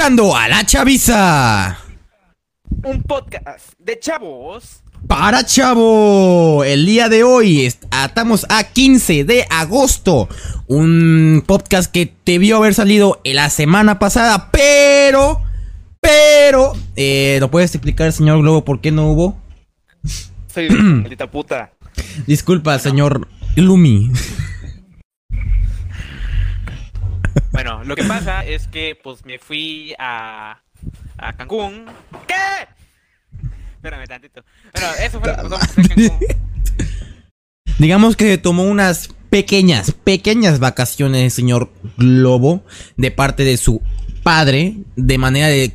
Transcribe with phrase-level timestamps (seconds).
[0.00, 1.78] escuchando a la chaviza.
[2.84, 4.82] Un podcast de chavos.
[5.06, 10.26] Para chavo, el día de hoy estamos a 15 de agosto.
[10.68, 15.42] Un podcast que debió haber salido la semana pasada, pero,
[16.00, 19.38] pero, eh, ¿lo puedes explicar, señor Globo, por qué no hubo?
[20.46, 21.72] Soy maldita puta.
[22.26, 24.10] Disculpa, señor Lumi.
[27.62, 30.62] Bueno, lo que pasa es que pues me fui a,
[31.18, 31.84] a Cancún.
[32.26, 32.34] ¿Qué?
[33.74, 34.42] Espérame tantito.
[34.72, 36.18] Bueno, eso fue lo que Cancún.
[37.78, 42.64] Digamos que tomó unas pequeñas, pequeñas vacaciones, señor Globo,
[42.96, 43.82] de parte de su
[44.22, 45.74] padre, de manera de,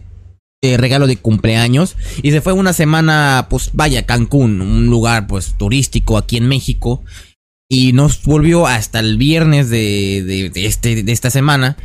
[0.64, 1.98] de regalo de cumpleaños.
[2.24, 7.04] Y se fue una semana, pues vaya, Cancún, un lugar pues turístico aquí en México.
[7.68, 11.78] Y nos volvió hasta el viernes de, de- de este, de esta semana,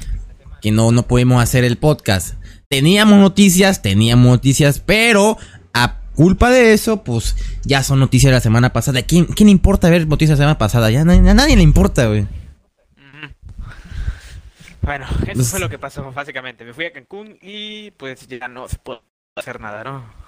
[0.61, 2.34] que no, no pudimos hacer el podcast.
[2.69, 5.39] Teníamos noticias, teníamos noticias, pero
[5.72, 9.03] a culpa de eso, pues ya son noticias de la semana pasada.
[9.03, 10.91] ¿Quién, quién importa ver noticias de la semana pasada?
[10.91, 12.27] Ya a nadie le importa, güey.
[14.83, 16.65] Bueno, eso Pues- fue lo que pasó básicamente.
[16.65, 19.00] Me fui a Cancún y pues ya no se puede
[19.37, 20.19] hacer nada, ¿no?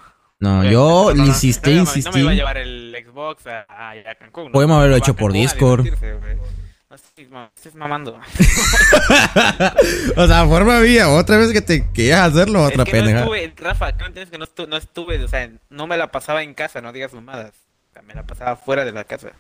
[0.42, 2.10] No, yo no, insistí, no, no, insistí.
[2.10, 4.50] No me iba a llevar el Xbox a, Cancún.
[4.50, 5.86] Podemos haberlo hecho por Discord.
[5.86, 8.18] estés mamando.
[10.16, 13.24] o sea, forma mía, otra vez que te quieras hacerlo, otra es que pendeja.
[13.24, 15.96] no estuve, Rafa, ¿qué no entiendes que no estuve, no estuve, o sea, no me
[15.96, 17.52] la pasaba en casa, no digas mamadas.
[17.90, 19.30] O sea, me la pasaba fuera de la casa.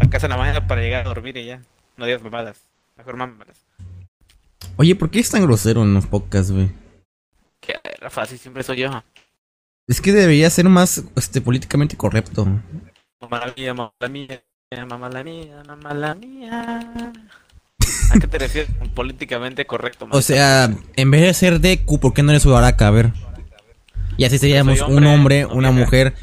[0.00, 1.62] La casa nada más era para llegar a dormir y ya.
[1.96, 2.56] No digas mamadas.
[2.96, 3.56] Mejor mamadas.
[4.74, 6.72] Oye, ¿por qué es tan grosero en los podcasts, güey?
[7.60, 8.90] Que Rafa, así siempre soy yo.
[9.90, 12.46] Es que debería ser más este, políticamente correcto.
[13.20, 14.40] Mamá la mía, mamá la mía,
[14.88, 17.12] mamá la mía, mamá la mía.
[18.12, 20.04] ¿A qué te refieres con políticamente correcto?
[20.04, 20.22] O maldito?
[20.22, 22.86] sea, en vez de ser Deku, ¿por qué no eres Uraraka?
[22.86, 23.12] A ver.
[24.16, 26.14] Y así seríamos un hombre, hombre, no una mujer.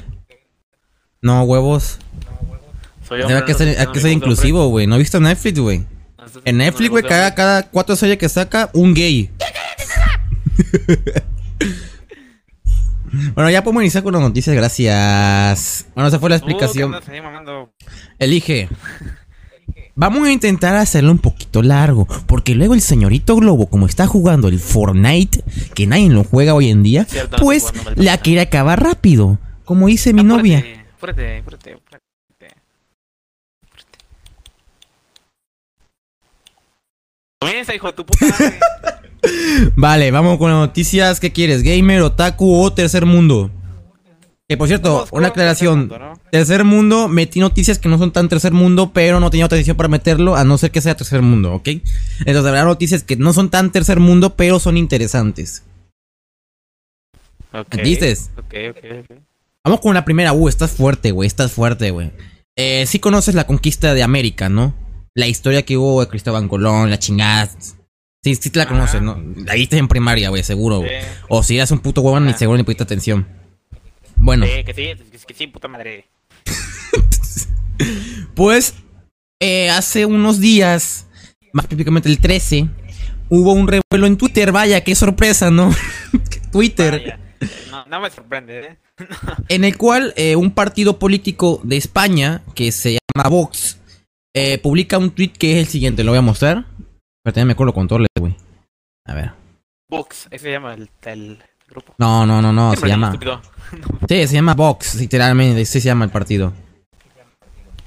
[1.22, 2.00] No, huevos.
[3.06, 4.88] soy Hay que no ser, hay que ser inclusivo, güey.
[4.88, 5.86] ¿No has visto Netflix, güey?
[6.18, 6.42] hombre.
[6.46, 7.36] En Netflix, güey, cada, hombre.
[7.36, 9.30] cada cuatro series que saca, un gay.
[13.34, 15.88] bueno, ya podemos iniciar con las noticias, gracias.
[15.96, 16.96] Bueno, esa fue la que explicación.
[18.20, 18.70] Elige.
[20.00, 24.48] Vamos a intentar hacerlo un poquito largo, porque luego el señorito Globo, como está jugando
[24.48, 28.42] el Fortnite, que nadie lo juega hoy en día, Cierto, no pues jugando, la quiere
[28.42, 30.64] acabar rápido, como dice mi novia.
[30.98, 32.04] Apúrate, apúrate, apúrate.
[32.32, 32.56] apúrate.
[37.40, 38.60] Comienza, hijo de tu puta madre.
[39.76, 41.20] Vale, vamos con las noticias.
[41.20, 41.64] ¿Qué quieres?
[41.64, 43.52] ¿Gamer, otaku o tercer mundo?
[44.50, 45.80] Que por cierto, una tercer aclaración.
[45.80, 46.14] mundo, ¿no?
[46.32, 49.76] Tercer mundo, metí noticias que no son tan tercer mundo, pero no tenía otra edición
[49.76, 51.68] para meterlo, a no ser que sea tercer mundo, ¿ok?
[52.20, 55.64] Entonces habrá noticias que no son tan tercer mundo, pero son interesantes.
[57.52, 58.30] Ok, ¿Entiendes?
[58.38, 59.18] Ok, ok, ok.
[59.66, 60.32] Vamos con la primera.
[60.32, 62.12] Uh, estás fuerte, güey, estás fuerte, güey.
[62.56, 64.74] Eh, sí conoces la conquista de América, ¿no?
[65.14, 67.50] La historia que hubo de Cristóbal Colón, la chingada.
[68.28, 69.24] Sí, sí te la conoces, ¿no?
[69.48, 70.90] Ahí estás en primaria, güey, seguro, güey.
[70.90, 71.08] Sí.
[71.30, 73.26] O si eras un puto huevón, ni seguro ni pusiste atención.
[74.18, 76.10] Bueno, Sí, que sí, que, que sí, puta madre.
[78.36, 78.74] pues
[79.40, 81.08] eh, hace unos días,
[81.54, 82.68] más específicamente el 13,
[83.30, 84.52] hubo un revuelo en Twitter.
[84.52, 85.74] Vaya, qué sorpresa, ¿no?
[86.52, 87.18] Twitter.
[87.72, 88.78] No, no me sorprende, ¿eh?
[89.48, 93.80] en el cual eh, un partido político de España, que se llama Vox,
[94.36, 96.04] eh, publica un tweet que es el siguiente.
[96.04, 96.66] Lo voy a mostrar.
[97.28, 98.07] Pero también me acuerdo con todo.
[99.08, 99.32] A ver.
[99.90, 101.96] Vox, ese se llama el, el grupo.
[101.98, 102.76] No, no, no, no.
[102.76, 103.18] Se llama.
[104.08, 105.62] Sí, se llama Vox, literalmente.
[105.62, 106.54] Así se llama el partido.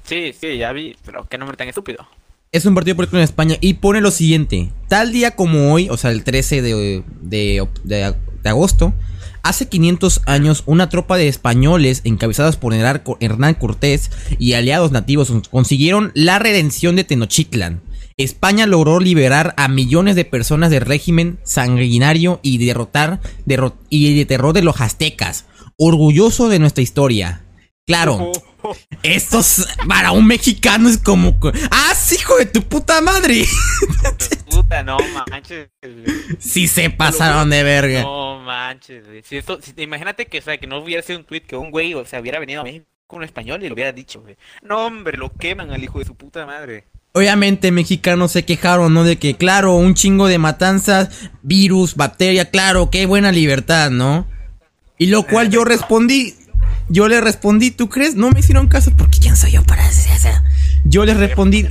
[0.05, 2.07] Sí, sí, ya vi, pero qué nombre tan estúpido.
[2.53, 4.71] Es un partido político en España y pone lo siguiente.
[4.89, 8.93] Tal día como hoy, o sea, el 13 de, de, de- de agosto,
[9.43, 15.31] hace 500 años una tropa de españoles encabezados por Hernán Hernán Cortés y aliados nativos
[15.51, 17.83] consiguieron la redención de Tenochtitlan.
[18.23, 24.25] España logró liberar a millones de personas del régimen sanguinario y derrotar derro- y de
[24.27, 25.47] terror de los aztecas.
[25.77, 27.45] Orgulloso de nuestra historia.
[27.87, 28.31] Claro,
[29.03, 31.39] estos para un mexicano es como.
[31.71, 33.45] ¡Ah, sí, hijo de tu puta madre!
[34.51, 34.99] Puta, no
[35.31, 35.71] manches.
[36.39, 38.03] Sí se pasaron de verga.
[38.03, 39.23] No manches, güey.
[39.23, 41.71] Si esto, si, imagínate que, o sea, que no hubiera sido un tweet que un
[41.71, 44.37] güey, o sea, hubiera venido a México con un español y lo hubiera dicho, güey.
[44.63, 46.87] No, hombre, lo queman al hijo de su puta madre.
[47.13, 49.03] Obviamente mexicanos se quejaron, ¿no?
[49.05, 51.09] De que, claro, un chingo de matanzas,
[51.43, 54.29] virus, bacteria, claro, qué buena libertad, ¿no?
[54.97, 56.35] Y lo cual yo respondí,
[56.89, 58.15] yo le respondí, ¿tú crees?
[58.15, 60.29] No me hicieron caso porque quién soy yo para hacer eso.
[60.85, 61.63] Yo les respondí,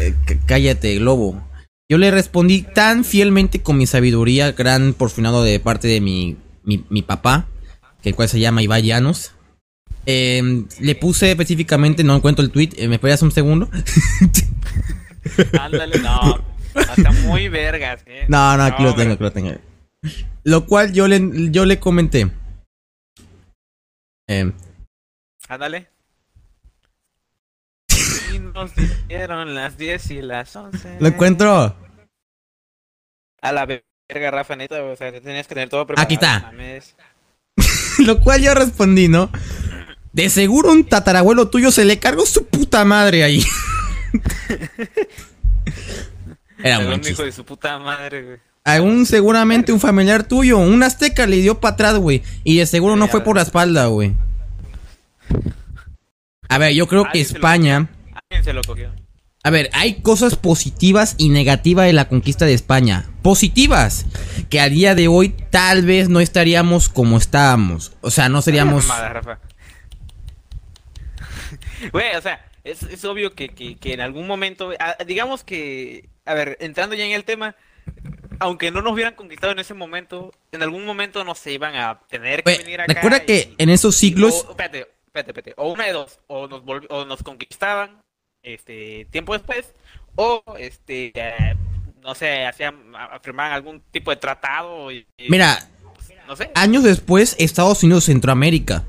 [0.00, 1.40] eh, c- cállate, globo.
[1.88, 6.84] Yo le respondí tan fielmente con mi sabiduría, gran porfinado de parte de mi, mi,
[6.90, 7.46] mi papá,
[8.02, 9.32] que el cual se llama Ibai Llanos.
[10.10, 13.68] Eh, le puse específicamente, no encuentro el tweet, eh, ¿me esperas un segundo?
[15.60, 16.42] Ándale, no.
[16.74, 18.24] Está muy vergas, eh.
[18.26, 19.52] No, no, aquí lo tengo, aquí lo tengo.
[20.44, 22.30] Lo cual yo le, yo le comenté.
[24.28, 24.50] Eh,
[25.46, 25.90] Ándale.
[28.32, 28.70] Y nos
[29.08, 31.00] dieron las 10 y las 11.
[31.00, 31.76] lo encuentro.
[33.42, 36.06] A la verga, Rafa, neta, o sea, tenías que tener todo preparado.
[36.06, 36.50] Aquí está.
[38.06, 39.30] Lo cual yo respondí, ¿no?
[40.18, 43.44] De seguro un tatarabuelo tuyo se le cargó su puta madre ahí.
[46.58, 48.38] Era un hijo de su puta madre, güey.
[48.64, 52.24] Algún seguramente un familiar tuyo, un azteca le dio para atrás, güey.
[52.42, 54.16] Y de seguro no fue por la espalda, güey.
[56.48, 57.88] A ver, yo creo que España...
[58.28, 58.90] Alguien se lo cogió.
[59.44, 63.08] A ver, hay cosas positivas y negativas de la conquista de España.
[63.22, 64.06] Positivas,
[64.50, 67.92] que a día de hoy tal vez no estaríamos como estábamos.
[68.00, 68.88] O sea, no seríamos...
[71.92, 74.72] Güey, o sea, es, es obvio que, que, que en algún momento,
[75.06, 77.56] digamos que, a ver, entrando ya en el tema,
[78.40, 82.00] aunque no nos hubieran conquistado en ese momento, en algún momento nos se iban a
[82.08, 82.92] tener que venir acá.
[82.94, 84.44] recuerda que y- en esos siglos...
[84.46, 85.54] O, espérate, espérate, espérate.
[85.56, 86.20] O una de dos.
[86.26, 88.00] O nos, o nos conquistaban
[88.42, 89.72] este tiempo después.
[90.14, 91.56] O este eh,
[92.02, 92.92] no sé, hacían,
[93.22, 94.90] firmaban algún tipo de tratado.
[94.92, 95.68] Y, Mira,
[96.26, 96.50] no sé.
[96.54, 98.84] años después, Estados Unidos, Centroamérica.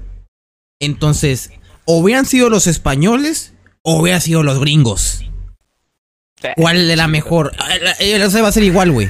[0.82, 1.52] Entonces,
[1.92, 5.26] o hubieran sido los españoles o hubieran sido los gringos.
[6.56, 7.52] ¿Cuál era mejor?
[7.58, 9.10] La- eh, o sea, iba a ser igual, güey.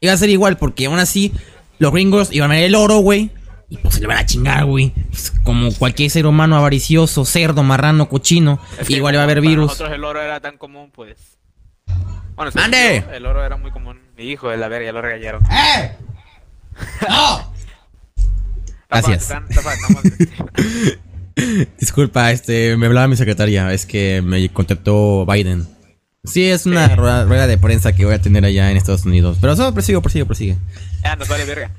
[0.00, 1.32] Iba a ser igual, porque aún así,
[1.78, 3.30] los gringos iban a ver el oro, güey.
[3.70, 4.90] Y pues se le van a chingar, güey.
[5.08, 8.60] Pues, como cualquier ser humano avaricioso, cerdo, marrano, cochino.
[8.78, 9.68] es que igual iba a haber virus.
[9.68, 11.38] Nosotros el oro era tan común, pues.
[12.36, 13.98] Bueno, yo, El oro era muy común.
[14.14, 15.42] Mi hijo de la verga ya lo regañaron.
[15.50, 15.96] ¡Eh!
[17.08, 17.50] ¡No!
[18.90, 19.32] Gracias.
[21.78, 23.72] Disculpa, este, me hablaba mi secretaria.
[23.72, 25.66] Es que me contactó Biden.
[26.24, 29.38] Sí, es una rueda, rueda de prensa que voy a tener allá en Estados Unidos.
[29.40, 30.56] Pero solo prosigo, prosigo, prosigue.
[31.02, 31.70] Ah, nos vale verga.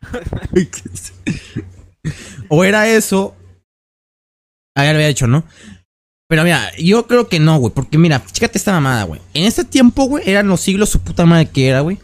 [2.48, 3.34] o era eso.
[4.74, 5.44] Ah, ya lo había dicho, ¿no?
[6.28, 7.72] Pero mira, yo creo que no, güey.
[7.72, 9.20] Porque mira, chécate esta mamada, güey.
[9.32, 11.98] En ese tiempo, güey, eran los siglos su puta madre que era, güey.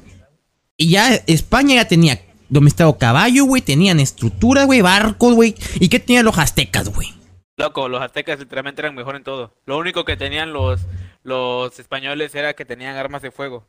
[0.76, 2.20] Y ya España ya tenía
[2.52, 3.62] domesticado caballo, güey.
[3.62, 5.54] Tenían estructura, güey, barcos, güey.
[5.80, 7.08] ¿Y qué tenían los aztecas, güey?
[7.56, 9.54] Loco, los aztecas literalmente eran mejor en todo.
[9.66, 10.80] Lo único que tenían los,
[11.22, 13.66] los españoles era que tenían armas de fuego.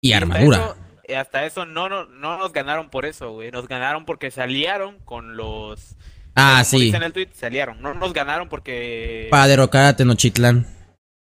[0.00, 0.56] Y hasta armadura.
[0.58, 0.76] eso-
[1.08, 3.50] y hasta eso no, no, no nos ganaron por eso, güey.
[3.50, 5.96] Nos ganaron porque se aliaron con los...
[6.34, 6.84] Ah, como sí.
[6.84, 7.80] dice en el tweet, se aliaron.
[7.80, 9.28] No nos ganaron porque...
[9.30, 10.66] Para derrocar a Tenochtitlan.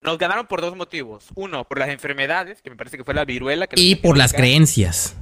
[0.03, 1.27] Nos ganaron por dos motivos.
[1.37, 3.69] Uno, por las enfermedades, que me parece que fue la viruela.
[3.69, 5.17] Que Y por las creencias.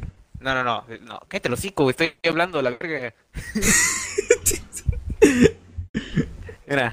[0.45, 0.85] No, no, no.
[1.03, 1.89] No, cállate los hocico.
[1.89, 3.15] Estoy hablando la verga.
[6.69, 6.91] Mira.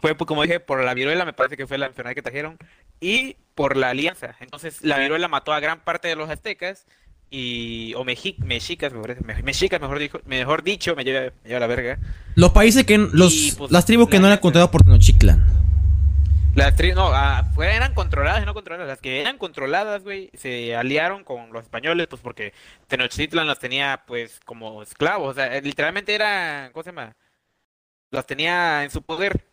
[0.00, 2.56] Fue, pues, como dije, por la viruela, me parece que fue la enfermedad que trajeron.
[3.00, 4.36] Y por la alianza.
[4.40, 6.86] Entonces, la viruela mató a gran parte de los aztecas.
[7.30, 7.92] Y.
[7.94, 9.22] O mexi- mexicas, me parece.
[9.24, 11.98] me- Mexicas, mejor, dijo, mejor dicho, me lleva, me lleva la verga.
[12.34, 12.96] Los países que.
[12.96, 14.42] Los, Y, pues, las tribus que la no eran neta.
[14.42, 15.44] controladas por Tenochtitlan.
[16.58, 18.88] Las tri- no, ah, eran controladas y no controladas.
[18.88, 22.52] Las que eran controladas, güey, se aliaron con los españoles, pues porque
[22.88, 25.30] Tenochtitlan las tenía, pues, como esclavos.
[25.30, 27.16] O sea, eh, literalmente era, ¿cómo se llama?
[28.10, 29.44] Las tenía en su poder.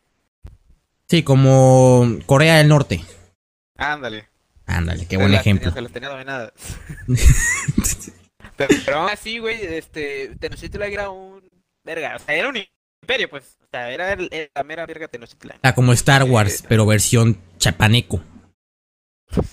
[1.07, 3.03] Sí, como Corea del Norte.
[3.77, 4.27] Ándale.
[4.65, 5.71] Ándale, qué buen las ejemplo.
[5.71, 6.53] tenía- se las tenía dominadas.
[8.57, 11.47] pero, pero aún así, güey, este, Tenochtitlan era un,
[11.83, 12.57] verga, o sea, era un
[13.05, 13.57] imperio, pues.
[13.61, 15.57] O sea, era, el- era la mera verga Tenochtitlan.
[15.61, 18.21] Ah, como Star Wars, Eh, pero versión chapaneco.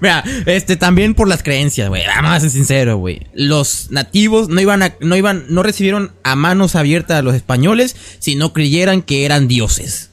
[0.00, 2.06] Mira, este también por las creencias, güey.
[2.06, 3.26] Vamos a ser sincero, güey.
[3.34, 7.96] Los nativos no iban a, no iban, no recibieron a manos abiertas a los españoles
[8.18, 10.10] si no creyeran que eran dioses.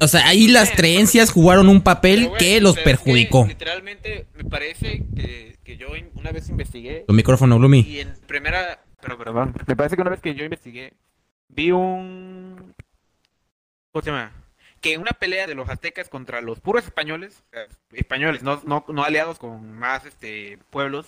[0.00, 3.46] O sea, ahí las creencias jugaron un papel Pero, que los perjudicó.
[3.46, 7.80] literalmente, me parece que, que yo una vez investigué Tu micrófono, Gloomy.
[7.80, 8.80] y en primera.
[9.00, 9.54] Pero, perdón.
[9.66, 10.92] Me parece que una vez que yo investigué,
[11.48, 12.74] vi un.
[13.92, 14.32] ¿Cómo se llama?
[14.80, 17.42] Que una pelea de los aztecas contra los puros españoles,
[17.92, 21.06] españoles, no, no, no aliados con más este pueblos.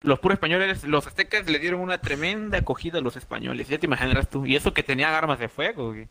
[0.00, 3.86] Los puros españoles, los aztecas le dieron una tremenda acogida a los españoles, ya te
[3.86, 4.46] imaginarás tú.
[4.46, 6.08] Y eso que tenían armas de fuego, güey.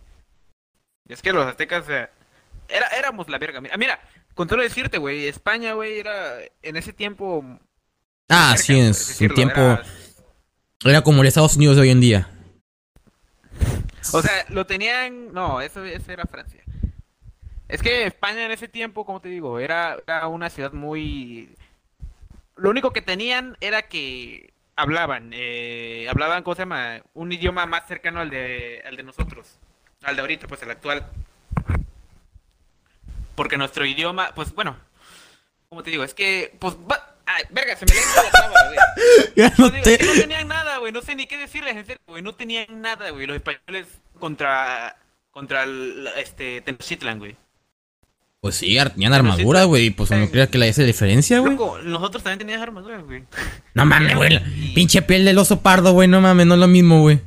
[1.07, 2.09] Y es que los aztecas, o sea,
[2.67, 3.61] era, éramos la verga.
[3.61, 3.99] Mira, mira,
[4.33, 7.45] con todo decirte, güey, España, güey, era en ese tiempo.
[8.27, 9.83] Ah, sí, en su tiempo era-
[10.85, 12.29] era como el Estados Unidos de hoy en día.
[14.13, 15.33] O sea, lo tenían.
[15.33, 16.63] No, eso, eso era Francia.
[17.67, 19.97] Es que España en ese tiempo, como te digo, era,
[20.29, 21.53] una ciudad muy...
[22.55, 27.01] Lo único que tenían era que hablaban, eh, hablaban, ¿cómo se llama?
[27.13, 29.59] Un idioma más cercano al de, al de nosotros,
[30.03, 31.05] al de ahorita, pues el actual.
[33.35, 34.77] Porque nuestro idioma, pues bueno,
[35.69, 37.16] como te digo, es que, pues, va...
[37.27, 38.77] Ay, verga, se me le la traba, güey.
[39.35, 40.91] Ya No, digo, te- no tenían nada, güey.
[40.91, 42.21] No sé ni qué decirles, en serio, güey.
[42.23, 43.27] No tenían nada, güey.
[43.27, 43.85] Los españoles
[44.19, 44.95] contra
[45.31, 47.35] contra el, este Tenochtitlan, güey.
[48.39, 49.89] Pues sí, tenían armadura, güey.
[49.89, 51.57] Pues no creas que le hace diferencia, güey.
[51.83, 53.23] Nosotros también teníamos armaduras, güey.
[53.73, 54.29] No mames, güey.
[54.31, 54.41] la
[54.73, 56.07] Pinche piel del oso pardo, güey.
[56.07, 57.19] No mames, no es lo mismo, güey.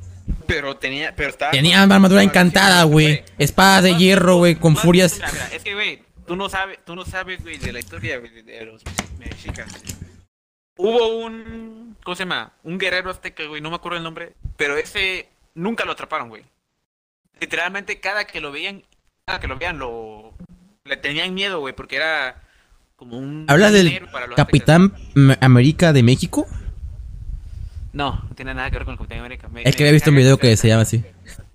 [0.47, 3.23] Pero tenía, pero estaba Tenía armadura encantada, güey.
[3.39, 5.21] Espadas de hierro, güey, con furias.
[5.53, 8.65] es que, güey, tú no sabes, tú no sabes, güey, de la historia, güey, de-
[8.65, 8.85] los
[9.19, 9.75] mexicanos.
[10.77, 12.53] Hubo un, ¿cómo se llama?
[12.63, 16.45] Un guerrero azteca, güey, no me acuerdo el nombre, pero ese nunca lo atraparon, güey.
[17.41, 18.85] Literalmente cada que lo veían,
[19.27, 20.33] cada que lo veían lo
[20.85, 22.41] le tenían miedo, güey, porque era
[22.95, 24.37] como un ¿Hablas del aztecas.
[24.37, 24.93] Capitán
[25.41, 26.47] América de México?
[27.93, 29.49] No, no tiene nada que ver con el Capitán América.
[29.49, 31.05] Me- Es que había visto un video que se llama así.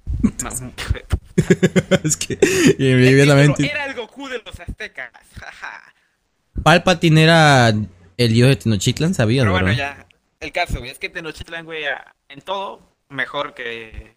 [2.03, 2.37] Es que
[2.79, 3.65] inmediatamente.
[3.69, 5.11] Era el Goku de los aztecas.
[6.63, 10.05] Palpatine era el dios de Tenochtitlan, sabías, Pero bueno, ya.
[10.39, 11.83] El caso, güey, es que Tenochtitlan, güey,
[12.29, 14.15] en todo mejor que,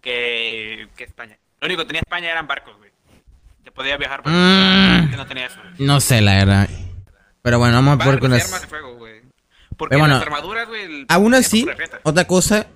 [0.00, 1.38] que, que España.
[1.60, 2.90] Lo único que tenía España eran barcos, güey.
[3.64, 5.16] Te podía viajar por Mm.
[5.16, 5.58] no tenía eso.
[5.62, 5.86] güey.
[5.86, 6.68] No sé, la verdad.
[7.42, 8.44] Pero bueno, vamos a Barcos con las.
[8.44, 9.22] armas de fuego, güey.
[9.76, 10.82] Porque bueno, las armaduras, güey.
[10.82, 11.66] el- Aún así,
[12.02, 12.66] otra cosa,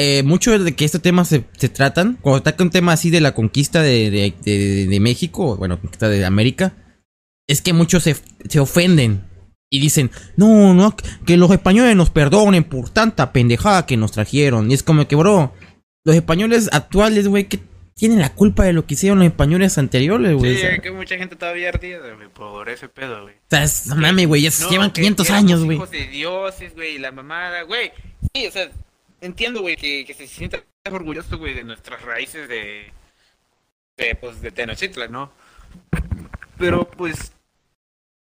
[0.00, 3.20] eh, mucho de que estos temas se, se tratan, cuando está un tema así de
[3.20, 6.72] la conquista de, de, de- de México, bueno, conquista de América,
[7.48, 8.14] es que muchos se,
[8.48, 9.24] se ofenden
[9.70, 10.94] y dicen, no, no,
[11.26, 14.70] que los españoles nos perdonen por tanta pendejada que nos trajeron.
[14.70, 15.52] Y es como que, bro,
[16.04, 17.58] los españoles actuales, güey, que
[17.96, 20.56] tienen la culpa de lo que hicieron los españoles anteriores, güey.
[20.58, 23.34] Sí, hay que mucha gente todavía ardida, güey, por ese pedo, güey.
[23.34, 25.76] o sea, es- mames, güey, ya No, llevan que 500 éramos años, güey.
[25.76, 27.90] hijos de dioses, güey, la mamada, güey.
[28.34, 28.70] Sí, o sea,
[29.20, 32.92] entiendo, güey, que, que se sienta orgulloso, güey, de nuestras raíces de,
[33.96, 35.32] de, pues, de Tenochtitlan, ¿no?
[36.58, 37.32] Pero, pues,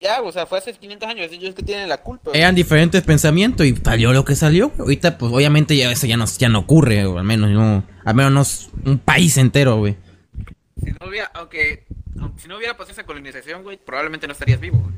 [0.00, 2.30] ya, o sea, fue hace 500 años, ellos que tienen la culpa.
[2.34, 4.70] eran diferentes pensamientos y salió lo que salió.
[4.78, 8.14] Ahorita, pues obviamente ya eso ya no, ya no ocurre, o al menos no, al
[8.14, 9.96] menos no un país entero, güey.
[10.84, 11.86] Si no hubiera, aunque,
[12.20, 14.94] aunque si no hubiera pasado esa colonización, güey, probablemente no estarías vivo, güey.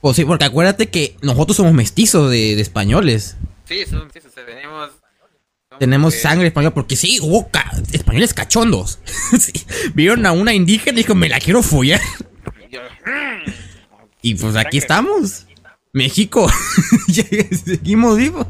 [0.00, 3.36] Pues sí, porque acuérdate que nosotros somos mestizos de, de españoles.
[3.66, 4.90] Sí, son, sí, tenemos...
[5.78, 9.00] Tenemos eh, sangre española, porque sí, hubo ca- españoles cachondos.
[9.38, 9.52] Sí,
[9.94, 12.00] Vieron a una indígena y dijo, me la quiero follar.
[14.22, 15.46] Y pues aquí estamos.
[15.92, 16.48] México.
[17.64, 18.46] Seguimos vivos.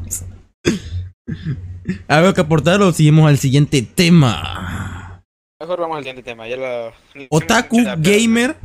[2.09, 5.23] ¿Algo que aportar o seguimos al siguiente tema?
[5.61, 6.93] Mejor vamos al siguiente tema, ya lo...
[7.31, 8.57] Otaku, gamer,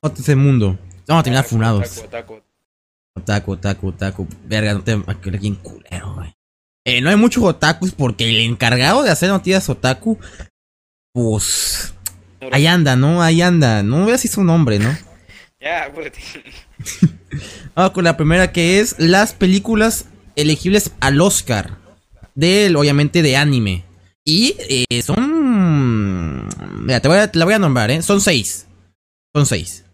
[0.00, 0.78] o tercer mundo.
[1.06, 1.98] Vamos a terminar funados.
[1.98, 2.43] Otaku, otaku.
[3.16, 4.28] Otaku, otaku, otaku.
[4.44, 6.34] Verga, no te aquí bien culero, güey.
[6.84, 10.18] Eh, no hay muchos otakus porque el encargado de hacer noticias otaku,
[11.12, 11.94] pues.
[12.52, 13.22] Ahí anda, ¿no?
[13.22, 13.82] Ahí anda.
[13.82, 14.94] No veas si su nombre, ¿no?
[15.60, 16.20] Ya, apúrate.
[17.74, 20.06] Vamos con la primera que es las películas
[20.36, 21.78] elegibles al Oscar.
[22.34, 23.84] Del, obviamente, de anime.
[24.24, 26.48] Y eh, son.
[26.84, 28.02] Mira, te, voy a, te la voy a nombrar, ¿eh?
[28.02, 28.66] Son seis.
[29.34, 29.84] Son seis.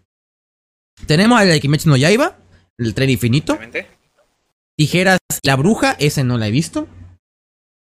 [1.05, 2.37] Tenemos al de Kimetsu no Yaiba,
[2.81, 3.53] el tren infinito.
[3.53, 3.87] Obviamente.
[4.77, 6.87] Tijeras La Bruja, ese no la he visto.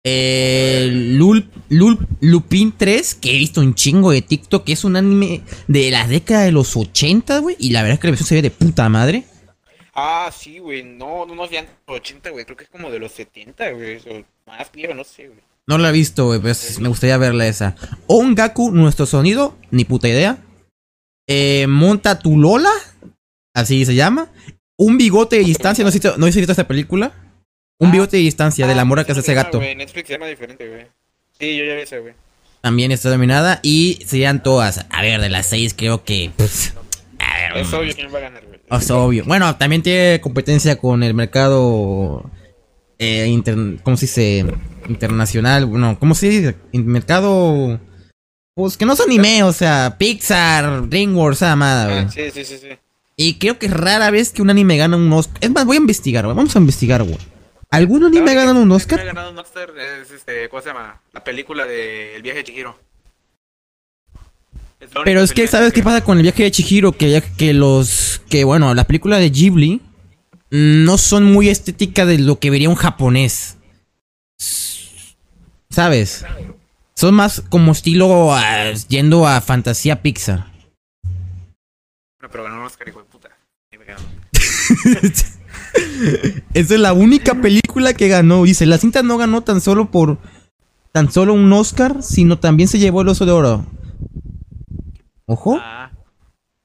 [0.04, 4.96] Eh, Lul, Lul- Lupin 3, que he visto un chingo de TikTok, que es un
[4.96, 7.56] anime de la década de los 80, güey.
[7.60, 9.25] Y la verdad es que la versión se ve de puta madre.
[9.94, 10.84] Ah, sí, güey.
[10.84, 12.46] No, no, no, ya de los 80, güey.
[12.46, 13.98] Creo que es como de los 70, güey.
[13.98, 15.39] O más viejo, no sé, güey.
[15.68, 17.75] No la he visto, güey, pues me gustaría verla esa.
[18.08, 20.38] Ongaku, nuestro sonido, ni puta idea.
[21.27, 22.72] Eh, Monta tu Lola,
[23.54, 24.32] así se llama.
[24.78, 27.12] Un bigote de distancia, no sé si no has visto esta película.
[27.80, 27.92] Un Ah.
[27.92, 29.58] bigote de distancia de la mora que hace se ese gato.
[29.60, 30.86] güey, Netflix se llama diferente, güey.
[31.40, 32.14] Sí, yo ya vi ese, güey.
[32.62, 34.86] También está dominada y serían todas.
[34.90, 36.32] A ver, de las seis creo que...
[36.36, 36.74] pues,
[37.20, 38.60] a ver, Es obvio quién va a ganar, güey.
[38.70, 39.24] es obvio.
[39.26, 42.30] Bueno, también tiene competencia con el mercado...
[43.00, 44.46] Eh, inter- ¿Cómo se dice?
[44.90, 45.68] Internacional.
[45.68, 46.56] Bueno, ¿cómo se dice?
[46.74, 47.80] Mercado...
[48.56, 52.00] Pues que no es anime, o sea, Pixar, DreamWorks, esa amada, güey.
[52.06, 52.68] Ah, sí, sí, sí, sí.
[53.20, 55.38] Y creo que es rara vez que un anime gana un Oscar.
[55.42, 56.36] Es más, voy a investigar, güey.
[56.38, 57.18] Vamos a investigar, güey.
[57.72, 59.04] ¿Algún anime ha ¿Sabes ganado un Me ha Oscar?
[59.04, 61.02] ganado un Oscar, es este, ¿cómo se llama?
[61.12, 62.80] La película de El viaje de Chihiro.
[64.80, 66.92] Es Pero es que, ¿sabes qué pasa con el viaje de Chihiro?
[66.92, 68.22] Que, que los.
[68.30, 69.82] Que bueno, las películas de Ghibli
[70.52, 73.58] no son muy estéticas de lo que vería un japonés.
[75.72, 76.24] ¿Sabes?
[76.94, 80.52] Son más como estilo ah, yendo a fantasía Pixar.
[82.22, 83.30] No, pero ganó un Oscar, hijo de puta.
[83.72, 84.00] Sí, me ganó.
[86.54, 88.44] Esa es la única película que ganó.
[88.44, 90.18] Dice, la cinta no ganó tan solo por
[90.92, 93.66] tan solo un Oscar, sino también se llevó el oso de oro.
[95.26, 95.58] Ojo.
[95.62, 95.92] Ah.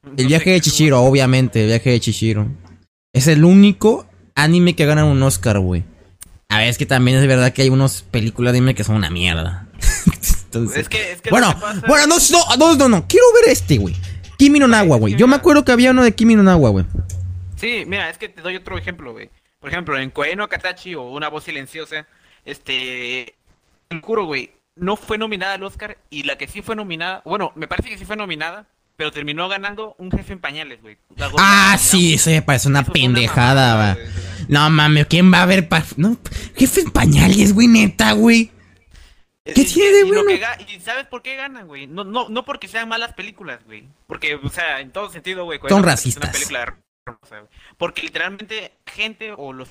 [0.02, 0.72] No El viaje de tuvo.
[0.72, 2.48] Chihiro, obviamente, el viaje de Chihiro.
[3.12, 5.84] Es el único anime que gana un Oscar, güey.
[6.48, 8.96] A ver, es que también es verdad que hay unas películas de anime que son
[8.96, 9.68] una mierda.
[10.44, 13.24] Entonces, Es que, es que lo bueno, pasa- bueno, no, no, no, no, no, quiero
[13.34, 13.94] ver este, güey.
[14.38, 15.14] Kimi no Nawa, güey.
[15.14, 16.84] Yo me acuerdo que había uno de Kimi no Nawa, güey.
[17.62, 19.30] Sí, mira, es que te doy otro ejemplo, güey.
[19.60, 22.08] Por ejemplo, en Koe no Katachi o Una voz silenciosa,
[22.44, 23.36] este...
[23.88, 27.22] El Kuro, güey, no fue nominada al Oscar y la que sí fue nominada...
[27.24, 28.66] Bueno, me parece que sí fue nominada,
[28.96, 30.98] pero terminó ganando un jefe en pañales, güey.
[31.38, 34.10] Ah, sí, eso me parece una pendejada, mamada, va.
[34.48, 36.18] No mames, ¿quién va a ver pa no,
[36.56, 38.50] jefe en pañales, güey, neta, güey?
[39.44, 40.30] ¿Qué tiene de y bueno?
[40.68, 41.86] ¿Y sabes por qué ganan, güey?
[41.86, 43.86] No, no, no porque sean malas películas, güey.
[44.08, 45.60] Porque, o sea, en todo sentido, güey.
[45.68, 46.24] Son racistas.
[46.34, 47.48] Es una película hermosa.
[47.76, 49.68] Porque literalmente gente o los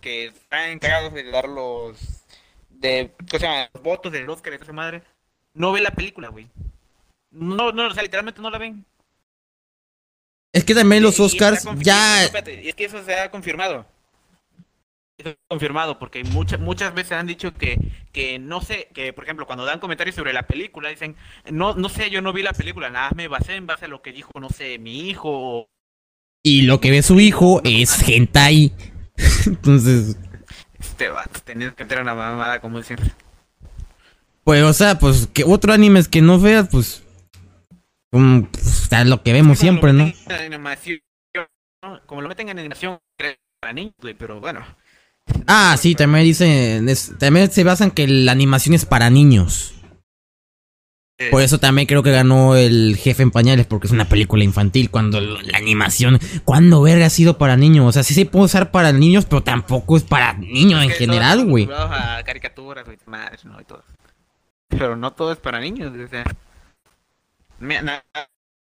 [0.00, 2.24] que están encargados de dar los...
[2.70, 3.12] De.
[3.32, 5.02] Los votos del Oscar de esa madre,
[5.54, 6.48] no ve la película, güey.
[7.30, 8.84] No, no, o sea, literalmente no la ven.
[10.52, 12.24] Es que también los Y- y Oscars confi- ya...
[12.24, 13.86] espérate, y es que eso se ha confirmado.
[15.18, 17.76] Eso se ha confirmado, porque muchas muchas veces han dicho que,
[18.12, 21.16] que no sé, que por ejemplo, cuando dan comentarios sobre la película, dicen,
[21.50, 24.00] no, no sé, yo no vi la película, nada, me basé en base a lo
[24.02, 25.68] que dijo, no sé, mi hijo o
[26.48, 28.72] Y lo que ve su hijo es hentai.
[29.46, 30.16] Entonces,
[30.80, 33.12] este vato, tenías que a una mamada, como siempre.
[34.44, 37.02] pues, o sea, pues, que otro anime es que no veas, pues...
[38.12, 40.10] es lo que vemos siempre, ¿no?
[42.06, 42.98] Como lo meten en animación,
[43.60, 44.64] para niños, güey, pero bueno.
[45.46, 46.88] Ah, sí, también dicen...
[46.88, 49.74] es- también se basan que la animación es para niños.
[51.20, 54.44] Eh, Por eso también creo que ganó el jefe en pañales, porque es una película
[54.44, 54.88] infantil.
[54.88, 57.86] Cuando la animación, ¿cuándo verga ha sido para niños?
[57.86, 60.94] O sea, sí se puede usar para niños, pero tampoco es para niños en que
[60.94, 61.68] general, güey.
[61.72, 63.82] a caricaturas, güey, madres, no, y todo.
[64.68, 66.24] Pero no todo es para niños, o sea.
[67.58, 68.04] Na-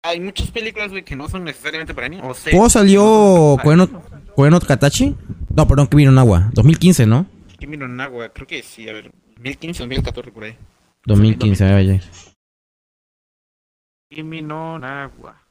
[0.06, 2.25] hay muchas películas, güey, que no son necesariamente para niños.
[2.27, 4.03] O series ¿Cómo que salió no son para Koe no, niños.
[4.36, 5.15] Koe no Katachi?
[5.56, 6.49] No, perdón, que vino en agua.
[6.53, 7.25] 2015, ¿no?
[7.58, 10.58] Kimi no Nawa, creo que sí, a ver, 2015 o 2014 por ahí.
[11.06, 12.01] 2015, vaya.
[14.13, 15.41] Kimi no Nawa.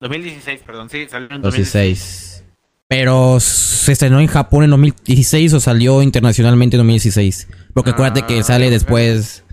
[0.00, 2.42] 2016, perdón, sí, salió en 2016.
[2.42, 2.44] 2016.
[2.88, 7.48] Pero se estrenó en Japón en 2016 o salió internacionalmente en 2016.
[7.74, 9.44] Porque acuérdate que Ah, sale después.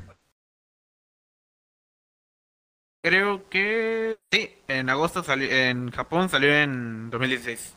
[3.04, 7.76] Creo que sí, en agosto salió, en Japón salió en 2016.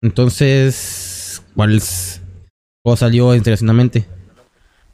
[0.00, 2.22] Entonces, ¿cuál es?
[2.82, 4.06] ¿O salió internacionalmente?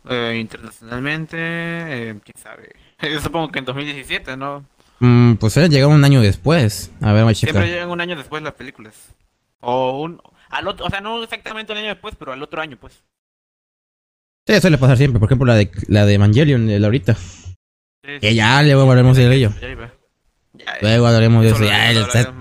[0.09, 2.75] Eh, internacionalmente, eh, quién sabe.
[3.13, 4.65] Yo supongo que en 2017, ¿no?
[5.01, 6.91] Mm, pues era llegar un año después.
[7.01, 7.55] A ver, voy a checar.
[7.55, 8.95] Siempre llegan un año después las películas.
[9.61, 12.77] O un al otro, o sea, no exactamente un año después, pero al otro año,
[12.77, 13.03] pues.
[14.47, 15.21] Sí, suele pasar siempre.
[15.21, 17.15] Por ejemplo, la de, la de Evangelion, la ahorita.
[17.15, 19.53] Sí, Que ya luego hablaremos de ello.
[20.83, 21.65] Luego hablaremos de eso eso.
[21.65, 22.35] Ya, está,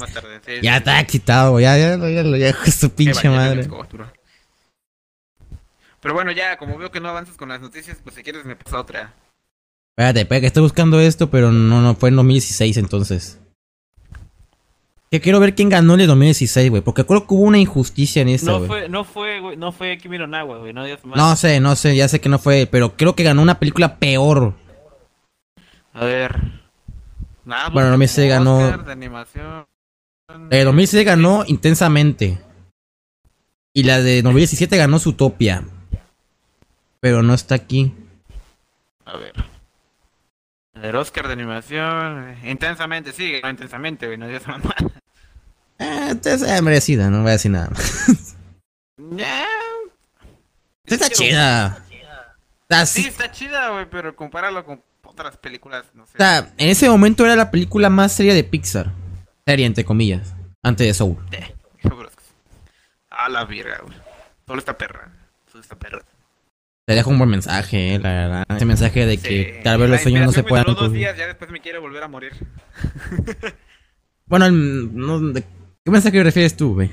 [0.62, 1.60] ya está excitado.
[1.60, 3.70] Ya, ya, ya, su pinche madre.
[6.02, 8.56] Pero bueno, ya, como veo que no avanzas con las noticias, pues si quieres me
[8.56, 9.14] pasa otra.
[10.00, 13.38] Espérate, espérate, que estoy buscando esto, pero no, no, fue en 2016 entonces.
[15.12, 16.82] Que quiero ver quién ganó el de 2016, güey.
[16.82, 18.68] Porque creo que hubo una injusticia en esta, No güey.
[18.70, 20.86] fue, no fue, güey, no fue Kimi no güey, no.
[21.04, 23.98] No sé, no sé, ya sé que no fue, pero creo que ganó una película
[23.98, 24.54] peor.
[25.92, 26.34] A ver.
[27.44, 29.66] Nada, Bueno, busca 2016 como ganó- de animación.
[30.50, 32.40] El 2016 ganó intensamente.
[33.74, 35.66] Y la de 2017 ganó Zootopia.
[37.02, 37.94] Pero no está aquí.
[39.04, 39.34] A ver.
[40.82, 42.30] El Oscar de animación.
[42.44, 44.76] eh, Intensamente, sí, intensamente, güey, no digas mamá.
[45.80, 47.70] Eh, es merecida, no voy a decir nada.
[48.98, 49.46] Ya.
[50.86, 51.86] Está Pero- chida.
[52.62, 56.14] Está Sí, está chida, güey, pero compáralo con otras películas, no sé.
[56.14, 58.92] o sea, en ese momento era la película más seria de Pixar.
[59.46, 60.36] Seria, entre comillas.
[60.62, 61.18] Antes de Soul.
[61.32, 61.56] Eh,
[63.10, 63.98] A la verga, güey.
[64.46, 65.12] Solo esta perra.
[65.52, 66.02] Solo esta perra.
[66.90, 68.46] Te deja un buen mensaje, eh, la verdad.
[68.50, 69.64] Ese mensaje de que Sí.
[69.64, 72.08] tal vez los sueños no se puedan dos días, ya después me quiere volver a
[72.08, 72.34] morir.
[74.26, 76.90] Bueno, no, ¿qué mensaje refieres tú, güey?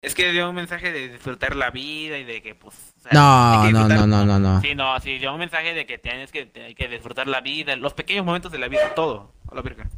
[0.00, 2.74] Es que dio un mensaje de disfrutar la vida y de que, pues...
[3.10, 4.60] No, que no, no, no, no, no.
[4.60, 7.74] Sí, no, sí, dio un mensaje de que tienes que, hay que disfrutar la vida,
[7.74, 9.32] los pequeños momentos de la vida, todo.
[9.50, 9.88] A la verga.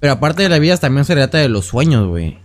[0.00, 2.38] Pero aparte de la vida también se trata de los sueños, güey.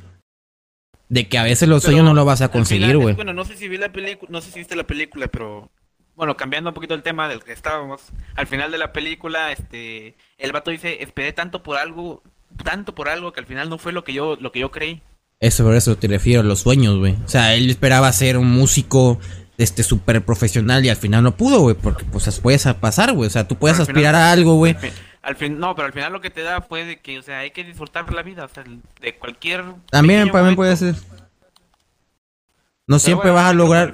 [1.09, 3.15] De que a veces los Pero sueños no lo vas a conseguir, güey.
[3.15, 5.69] Bueno, no sé si vi la película, no sé si viste la película, pero
[6.15, 8.01] bueno, cambiando un poquito el tema del que estábamos,
[8.35, 12.23] al final de la película, este, el vato dice, esperé tanto por algo
[12.63, 15.01] tanto por algo que al final no fue lo que yo, lo que yo creí.
[15.39, 17.15] Eso, por eso te refiero, los sueños, güey.
[17.25, 19.19] O sea, él esperaba ser un músico
[19.57, 23.27] este súper profesional y al final no pudo, güey, porque pues puedes pasar, güey.
[23.27, 24.75] O sea, tú puedes aspirar a algo, güey.
[25.25, 27.39] Al fin, no, pero al final lo que te da fue de que, o sea,
[27.39, 28.63] hay que disfrutar la vida, o sea,
[29.01, 29.63] de cualquier...
[29.89, 30.93] También, también puede ser.
[32.85, 33.91] No siempre vas a lograr...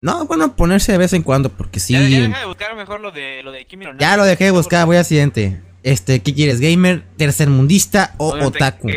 [0.00, 1.92] No, bueno, ponerse de vez en cuando, porque sí...
[1.92, 3.66] Ya, ya deja de buscar mejor lo de, lo de
[3.98, 5.60] Ya lo dejé de buscar, voy al siguiente.
[5.82, 6.58] Este, ¿qué quieres?
[6.58, 8.88] ¿Gamer, tercermundista o otaku?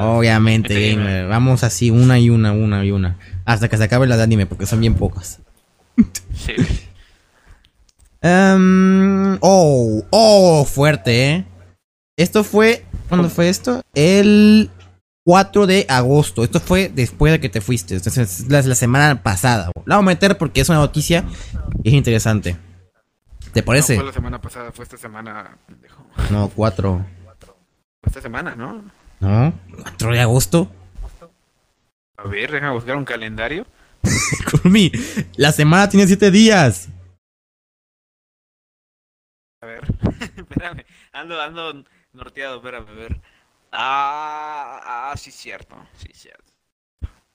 [0.00, 1.28] Obviamente, gamer.
[1.28, 3.18] Vamos así, una y una, una y una.
[3.44, 5.38] Hasta que se acabe la de anime, porque son bien pocas.
[6.34, 6.54] Sí.
[8.26, 11.44] um, oh, oh, fuerte, ¿eh?
[12.16, 12.84] Esto fue.
[13.08, 13.82] ¿Cuándo fue esto?
[13.94, 14.70] El
[15.24, 16.42] 4 de agosto.
[16.42, 17.96] Esto fue después de que te fuiste.
[17.96, 19.70] es la, la semana pasada.
[19.84, 21.24] La voy a meter porque es una noticia
[21.84, 22.56] es interesante.
[23.52, 23.94] ¿Te parece?
[23.94, 25.56] No fue la semana pasada, fue esta semana.
[26.30, 27.06] No, 4.
[27.38, 28.84] Fue esta semana, ¿no?
[29.20, 30.70] No, 4 de agosto.
[32.16, 33.66] A ver, déjame buscar un calendario.
[35.36, 36.88] La semana tiene 7 días.
[39.62, 39.84] A ver,
[40.36, 40.84] espérame,
[41.16, 43.20] ando, ando norteado, espérame, a ver.
[43.72, 46.52] Ah, ah, sí, cierto, sí, cierto.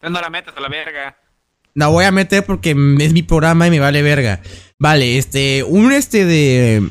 [0.01, 1.17] No la metas a la verga.
[1.73, 4.41] La voy a meter porque es mi programa y me vale verga.
[4.79, 6.89] Vale, este, un este de.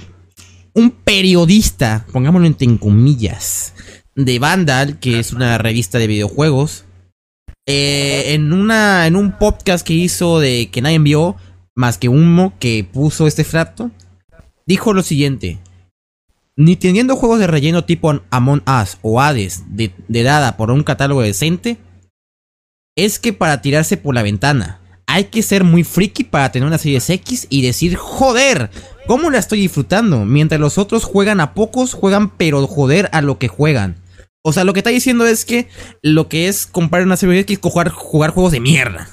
[0.72, 3.74] Un periodista, pongámoslo en comillas,
[4.14, 6.84] de Vandal, que es una revista de videojuegos,
[7.66, 11.36] eh, en, una, en un podcast que hizo de que nadie envió,
[11.74, 13.90] más que humo que puso este fracto,
[14.64, 15.58] dijo lo siguiente.
[16.60, 21.22] Ni teniendo juegos de relleno tipo Among Us o Hades de, dada por un catálogo
[21.22, 21.78] decente,
[22.94, 26.76] es que para tirarse por la ventana, hay que ser muy friki para tener una
[26.76, 28.68] serie X y decir, joder,
[29.06, 30.26] ¿cómo la estoy disfrutando?
[30.26, 33.96] Mientras los otros juegan a pocos, juegan pero joder a lo que juegan.
[34.42, 35.66] O sea, lo que está diciendo es que
[36.02, 39.08] lo que es comprar una serie X es jugar juegos de mierda.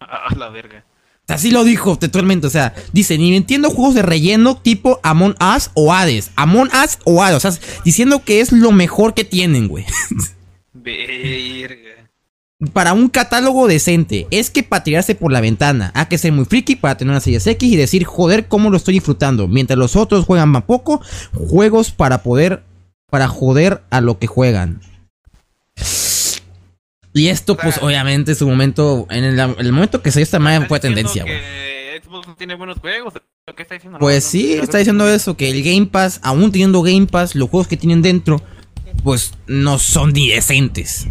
[0.00, 0.84] A la verga.
[1.32, 2.46] Así lo dijo totalmente.
[2.46, 6.30] O sea, dice, ni entiendo juegos de relleno tipo Among Us o Hades.
[6.36, 7.36] Among Us o Hades.
[7.36, 9.84] O sea, diciendo que es lo mejor que tienen, güey.
[10.72, 12.10] Verga.
[12.72, 16.44] Para un catálogo decente, es que para tirarse por la ventana, hay que ser muy
[16.44, 19.48] friki para tener una serie X y decir, joder, cómo lo estoy disfrutando.
[19.48, 21.00] Mientras los otros juegan más poco,
[21.32, 22.62] juegos para poder
[23.10, 24.80] para joder a lo que juegan.
[27.14, 30.80] Y esto, pues, obviamente, en su momento, en el, momento que se esta madre fue
[30.80, 31.36] tendencia, güey.
[32.02, 33.14] Xbox tiene buenos juegos.
[33.46, 33.98] está diciendo?
[33.98, 37.68] Pues sí, está diciendo eso, que el Game Pass, aún teniendo Game Pass, los juegos
[37.68, 38.40] que tienen dentro,
[39.04, 41.08] pues no son ni decentes.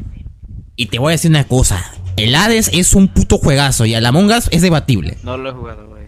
[0.75, 4.05] Y te voy a decir una cosa, el Hades es un puto juegazo y el
[4.05, 5.17] Among Us es debatible.
[5.23, 6.07] No lo he jugado, güey.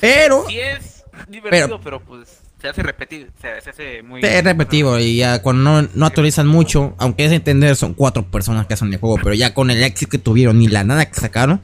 [0.00, 0.44] Pero...
[0.48, 4.20] Sí es divertido, pero pues se hace repetido, se, hace muy...
[4.22, 8.74] Es repetitivo y ya cuando no, actualizan mucho, aunque es entender son cuatro personas que
[8.74, 11.60] hacen el juego, pero ya con el éxito que tuvieron y la nada que sacaron,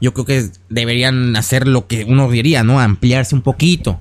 [0.00, 2.78] yo creo que deberían hacer lo que uno diría, ¿no?
[2.78, 4.00] Ampliarse un poquito.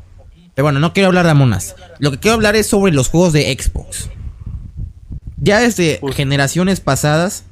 [0.53, 1.75] Pero bueno, no quiero hablar de Amonas.
[1.99, 4.09] Lo que quiero hablar es sobre los juegos de Xbox.
[5.37, 7.45] Ya desde generaciones pasadas,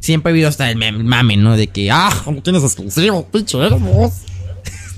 [0.00, 1.56] siempre ha habido hasta el mame, ¿no?
[1.56, 4.31] De que, ah, ¿cómo tienes exclusivo, pinche Xbox?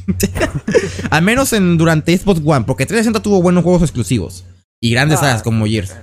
[1.10, 4.44] Al menos en durante Xbox One, porque 360 tuvo buenos juegos exclusivos
[4.80, 5.96] y grandes ah, como Gears.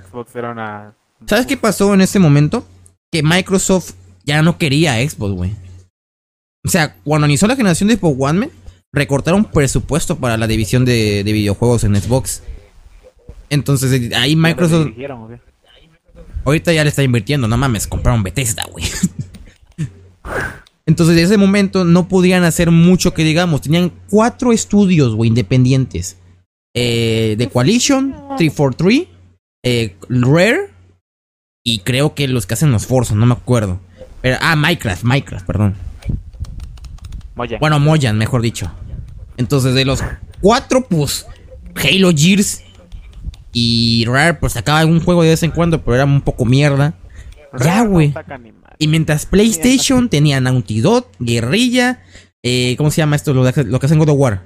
[1.26, 2.66] ¿Sabes qué pasó en ese momento?
[3.12, 5.56] Que Microsoft ya no quería Xbox, güey.
[6.64, 8.50] O sea, cuando inició la generación de Xbox One,
[8.92, 12.44] recortaron presupuesto para la división de, de videojuegos en Xbox.
[13.50, 14.90] Entonces, ahí Microsoft.
[16.44, 18.86] Ahorita ya le está invirtiendo, no mames, compraron Bethesda, güey.
[20.86, 23.62] Entonces, en ese momento no podían hacer mucho que digamos.
[23.62, 26.18] Tenían cuatro estudios, güey, independientes.
[26.74, 29.08] Eh, The Coalition, 343,
[29.64, 30.72] eh, Rare
[31.64, 33.80] y creo que los que hacen los Forza, no me acuerdo.
[34.22, 35.76] Pero, ah, Minecraft, Minecraft, perdón.
[37.60, 38.72] Bueno, Moyan, mejor dicho.
[39.38, 40.04] Entonces, de los
[40.42, 41.26] cuatro, pues,
[41.76, 42.64] Halo Gears
[43.52, 46.94] y Rare, pues sacaba un juego de vez en cuando, pero era un poco mierda.
[47.64, 48.14] ya, güey.
[48.82, 52.02] Y mientras PlayStation tenía Naughty Dog, Guerrilla,
[52.42, 53.32] eh, ¿cómo se llama esto?
[53.32, 54.42] Lo, que, lo que hacen God of War.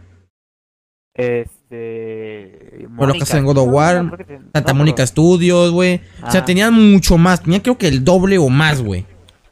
[1.14, 2.86] Este.
[3.00, 6.02] lo que hacen God of War, Santa Mónica Studios, güey.
[6.22, 6.46] O sea, ah.
[6.46, 7.44] tenían mucho más.
[7.44, 9.06] Tenían creo que el doble o más, güey.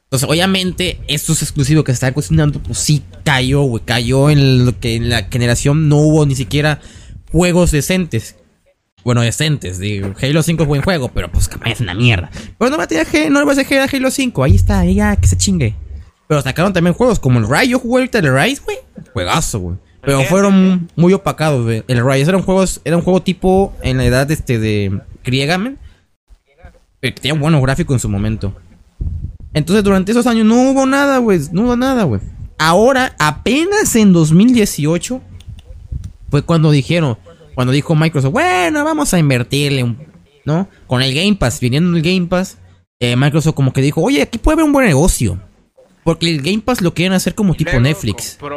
[0.03, 3.85] Entonces, obviamente, estos exclusivos que se están cocinando, pues sí cayó, güey.
[3.85, 6.81] Cayó en lo que en la generación no hubo ni siquiera
[7.31, 8.35] juegos decentes
[9.03, 9.79] bueno, decentes.
[9.79, 12.29] Digo, Halo 5 es buen juego, pero pues es una mierda.
[12.57, 14.43] Pero no me a no le vas a dejar a Halo 5.
[14.43, 15.75] Ahí está, ya, que se chingue.
[16.27, 17.69] Pero sacaron también juegos como el Rise.
[17.69, 18.77] Yo jugué ahorita el Rise, güey.
[19.13, 19.77] Juegazo, güey.
[20.01, 21.83] Pero fueron muy opacados, güey.
[21.87, 25.77] El Rise era un juego, era un juego tipo en la edad este de Kriegamen.
[26.99, 28.55] Pero que tenía buenos gráficos en su momento.
[29.53, 31.39] Entonces, durante esos años no hubo nada, güey.
[31.51, 32.21] No hubo nada, güey.
[32.57, 35.21] Ahora, apenas en 2018,
[36.29, 37.17] fue cuando dijeron,
[37.55, 39.97] cuando dijo Microsoft, bueno, vamos a invertirle, un,
[40.45, 40.67] ¿no?
[40.87, 42.57] Con el Game Pass, viniendo el Game Pass,
[42.99, 45.39] eh, Microsoft como que dijo, oye, aquí puede haber un buen negocio.
[46.03, 48.37] Porque el Game Pass lo quieren hacer como Y tipo Netflix.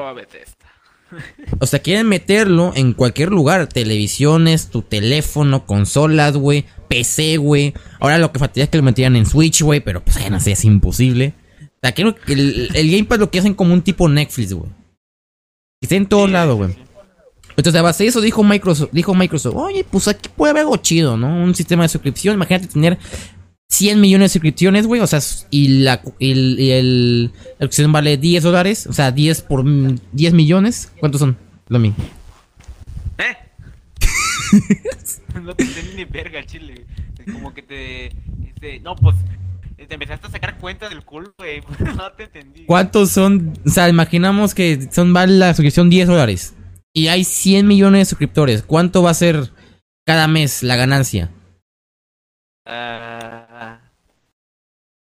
[1.61, 3.69] O sea, quieren meterlo en cualquier lugar.
[3.69, 6.65] Televisiones, tu teléfono, consolas, güey.
[6.89, 7.75] PC, güey.
[8.01, 9.79] Ahora lo que faltaría es que lo metieran en Switch, güey.
[9.79, 11.35] Pero pues ya no sé, es imposible.
[11.63, 14.53] O sea, quiero que el, el Game Pass lo que hacen como un tipo Netflix,
[14.53, 14.69] güey.
[15.81, 16.73] Que esté en todos Sí, lados, sí, güey.
[16.75, 16.81] sí.
[17.57, 20.77] Entonces, a base de eso dijo Microsoft, dijo Microsoft, oye, pues aquí puede haber algo
[20.77, 21.29] chido, ¿no?
[21.43, 22.35] Un sistema de suscripción.
[22.35, 22.99] Imagínate tener
[23.69, 25.01] 100 millones de suscripciones, güey.
[25.01, 27.25] O sea, y la y el, y el-
[27.59, 28.87] la suscripción vale 10 dólares.
[28.87, 30.93] O sea, 10 por mm, 10 millones.
[31.01, 31.37] ¿Cuántos son?
[31.69, 31.97] Lo mismo.
[33.19, 33.37] ¿Eh?
[35.43, 36.85] no te entendí ni verga, chile.
[37.33, 38.07] Como que te.
[38.47, 39.17] Este, no, pues.
[39.77, 41.61] Te empezaste a sacar cuentas del culo, güey.
[41.97, 42.65] No te entendí.
[42.67, 43.53] ¿Cuántos son?
[43.65, 46.55] O sea, imaginamos que son vale la suscripción 10 dólares.
[46.97, 48.63] Y hay 100 millones de suscriptores.
[48.63, 49.51] ¿Cuánto va a ser
[50.07, 51.31] cada mes la ganancia?
[52.65, 53.81] Ah.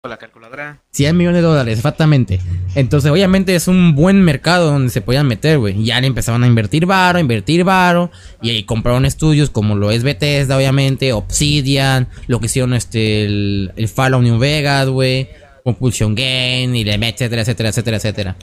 [0.01, 0.81] con la calculadora.
[0.89, 2.39] 100 millones de dólares, exactamente.
[2.73, 5.79] Entonces, obviamente es un buen mercado donde se podían meter, güey.
[5.79, 8.09] Y ya le empezaron a invertir varo, invertir varo.
[8.41, 11.13] Y ahí compraron estudios como lo es Bethesda, obviamente.
[11.13, 15.29] Obsidian, lo que hicieron este, el, el Fallout New Vegas, güey.
[15.63, 18.35] Compulsion Game, y etcétera, etcétera, etcétera, etcétera.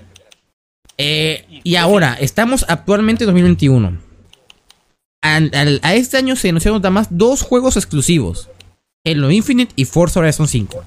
[0.99, 3.99] Eh, y ahora, estamos actualmente en 2021.
[5.23, 8.51] Al- al- a este año se anunciaron nada más dos juegos exclusivos.
[9.05, 10.85] Halo Infinite y Forza Horizon 5.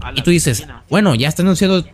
[0.00, 1.84] A Y tú dices, bueno, ya está anunciado,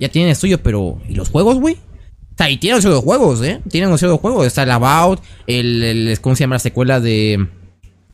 [0.00, 1.74] ya tienen estudio, pero ¿y los juegos, güey?
[1.74, 3.60] O sea, y tienen anunciado juegos, ¿eh?
[3.70, 4.46] Tienen anunciado juegos.
[4.46, 7.48] Está el About, el, el- ¿cómo se llama la secuela de...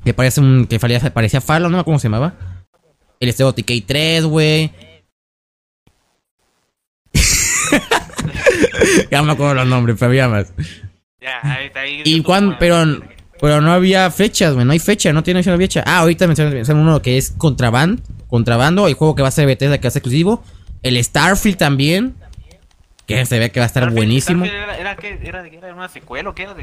[0.05, 0.67] Que parece un...
[0.67, 2.35] que parecía, parecía Fallout, no me acuerdo cómo se llamaba.
[3.21, 4.73] El este OTK 3, güey.
[9.11, 10.53] ya me acuerdo los nombres, pero había más.
[11.21, 12.03] Ya, ahí está ahí.
[12.05, 12.85] Y cuando, pero,
[13.41, 15.83] pero no había fechas, güey, no hay fecha, no tiene una fecha.
[15.87, 19.79] Ah, ahorita mencionan uno que es Contraband, Contrabando, el juego que va a ser Bethesda,
[19.79, 20.43] que va a ser exclusivo.
[20.83, 22.15] El Starfield también,
[23.07, 24.45] que se ve que va a estar Starfield- buenísimo.
[24.45, 26.55] Starfield Era, era, que- era, de- era una secuela o qué de,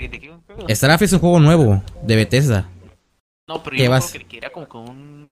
[0.67, 0.75] de?
[0.75, 2.67] Starfield es un juego nuevo de Bethesda.
[3.47, 4.11] No, pero ¿Qué yo vas?
[4.11, 5.28] creo que era como con un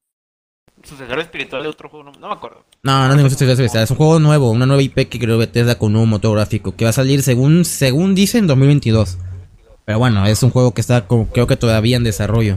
[0.87, 2.63] sucesor espiritual de otro juego, no, no me acuerdo.
[2.83, 5.77] No, no es ningún Bethesda, es un juego nuevo, una nueva IP que creó Bethesda
[5.77, 9.17] con un nuevo motor gráfico, que va a salir según, según dicen 2022.
[9.85, 12.55] Pero bueno, es un juego que está como, creo que todavía en desarrollo.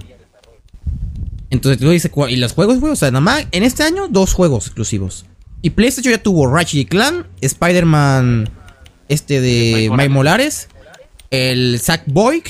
[1.51, 2.93] Entonces tú dices, "¿Cuál- ¿y los juegos, güey?
[2.93, 5.27] O sea, nada más en este año dos juegos exclusivos.
[5.63, 8.49] Y PlayStation ya tuvo Ratchet y Clan, Spider-Man
[9.09, 10.69] este de Mike Molares,
[11.31, 12.43] el Sackboy,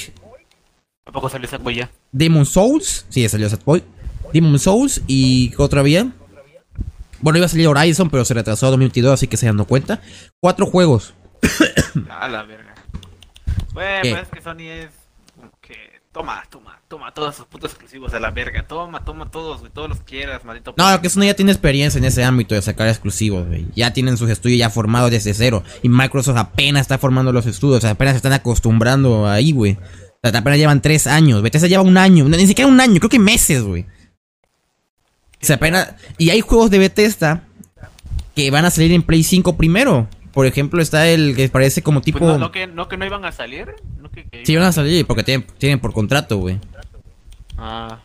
[1.07, 1.91] ¿A poco salió esa huella?
[2.13, 3.83] Demon Souls, sí, ya salió Sackboy,
[4.33, 6.13] Demon Souls y ¿qué otra había?
[7.21, 10.01] Bueno, iba a salir Horizon, pero se retrasó a 2022, así que se dando cuenta.
[10.41, 11.15] Cuatro juegos.
[12.09, 12.75] A la verga.
[13.73, 14.91] Bueno, pues es que Sony es
[15.61, 15.75] que
[16.13, 18.67] toma, toma, toma todos sus putos exclusivos a la verga.
[18.67, 20.75] Toma, toma todos, güey, todos los quieras, maldito.
[20.77, 23.67] No, que Sony ya tiene experiencia en ese ámbito de sacar exclusivos, güey.
[23.77, 25.63] Ya tienen sus estudios ya formados desde cero.
[25.83, 29.79] Y Microsoft apenas está formando los estudios, o sea, apenas se están acostumbrando ahí, güey.
[30.23, 31.43] O sea, apenas llevan tres años.
[31.43, 33.87] Bethesda lleva un año, ni siquiera un año, creo que meses, güey.
[35.43, 35.95] O sea, apenas...
[36.19, 37.45] Y hay juegos de Bethesda
[38.35, 40.09] que van a salir en Play 5 primero.
[40.33, 42.19] Por ejemplo, está el que parece como tipo...
[42.21, 43.75] Pues no, no que, no que no iban a salir.
[44.01, 46.59] No que, que Sí, van a salir porque tienen, tienen por contrato, güey.
[47.59, 47.99] Ah,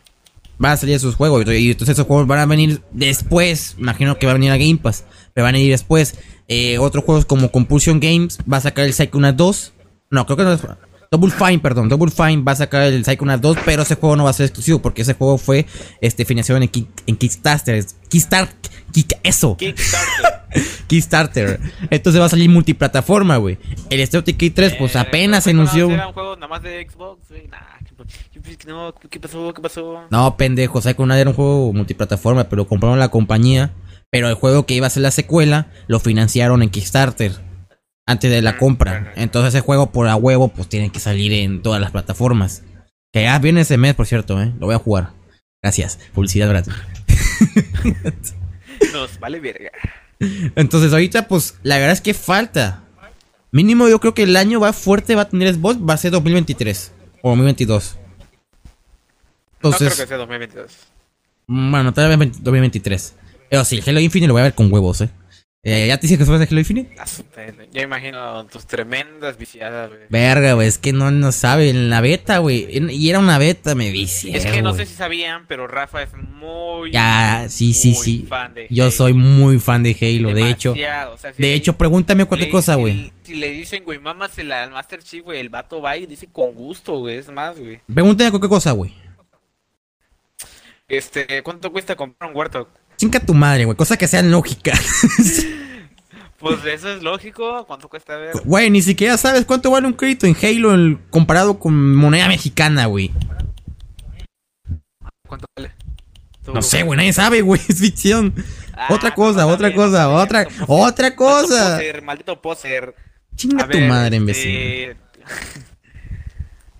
[0.58, 1.44] Van a salir esos juegos.
[1.46, 3.76] Y entonces esos juegos van a venir después.
[3.78, 5.04] Imagino que va a venir a Game Pass.
[5.34, 6.18] Pero van a ir después.
[6.48, 9.72] Eh, otros juegos como Compulsion Games va a sacar el Psychonauts 2.
[10.10, 10.62] No, creo que no es.
[11.10, 11.88] Double Fine, perdón.
[11.88, 13.56] Double Fine va a sacar el Psychonauts 2.
[13.64, 14.80] Pero ese juego no va a ser exclusivo.
[14.80, 15.66] Porque ese juego fue
[16.00, 17.84] este, financiado en, Kick- en Kickstarter.
[18.08, 18.70] Kickstarter.
[18.92, 19.56] Kick, eso.
[19.56, 20.42] Kickstarter.
[20.86, 21.60] Kickstarter.
[21.90, 23.58] Entonces va a salir multiplataforma, güey.
[23.90, 25.90] El State Decay 3, pues Eh, apenas se ¿fue anunció.
[25.90, 27.46] Era un juego nada más de Xbox, güey.
[27.48, 27.58] Nah,
[28.32, 29.52] ¿qué, qué- no, ¿qué pasó?
[29.52, 30.00] ¿Qué pasó?
[30.10, 33.72] No, pendejo, Psychonauts era un juego multiplataforma, pero compraron la compañía.
[34.10, 37.32] Pero el juego que iba a ser la secuela lo financiaron en Kickstarter
[38.06, 39.12] antes de la compra.
[39.16, 42.62] Entonces ese juego por a huevo pues tiene que salir en todas las plataformas.
[43.12, 44.52] Que ya viene ese mes, por cierto, ¿eh?
[44.58, 45.10] Lo voy a jugar.
[45.62, 45.98] Gracias.
[46.14, 46.74] Publicidad gratis.
[48.92, 49.70] Nos vale verga.
[50.54, 52.84] Entonces ahorita pues la verdad es que falta.
[53.50, 56.10] Mínimo yo creo que el año va fuerte, va a tener Xbox, va a ser
[56.12, 56.92] 2023
[57.22, 57.96] o 2022.
[57.96, 58.00] no
[59.56, 60.72] Entonces, creo que sea 2022.
[61.46, 63.14] Bueno, tal vez 20 2023.
[63.48, 65.10] Pero sí, el Halo Infinite lo voy a ver con huevos, eh.
[65.68, 66.94] Eh, ¿Ya te dije que fueras de Halo Infinite?
[66.96, 67.06] Ah.
[67.72, 70.02] Ya imagino tus tremendas viciadas, güey.
[70.08, 72.68] Verga, güey, es que no, no sabe, en la beta, güey.
[72.94, 74.36] Y era una beta, me vicié.
[74.36, 76.92] Es que no sé si sabían, pero Rafa es muy.
[76.92, 78.26] Ya, sí, sí, muy sí.
[78.28, 78.92] fan de Yo Halo.
[78.92, 80.72] soy muy fan de Halo, de hecho.
[80.72, 83.12] Demasiado, o sea, si De hecho, pregúntame cualquier le- cosa, güey.
[83.24, 86.52] Si le dicen, güey, mámasela al Master Chief, güey, el vato va y dice con
[86.54, 87.80] gusto, güey, es más, güey.
[87.92, 88.94] Pregúntame cualquier cosa, güey.
[90.88, 92.68] Este, ¿cuánto cuesta comprar un Warthog?
[92.96, 93.76] Chinga tu madre, güey.
[93.76, 94.72] Cosa que sea lógica.
[96.38, 98.34] Pues eso es lógico, ¿cuánto cuesta ver?
[98.44, 102.84] Güey, ni siquiera sabes cuánto vale un crédito en Halo el- comparado con moneda mexicana,
[102.86, 103.10] güey.
[105.26, 105.72] ¿Cuánto vale?
[106.46, 107.60] No sé, güey, nadie sabe, güey.
[107.68, 108.34] Es ficción.
[108.74, 111.48] Ah, otra cosa, no, otra cosa, no, otra, maldito otra cosa.
[111.48, 112.94] Maldito poser, maldito poser.
[113.34, 114.96] Chinga A tu ver, madre, este, imbécil.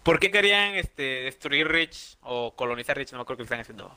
[0.03, 3.13] ¿Por qué querían este, destruir Rich o colonizar Rich?
[3.13, 3.93] No me acuerdo qué están haciendo.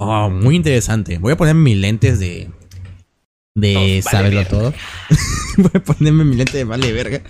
[0.00, 1.18] Oh, muy interesante.
[1.18, 2.50] Voy a poner mis lentes de.
[3.54, 4.72] De saberlo todo.
[5.58, 7.20] voy a ponerme mi lente de vale verga.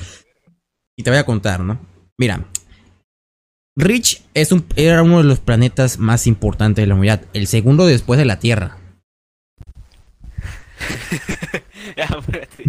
[0.97, 1.81] Y te voy a contar, ¿no?
[2.19, 2.47] Mira.
[3.77, 7.23] Rich es un, era uno de los planetas más importantes de la humanidad.
[7.33, 8.77] El segundo después de la Tierra.
[11.97, 12.65] Espérate.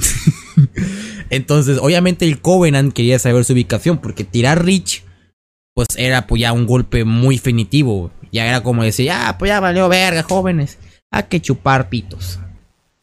[1.29, 5.03] Entonces, obviamente el Covenant quería saber su ubicación porque tirar Rich,
[5.73, 8.12] pues era pues ya un golpe muy definitivo.
[8.31, 10.77] Ya era como decir, ya, pues ya valió verga, jóvenes.
[11.11, 12.39] Hay que chupar pitos.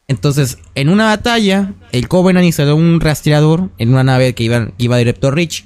[0.07, 4.97] Entonces, en una batalla, el Covenant instaló un rastreador en una nave que iba, iba
[4.97, 5.65] directo a Rich.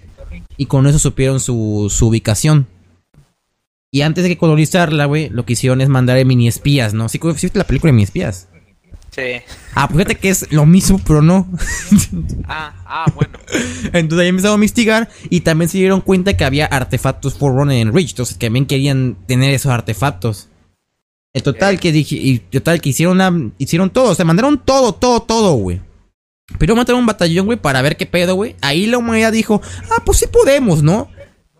[0.58, 2.67] Y con eso supieron su, ubicación.
[3.91, 7.10] Y antes de colonizarla, güey, lo que hicieron es mandar mini espías, ¿no?
[7.10, 8.47] ¿Sí, sí viste la película de mini espías?
[9.12, 9.41] Sí.
[9.76, 11.47] Ah, pues fíjate que es lo mismo, pero no.
[12.47, 13.38] Ah, ah, bueno.
[13.93, 17.93] Entonces ahí empezaron a investigar y también se dieron cuenta que había artefactos Forerunner en
[17.93, 18.12] Reach.
[18.12, 20.50] Entonces que también querían tener esos artefactos.
[21.34, 24.93] El total que dije, y total que hicieron la, hicieron todo, o sea, mandaron todo,
[24.93, 25.80] todo, todo, güey.
[26.60, 28.58] Pero mataron un batallón, güey, para ver qué pedo, güey.
[28.60, 31.10] Ahí la humanidad dijo, ah, pues sí podemos, ¿no?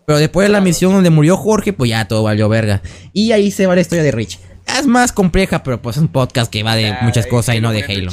[0.06, 2.82] Pero después de la misión donde murió Jorge, pues ya todo valió verga.
[3.14, 4.40] Y ahí se va la historia de Rich.
[4.78, 7.60] Es más compleja, pero pues es un podcast que va de Ah, muchas cosas y
[7.60, 7.82] no de.
[7.84, 8.10] Halo.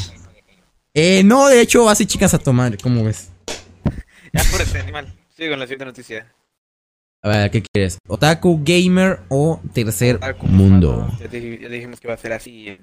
[0.94, 3.30] Eh, no, de hecho, así chicas a tomar, ¿cómo ves?
[4.34, 5.14] Ya, este animal.
[5.36, 6.34] Sigo con la siguiente noticia.
[7.22, 7.98] A ver, ¿qué quieres?
[8.08, 11.10] ¿Otaku, gamer o tercer Ah, mundo?
[11.20, 12.78] Ya, dij- ya dijimos que va a ser así.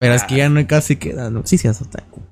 [0.00, 2.22] Pero es que ya no casi queda noticias, Otaku.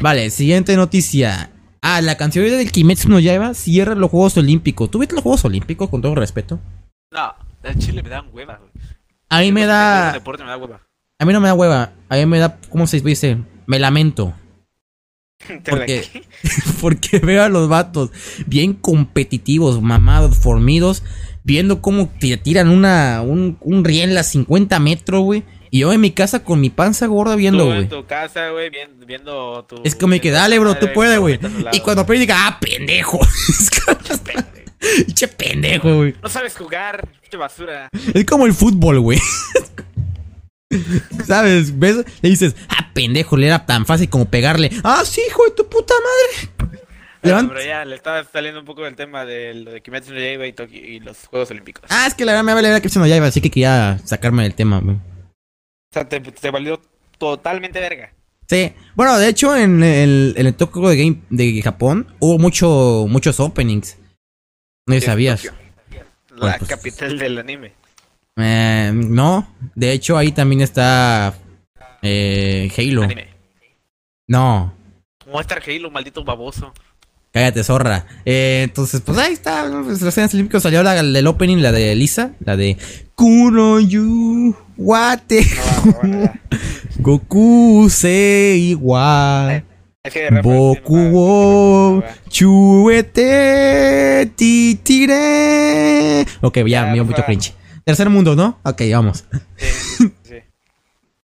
[0.00, 1.50] Vale, siguiente noticia.
[1.82, 4.90] Ah, la canción del Kimetsu no Yaiba cierra los Juegos Olímpicos.
[4.90, 6.58] ¿Tú viste los Juegos Olímpicos con todo respeto?
[7.12, 8.69] No, el chile me dan hueva, güey.
[9.30, 10.12] A mí me da...
[10.12, 10.80] deporte me da hueva.
[11.18, 11.92] A mí no me da hueva.
[12.08, 12.58] A mí me da...
[12.68, 13.38] ¿Cómo se dice?
[13.66, 14.34] Me lamento.
[15.68, 16.04] Porque,
[16.82, 18.10] porque veo a los vatos
[18.46, 21.02] bien competitivos, mamados, formidos,
[21.44, 25.44] viendo cómo te tiran una, un, un riel a 50 metros, güey.
[25.70, 27.78] Y yo en mi casa con mi panza gorda viendo, güey.
[27.78, 29.80] en tu casa, güey, viendo, viendo tu...
[29.82, 31.38] Es como que dale, bro, tú puedes, güey.
[31.72, 33.18] Y cuando pierdes, diga, ah, pendejo.
[35.14, 36.14] Che pendejo, güey.
[36.22, 37.88] No sabes jugar, pinche basura.
[38.14, 39.18] Es como el fútbol, güey.
[41.26, 41.78] ¿Sabes?
[41.78, 42.04] ¿Ves?
[42.22, 44.70] Le dices, ah, pendejo, le era tan fácil como pegarle.
[44.84, 46.70] Ah, sí, hijo de tu puta madre.
[47.22, 50.46] Pero, ya, le estaba saliendo un poco del tema de lo de Kimetsu no Yaiba
[50.46, 51.84] y, Tokio- y los Juegos Olímpicos.
[51.90, 53.98] Ah, es que la verdad me vale ver se no ya iba, así que quería
[54.04, 54.96] sacarme del tema, güey.
[54.96, 56.80] O sea, te, te valió
[57.18, 58.14] totalmente verga.
[58.48, 63.04] Sí, bueno, de hecho en el, en el Tokyo de Game de Japón hubo mucho,
[63.08, 63.98] muchos openings.
[64.96, 65.42] No sabías.
[65.42, 65.58] Tokio,
[66.30, 67.72] La Bueno, pues- capital del anime.
[68.36, 71.34] Eh, no, de hecho ahí también está
[72.02, 73.02] eh, Halo.
[73.02, 73.28] Anime.
[74.28, 74.72] No,
[75.22, 76.72] ¿Cómo va a estar Halo, maldito baboso?
[77.32, 78.06] cállate zorra.
[78.24, 79.62] Eh, entonces, pues ahí está.
[79.84, 82.76] Pues, los Juegos Olímpicos salió la del opening, la de Lisa, la de
[83.14, 85.46] Kuroyu Wate
[85.84, 86.40] No, bueno, ya.
[86.98, 89.64] Goku se igual.
[90.42, 96.24] Boku wo chuete titire.
[96.40, 97.52] Ok, ya, me dio mucho cringe.
[97.84, 98.58] Tercer mundo, ¿no?
[98.62, 99.26] Ok, vamos.
[99.58, 100.36] Sí, sí.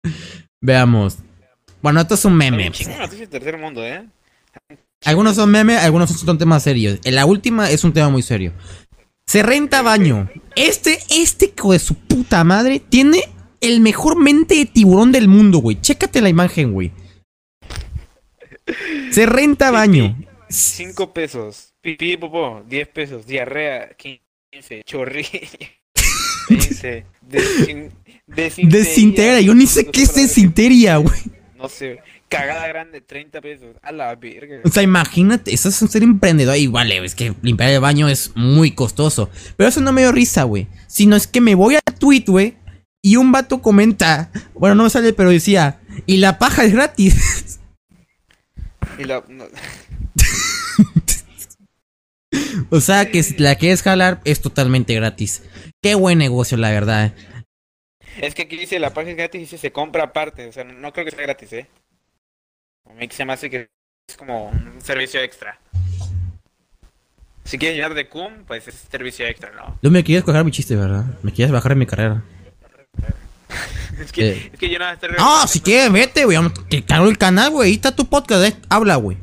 [0.61, 1.17] Veamos.
[1.81, 2.71] Bueno, esto es un meme.
[3.31, 4.07] tercer mundo, ¿eh?
[5.05, 6.99] Algunos son meme, algunos son temas serios.
[7.03, 8.53] La última es un tema muy serio.
[9.25, 10.29] Se renta baño.
[10.55, 13.23] Este, este hijo de su puta madre tiene
[13.59, 15.81] el mejor mente de tiburón del mundo, güey.
[15.81, 16.91] Chécate la imagen, güey.
[19.11, 20.17] Se renta baño.
[20.49, 21.73] 5 pesos.
[21.81, 23.25] Pipí, popó, 10 pesos.
[23.25, 24.83] Diarrea, 15.
[24.85, 25.25] Chorri,
[26.47, 27.05] 15.
[27.21, 27.91] Desin
[28.35, 28.79] desinteria.
[28.79, 29.41] Desintegra.
[29.41, 31.19] Yo ni sé qué es desinteria, güey.
[31.57, 31.99] No sé.
[32.29, 33.75] Cagada grande, 30 pesos.
[33.81, 34.61] A la verga.
[34.63, 36.57] O sea, imagínate, eso es un ser emprendedor.
[36.57, 39.29] Y vale, es que limpiar el baño es muy costoso.
[39.57, 40.67] Pero eso no me dio risa, güey.
[40.87, 42.55] Sino es que me voy a tweet, güey.
[43.01, 44.31] Y un vato comenta.
[44.53, 45.79] Bueno, no me sale, pero decía.
[46.05, 47.59] Y la paja es gratis.
[49.01, 49.45] Y la- no-
[52.69, 55.43] O sea que si la quieres jalar es totalmente gratis.
[55.81, 57.13] Qué buen negocio, la verdad.
[58.21, 60.47] Es que aquí dice la página es gratis y dice se compra aparte.
[60.47, 61.67] O sea, no, creo que sea gratis, ¿eh?
[62.89, 63.69] A mí se me hace que
[64.07, 65.59] es como un servicio extra.
[67.43, 69.77] Si quieres llenar de cum, pues es servicio extra, ¿no?
[69.81, 71.05] Tú me quieres coger mi chiste, ¿verdad?
[71.23, 72.23] Me quieres bajar en mi carrera.
[74.01, 74.49] Es que, Eh.
[74.53, 76.37] es que yo no estoy No, si quieres, vete, güey.
[76.69, 77.69] Que cargo el canal, güey.
[77.69, 78.55] Ahí está tu podcast, eh.
[78.69, 79.17] Habla, güey.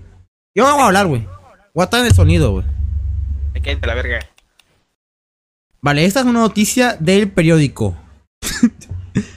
[0.54, 1.26] Yo no voy a hablar, güey.
[1.74, 2.64] Voy a estar en el sonido, güey.
[3.82, 4.20] La verga.
[5.80, 7.96] Vale, esta es una noticia del periódico.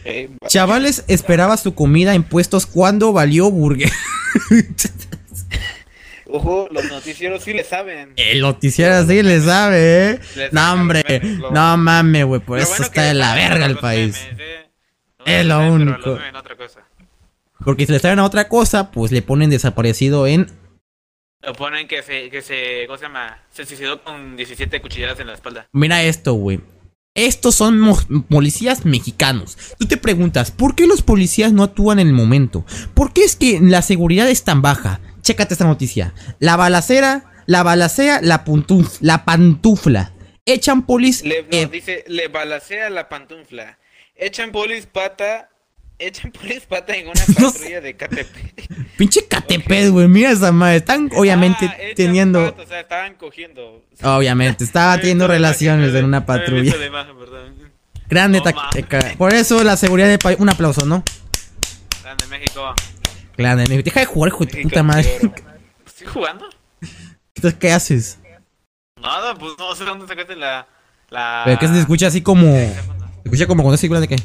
[0.06, 3.90] Eh, va- Chavales esperaba su comida en puestos cuando valió burger.
[6.28, 8.14] Ojo, los noticieros sí le saben.
[8.16, 10.20] El noticiero así le sabe, eh.
[10.36, 11.04] Les No, hombre.
[11.08, 12.42] los memes, lo- No mames, güey.
[12.42, 14.18] Por eso bueno está de la verga el país.
[14.32, 14.61] memes, ¿eh?
[15.26, 16.18] Es lo único.
[16.38, 16.82] otra cosa.
[17.64, 20.48] Porque si le traen a otra cosa, pues le ponen desaparecido en.
[21.44, 23.40] Lo ponen que se, que se, ¿cómo se llama?
[23.52, 25.68] Se suicidó con 17 cuchilladas en la espalda.
[25.72, 26.60] Mira esto, güey.
[27.14, 27.98] Estos son mo-
[28.30, 29.58] policías mexicanos.
[29.78, 32.66] Tú te preguntas, ¿por qué los policías no actúan en el momento?
[32.94, 35.02] ¿Por qué es que la seguridad es tan baja?
[35.22, 36.14] Chécate esta noticia.
[36.40, 40.14] La balacera, la balacera, la, puntuf- la pantufla.
[40.46, 41.24] Echan polis.
[41.24, 43.78] Le, no, eh, dice, le balacea la pantufla.
[44.24, 45.50] Echan polis pata,
[45.98, 48.96] echan polis pata en una No patrulla de KTP.
[48.98, 50.08] pinche catepet, güey.
[50.08, 50.78] Mira esa madre.
[50.78, 52.46] Están obviamente Ah, echan teniendo.
[52.52, 53.84] pata, o sea, estaban cogiendo.
[54.04, 56.76] Obviamente, estaba teniendo relaciones en una patrulla.
[56.78, 57.72] la imagen, perdón.
[58.08, 58.42] Grande.
[59.18, 60.38] Por eso la seguridad del país.
[60.40, 61.04] Un aplauso, ¿no?
[62.04, 62.74] Grande México.
[63.38, 63.64] Grande.
[63.70, 63.84] México.
[63.86, 65.20] Deja de jugar, hijo de puta madre.
[65.86, 66.46] ¿Estoy jugando?
[67.36, 68.20] Entonces, ¿qué haces?
[69.02, 70.68] Nada, pues no sé dónde sacaste la.
[71.10, 71.42] la...
[71.46, 72.54] Pero que se escucha así como.
[73.32, 74.18] Se escucha como cuando es de qué.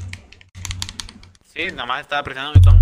[1.54, 2.80] Sí, nada más estaba presionando mi botón.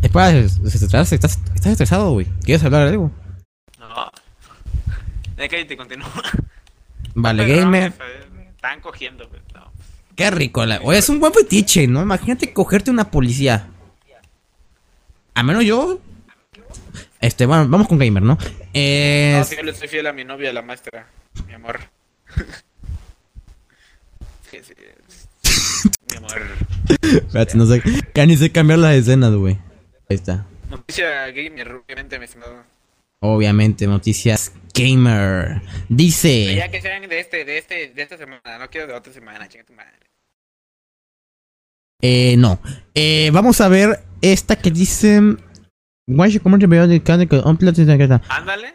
[0.00, 2.26] Espera, estás, estás, estás estresado, güey.
[2.44, 3.10] ¿Quieres hablar de algo?
[3.80, 4.12] No.
[5.36, 6.08] De que te continúa.
[7.14, 7.92] Vale, Pero no, gamer.
[8.54, 9.72] Están cogiendo, pues, no.
[10.14, 10.64] Qué rico.
[10.64, 10.80] La...
[10.80, 12.02] Oye, es un buen fetiche, ¿no?
[12.02, 13.66] Imagínate cogerte una policía.
[15.34, 15.98] A menos yo.
[17.20, 18.34] Este, bueno, vamos con gamer, ¿no?
[18.34, 18.38] No,
[18.74, 21.08] Eh, sí, yo le soy fiel a mi novia, la maestra.
[21.48, 21.80] Mi amor.
[24.50, 24.72] Sí, sí.
[24.74, 26.07] Mi amor.
[27.02, 27.82] espérate, no sé.
[28.14, 29.58] Ya ni sé cambiar las escenas, güey.
[30.08, 30.46] Ahí está.
[30.70, 32.62] Noticia gamer, obviamente, mi estimado.
[33.20, 35.62] Obviamente, noticias gamer.
[35.88, 36.54] Dice.
[36.54, 39.48] Ya que sean de este, de este, de esta semana, no quiero de otra semana,
[39.48, 39.92] chinga tu madre.
[42.00, 42.60] Eh, no.
[42.94, 45.20] Eh, vamos a ver esta que dice.
[48.28, 48.74] Ándale.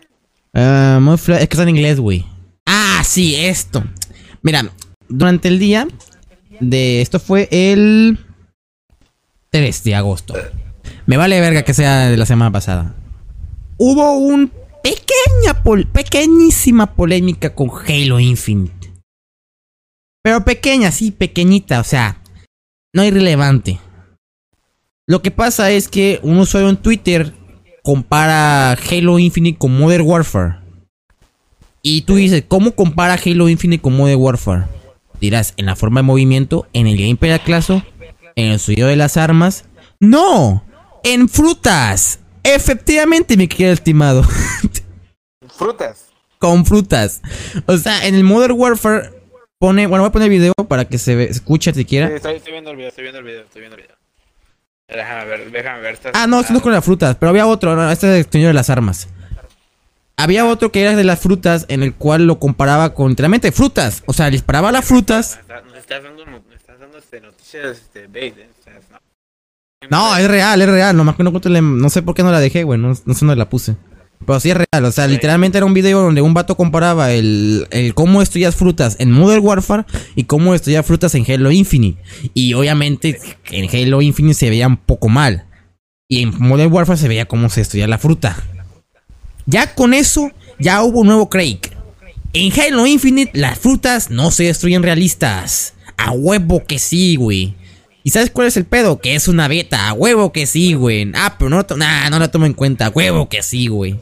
[1.18, 2.26] Fla- es que está en inglés, güey.
[2.66, 3.84] Ah, sí, esto.
[4.42, 4.70] Mira,
[5.08, 5.88] durante el día
[6.60, 8.20] de esto fue el
[9.50, 10.36] 3 de agosto.
[11.06, 12.96] Me vale verga que sea de la semana pasada.
[13.78, 14.52] Hubo un
[14.84, 18.92] pequeña pequeñísima polémica con Halo Infinite.
[20.22, 22.22] Pero pequeña, sí, pequeñita, o sea,
[22.94, 23.80] no irrelevante.
[25.06, 27.34] Lo que pasa es que un usuario en Twitter
[27.84, 30.56] compara Halo Infinite con Modern Warfare.
[31.82, 34.64] Y tú dices, ¿cómo compara Halo Infinite con Modern Warfare?
[35.24, 37.82] Dirás, en la forma de movimiento, en el gameplay clase,
[38.36, 39.64] en el sonido de las armas.
[40.02, 40.66] ¡No!
[41.06, 42.20] ¡En frutas!
[42.44, 44.24] Efectivamente, mi querido estimado.
[45.58, 46.08] Frutas.
[46.40, 47.22] con frutas.
[47.68, 49.12] O sea, en el Modern Warfare
[49.60, 49.88] pone.
[49.88, 52.10] Bueno, voy a poner el video para que se, ve- se escuche siquiera.
[52.10, 53.96] Sí, estoy, estoy viendo el video, estoy viendo el video, estoy viendo el video.
[54.90, 55.94] Déjame ver, déjame ver.
[55.94, 58.26] estás- Ah, no, esto no es con las frutas, pero había otro, no, este es
[58.26, 59.08] el sonido de las armas.
[60.16, 64.04] Había otro que era de las frutas, en el cual lo comparaba con literalmente frutas.
[64.06, 65.40] O sea, disparaba las frutas.
[65.66, 68.08] Nos estás dando, nos estás dando este, noticias este,
[68.92, 69.00] no.
[69.90, 70.96] No, es real, es real.
[70.96, 72.80] Nomás que no, no sé por qué no la dejé, güey.
[72.80, 73.76] No, no sé dónde la puse.
[74.26, 74.86] Pero sí es real.
[74.86, 78.96] O sea, literalmente era un video donde un vato comparaba el, el cómo estudias frutas
[79.00, 79.86] en Modern Warfare
[80.16, 82.02] y cómo estudias frutas en Halo Infinite.
[82.34, 83.20] Y obviamente
[83.52, 85.48] en Halo Infinite se veía un poco mal.
[86.08, 88.38] Y en Modern Warfare se veía cómo se estudia la fruta.
[89.46, 91.60] Ya con eso, ya hubo un nuevo Craig.
[92.34, 95.74] En Halo Infinite, las frutas no se destruyen realistas.
[95.98, 97.56] A huevo que sí, güey.
[98.04, 99.00] ¿Y sabes cuál es el pedo?
[99.00, 99.88] Que es una beta.
[99.88, 101.12] A huevo que sí, güey.
[101.16, 102.88] Ah, pero no, nah, no la tomo en cuenta.
[102.88, 104.00] A huevo que sí, güey.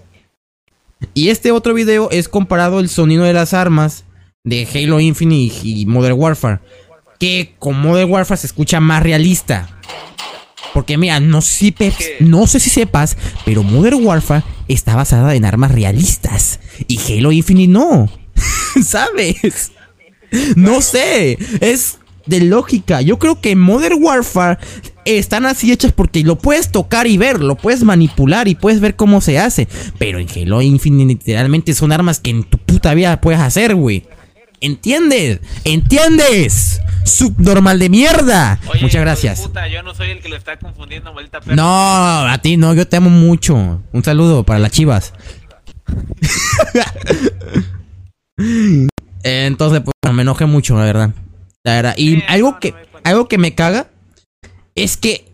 [1.13, 4.05] Y este otro video es comparado el sonido de las armas
[4.43, 6.59] de Halo Infinite y Modern Warfare.
[7.19, 9.69] Que con Modern Warfare se escucha más realista.
[10.73, 11.75] Porque mira, no sé, si
[12.21, 16.59] no sé si sepas, pero Modern Warfare está basada en armas realistas.
[16.87, 18.09] Y Halo Infinite no.
[18.83, 19.71] ¿Sabes?
[20.55, 21.37] No sé.
[21.59, 23.01] Es de lógica.
[23.01, 24.57] Yo creo que Modern Warfare
[25.05, 28.95] están así hechas porque lo puedes tocar y ver, lo puedes manipular y puedes ver
[28.95, 29.67] cómo se hace.
[29.97, 34.03] Pero en Halo Infinite literalmente son armas que en tu puta vida puedes hacer, güey.
[34.61, 35.39] ¿Entiendes?
[35.63, 36.81] ¿Entiendes?
[37.03, 38.59] Subnormal de mierda.
[38.67, 39.41] Oye, Muchas gracias.
[39.41, 41.55] puta, yo no soy el que lo está confundiendo, maldita perra.
[41.55, 43.81] No, a ti no, yo te amo mucho.
[43.91, 45.13] Un saludo para las chivas.
[49.23, 51.09] Entonces, pues me enojé mucho, la verdad.
[51.63, 51.95] La verdad.
[51.97, 53.87] Y algo no, que, no algo que me caga
[54.75, 55.25] es que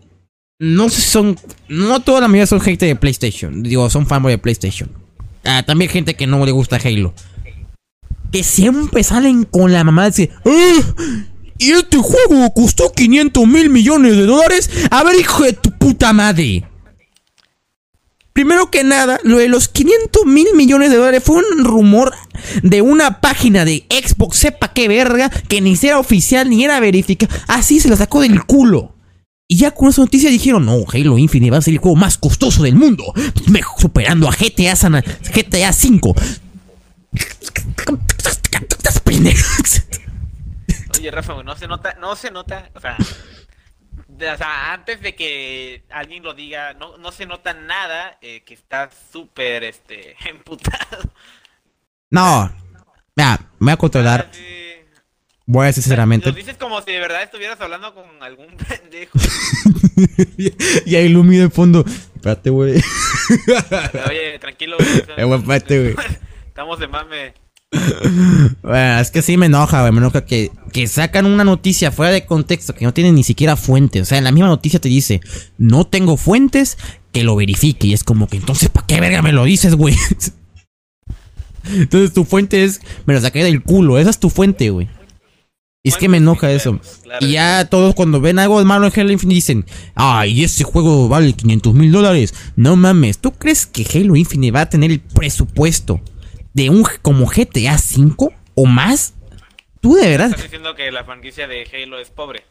[0.58, 1.38] no son.
[1.68, 3.62] No toda la mayoría son gente de PlayStation.
[3.62, 4.90] Digo, son fanboy de PlayStation.
[5.44, 7.12] Ah, también gente que no le gusta Halo.
[8.32, 10.30] Que siempre salen con la mamá de decir.
[10.44, 10.80] "Ah,
[11.58, 14.70] y este juego costó 500 mil millones de dólares.
[14.90, 16.64] A ver, hijo de tu puta madre.
[18.32, 22.14] Primero que nada, lo de los 500 mil millones de dólares fue un rumor
[22.62, 27.34] de una página de Xbox, sepa qué verga, que ni era oficial ni era verificada.
[27.48, 28.94] Así se la sacó del culo.
[29.48, 32.16] Y ya con esa noticia dijeron, no, Halo Infinite va a ser el juego más
[32.18, 33.12] costoso del mundo,
[33.78, 35.02] superando a GTA, San-
[35.34, 36.14] GTA 5.
[40.98, 42.96] Oye, Rafa, no se nota, no se nota, o sea,
[44.08, 48.42] de- o sea, antes de que alguien lo diga, no, no se nota nada eh,
[48.44, 51.12] que estás súper, este, emputado.
[52.10, 52.52] No,
[53.14, 54.42] mira, me voy a controlar, Así,
[55.46, 56.30] voy a decir sinceramente.
[56.30, 59.18] Lo dices como si de verdad estuvieras hablando con algún pendejo.
[60.86, 61.84] y ahí Lumi de fondo.
[62.16, 62.82] Espérate, güey.
[64.08, 64.76] Oye, tranquilo,
[65.16, 66.06] Eh, güey, espérate, güey.
[66.58, 67.34] Estamos de mame.
[68.62, 69.92] Bueno, es que sí me enoja, güey.
[69.92, 73.54] Me enoja que, que sacan una noticia fuera de contexto que no tiene ni siquiera
[73.54, 74.02] fuentes.
[74.02, 75.20] O sea, en la misma noticia te dice,
[75.56, 76.76] no tengo fuentes,
[77.12, 77.86] que lo verifique.
[77.86, 79.94] Y es como que entonces, ¿para qué verga me lo dices, güey?
[81.70, 84.00] Entonces tu fuente es, me lo saqué del culo.
[84.00, 84.88] Esa es tu fuente, güey.
[85.84, 86.80] Y es que me enoja eso.
[87.04, 87.24] Claro.
[87.24, 91.34] Y ya todos cuando ven algo malo en Halo Infinite dicen, ay, ese juego vale
[91.34, 92.34] 500 mil dólares.
[92.56, 96.00] No mames, ¿tú crees que Halo Infinite va a tener el presupuesto
[96.54, 99.14] de un como GTA V o más?
[99.80, 100.28] ¿Tú de verdad?
[100.30, 102.44] Estás diciendo que la franquicia de Halo es pobre.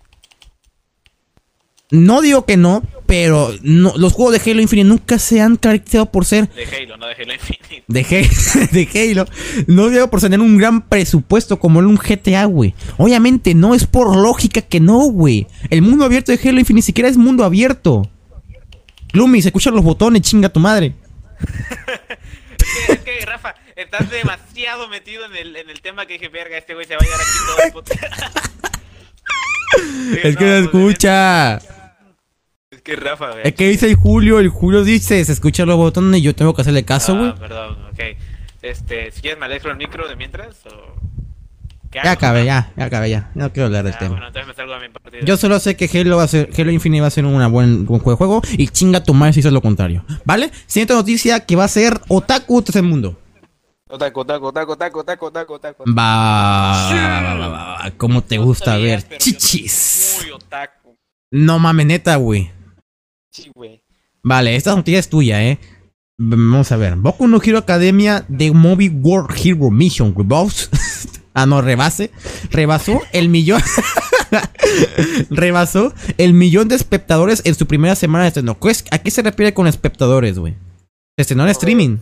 [1.90, 6.12] No digo que no, pero no, los juegos de Halo Infinite nunca se han caracterizado
[6.12, 7.84] por ser De Halo, no de Halo Infinite.
[7.88, 9.26] de, Halo, de Halo.
[9.68, 12.76] No digo por tener un gran presupuesto como en un GTA, güey.
[12.98, 15.48] Obviamente no, es por lógica que no, güey.
[15.70, 18.10] El mundo abierto de Halo Infinite ni siquiera es mundo abierto.
[19.14, 20.94] Gloomy, se escuchan los botones, chinga tu madre.
[23.08, 26.74] Es que, Rafa, estás demasiado metido en el, en el tema que dije, verga, este
[26.74, 27.94] güey se va a llegar aquí todo el puto.
[30.24, 31.58] Es que no, pues, escucha.
[32.72, 33.48] Es que Rafa, güey.
[33.48, 36.54] Es que dice el Julio, el Julio dice, se escuchan los botones y yo tengo
[36.54, 37.30] que hacerle caso, güey.
[37.30, 38.00] Ah, perdón, ok.
[38.62, 40.96] Este, si quieres me alejo el micro de mientras o...
[42.02, 42.18] ¿Qué Ya hago?
[42.20, 43.32] acabé, ya, ya acabé, ya.
[43.36, 44.12] No quiero hablar del tema.
[44.12, 45.26] bueno, entonces me salgo a mi partido.
[45.26, 47.86] Yo solo sé que Halo va a ser, Halo Infinite va a ser una buen,
[47.86, 50.04] buen juego de juego y chinga tu madre si hizo lo contrario.
[50.26, 50.52] ¿Vale?
[50.66, 53.20] Siguiente noticia que va a ser Otaku Tercer Mundo.
[53.90, 55.84] Otaku, otaku, otaku, otaku, otaku, otaku, otaku.
[55.88, 57.92] Va, va, va, va, va, va.
[57.98, 60.18] ¿Cómo te No gusta sabía, ver chichis?
[60.22, 60.98] Muy otaku.
[61.32, 62.52] No mames, neta, güey.
[63.32, 63.82] Sí, güey.
[64.24, 65.58] Vale, esta noticia es tuya, eh.
[66.18, 66.96] Vamos a ver.
[66.96, 70.70] Boku no Hero Academia de Movie World Hero Mission Rebos.
[71.38, 72.12] ah, no, rebase.
[72.52, 73.62] Rebasó el millón.
[75.30, 78.60] Rebasó el millón de espectadores en su primera semana de estreno.
[78.60, 80.54] ¿Qué es- ¿A qué se refiere con espectadores, güey?
[81.16, 81.98] ¿Se estrenó en streaming?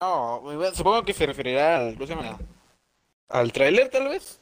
[0.00, 0.42] No,
[0.74, 2.38] supongo que se referirá al, ¿cómo se llama?
[3.28, 4.40] Al tráiler, tal vez.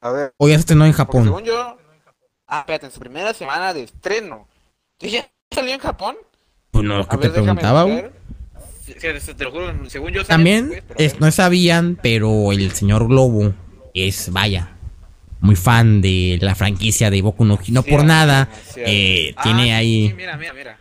[0.00, 0.32] A ver.
[0.38, 1.24] ¿O ya se estrenó en Porque Japón?
[1.24, 1.76] según yo...
[2.46, 4.48] Ah, espérate, en su primera semana de estreno.
[4.98, 6.16] ¿Sí ¿Ya salió en Japón?
[6.70, 8.10] Pues no, que te preguntaba, güey.
[8.94, 13.54] Te lo juro, según yo También es- no sabían, pero el señor Globo
[13.94, 14.76] es, vaya,
[15.40, 17.58] muy fan de la franquicia de Boku no.
[17.68, 20.12] No Sí, por ah, nada, sí, eh, ah, tiene ahí...
[20.16, 20.78] mira, mira, mira.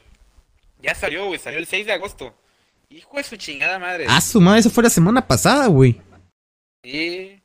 [0.81, 2.33] Ya salió, güey, salió el 6 de agosto.
[2.89, 4.05] Hijo de su chingada madre.
[4.07, 5.99] Ah, su madre, eso fue la semana pasada, güey.
[6.83, 7.41] Sí.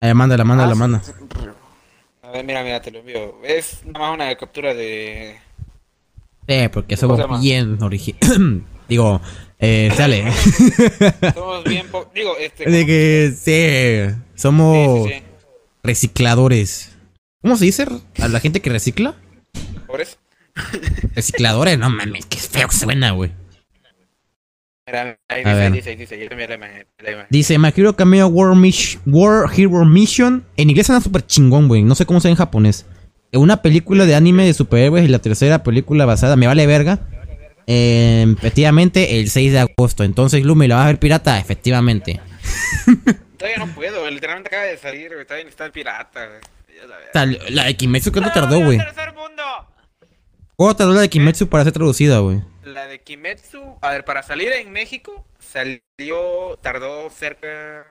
[0.00, 1.02] A ver, mándala, mándala, Ah, manda.
[1.02, 1.48] sí, sí.
[2.22, 3.36] A ver, mira, mira, te lo envío.
[3.44, 5.36] Es nada más una captura de...
[6.46, 7.40] Sí, porque ¿Cómo se somos llama?
[7.40, 8.62] bien original.
[8.88, 9.20] Digo,
[9.58, 10.24] eh, sale.
[11.34, 12.68] Somos bien po- Digo, este...
[12.70, 15.24] de que sí, somos Sí, sí, sí.
[15.82, 16.90] recicladores.
[17.42, 17.86] ¿Cómo se dice?
[18.20, 19.14] ¿A la gente que recicla?
[21.14, 23.32] Recicladores, no mames, qué feo que suena, güey.
[24.86, 25.72] Mira, ahí dice, ver.
[25.72, 27.26] dice, dice, yo te envié la imagen, la imagen.
[27.30, 30.44] Dice, My Hero Cameo War, Mish- War Hero Mission.
[30.56, 31.82] En inglés suena súper chingón, güey.
[31.82, 32.84] No sé cómo se en japonés.
[33.32, 37.00] Una película de anime de superhéroes y la tercera película basada, me vale verga.
[37.66, 40.04] Eh, efectivamente, el 6 de agosto.
[40.04, 41.38] Entonces, Lumi, ¿la vas a ver pirata?
[41.38, 42.20] Efectivamente.
[43.38, 46.40] Todavía no puedo, literalmente acaba de salir, güey, todavía está el pirata.
[47.50, 48.78] la de Kimetsu, ¿cuánto tardó, ¡Vamos güey?
[50.56, 52.40] ¿Cuánto tardó la de Kimetsu para ser traducida, güey?
[52.64, 57.86] La de Kimetsu, a ver, para salir en México, salió, tardó cerca,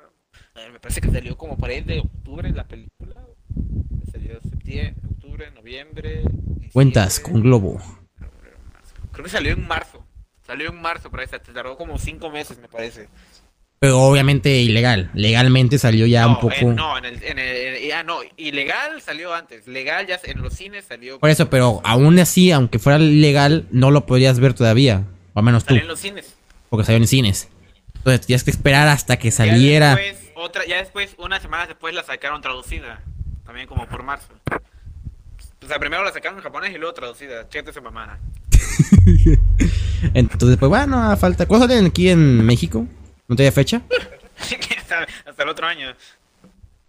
[0.55, 3.13] a ver, me parece que salió como por ahí de octubre la película.
[4.11, 6.23] Salió septiembre, octubre, noviembre.
[6.23, 8.02] diciembre, Cuentas con Globo.
[9.13, 10.05] Creo que salió en marzo.
[10.45, 13.07] Salió en marzo, ahí se tardó como cinco meses, me parece.
[13.79, 15.09] Pero obviamente ilegal.
[15.13, 16.53] Legalmente salió ya un poco.
[16.53, 19.67] en- no, en el, en el- en- ah, no, ilegal salió antes.
[19.67, 21.19] Legal ya en los cines salió.
[21.19, 25.03] Por eso, pero aún así, aunque fuera legal, no lo podrías ver todavía.
[25.33, 26.35] O al menos tú, Salió en los cines.
[26.69, 27.49] porque salió en cines.
[27.95, 29.95] Entonces tienes que esperar hasta que Ya saliera.
[29.95, 33.01] después, otra, ya después, unas semanas después la sacaron traducida.
[33.45, 34.27] También como por marzo.
[35.61, 37.47] O sea, primero la sacaron en japonés y luego traducida.
[37.49, 38.19] Chécate esa mamada.
[40.13, 41.45] Entonces, pues bueno, a falta.
[41.45, 42.85] ¿Cuándo salen aquí en México?
[43.27, 43.81] ¿No te fecha?
[45.25, 45.93] Hasta el otro año.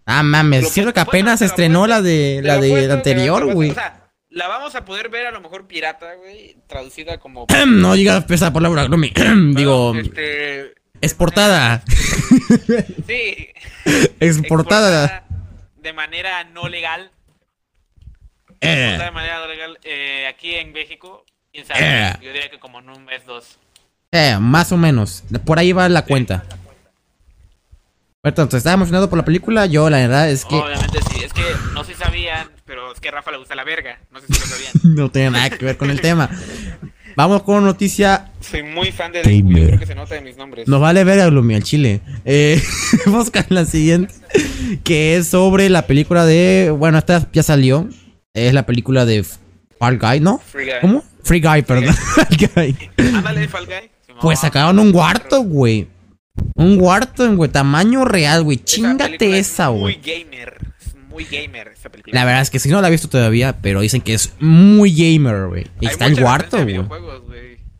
[0.05, 3.71] Ah, mames, cierto que bueno, apenas lo estrenó la de la de la anterior, güey.
[3.71, 3.81] apuesto.
[3.81, 6.57] O sea, la vamos a poder ver a lo mejor pirata, güey.
[6.67, 7.47] Traducida como.
[7.67, 9.13] no digas esa palabra, no me-
[9.55, 11.83] Digo, este, exportada.
[13.07, 13.47] Sí.
[14.19, 15.25] Exportada.
[15.81, 17.11] De manera no legal.
[18.61, 21.25] Eh, Exportada de manera no legal eh, aquí en México.
[21.55, 21.79] Quién sabe.
[21.81, 22.13] Eh.
[22.21, 23.57] Yo diría que como en un mes, dos.
[24.11, 25.23] eh, más o menos.
[25.45, 26.43] Por ahí va la cuenta.
[28.23, 29.65] Entonces, ¿estás emocionado por la película?
[29.65, 31.23] Yo, la verdad, es que Obviamente sí.
[31.23, 31.43] Es que
[31.73, 33.99] no si sabían, pero es que a Rafa le gusta la verga.
[34.11, 34.71] No sé si lo sabían.
[34.95, 36.29] no tiene nada que ver con el tema.
[37.15, 38.33] Vamos con noticia.
[38.41, 39.21] Soy muy fan de.
[39.23, 40.67] Yo creo que se nota de mis nombres.
[40.67, 42.01] Nos vale ver a Gloomy al chile.
[42.25, 42.61] Eh,
[43.05, 44.13] vamos con la siguiente.
[44.83, 46.73] Que es sobre la película de.
[46.77, 47.87] Bueno, esta ya salió.
[48.33, 49.23] Es la película de
[49.79, 50.39] Fall Guy, ¿no?
[50.39, 50.73] Free Guy.
[50.81, 51.03] ¿Cómo?
[51.23, 51.93] Free Guy, perdón.
[51.93, 52.89] Fall Guy.
[53.15, 53.91] Ándale, Fall Guy.
[54.21, 55.87] Pues sacaron un cuarto, güey.
[56.55, 57.49] Un cuarto, güey.
[57.51, 58.57] Tamaño real, güey.
[58.57, 60.01] Esa Chingate esa, Muy güey.
[60.01, 60.57] gamer.
[60.79, 62.13] Es muy gamer esa película.
[62.13, 64.93] La verdad es que si no la he visto todavía, pero dicen que es muy
[64.93, 65.67] gamer, güey.
[65.81, 66.77] Y está el referencia güey.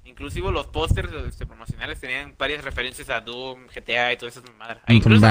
[0.05, 4.77] Inclusive los pósters este, promocionales tenían varias referencias a Doom, GTA y todas esas mamadas.
[4.87, 5.21] Incluso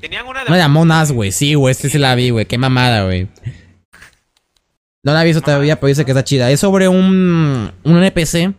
[0.00, 0.46] Tenían una de...
[0.48, 1.32] Una de Among Us, güey.
[1.32, 1.72] Sí, güey.
[1.72, 2.46] Este sí la vi, güey.
[2.46, 3.28] Qué mamada, güey.
[5.06, 6.50] No la he visto todavía, pero dice que está chida.
[6.50, 8.52] Es sobre un, un NPC.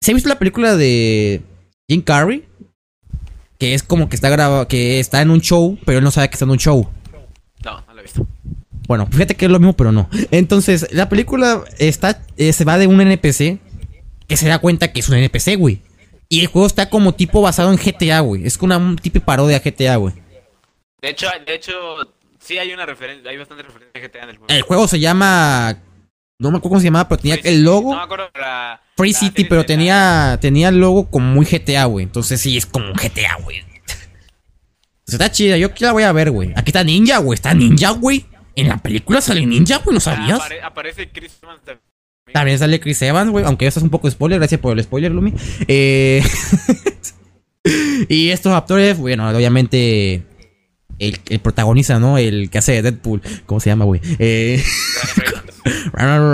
[0.00, 1.42] ¿Se ha visto la película de
[1.86, 2.48] Jim Carrey?
[3.58, 6.30] Que es como que está grabado, que está en un show, pero él no sabe
[6.30, 6.88] que está en un show.
[7.62, 8.26] No, no la he visto.
[8.88, 10.08] Bueno, fíjate que es lo mismo, pero no.
[10.30, 13.58] Entonces, la película está, eh, se va de un NPC
[14.26, 15.82] que se da cuenta que es un NPC, güey.
[16.30, 18.46] Y el juego está como tipo basado en GTA, güey.
[18.46, 20.14] Es como una un tipo parodia GTA, güey.
[21.02, 21.72] De hecho, de hecho,
[22.46, 24.54] sí hay una referencia, hay bastante referencia a GTA en el juego.
[24.54, 25.78] El juego se llama.
[26.38, 27.92] No me acuerdo cómo se llamaba, pero tenía Free el logo.
[27.92, 28.80] No me acuerdo la...
[28.96, 32.04] Free la City, pero la- tenía, tenía el logo como muy GTA, güey.
[32.04, 33.64] Entonces sí, es como un GTA, güey.
[35.06, 36.52] Está chida, yo aquí la voy a ver, güey.
[36.56, 37.36] Aquí está Ninja, güey.
[37.36, 38.26] Está Ninja, güey.
[38.54, 40.38] En la película sale Ninja, güey, ¿no Ah, sabías?
[40.40, 41.82] apare- aparece Chris Evans también.
[42.32, 43.44] También sale Chris Evans, güey.
[43.44, 45.32] Aunque eso es un poco spoiler, gracias por el spoiler, Lumi.
[45.68, 46.22] Eh...
[48.08, 50.22] y estos actores, bueno, obviamente.
[50.98, 52.16] El, el protagonista, ¿no?
[52.18, 53.20] El que hace de Deadpool.
[53.44, 54.00] ¿Cómo se llama, güey?
[54.18, 54.62] Eh...
[55.92, 56.32] Ryan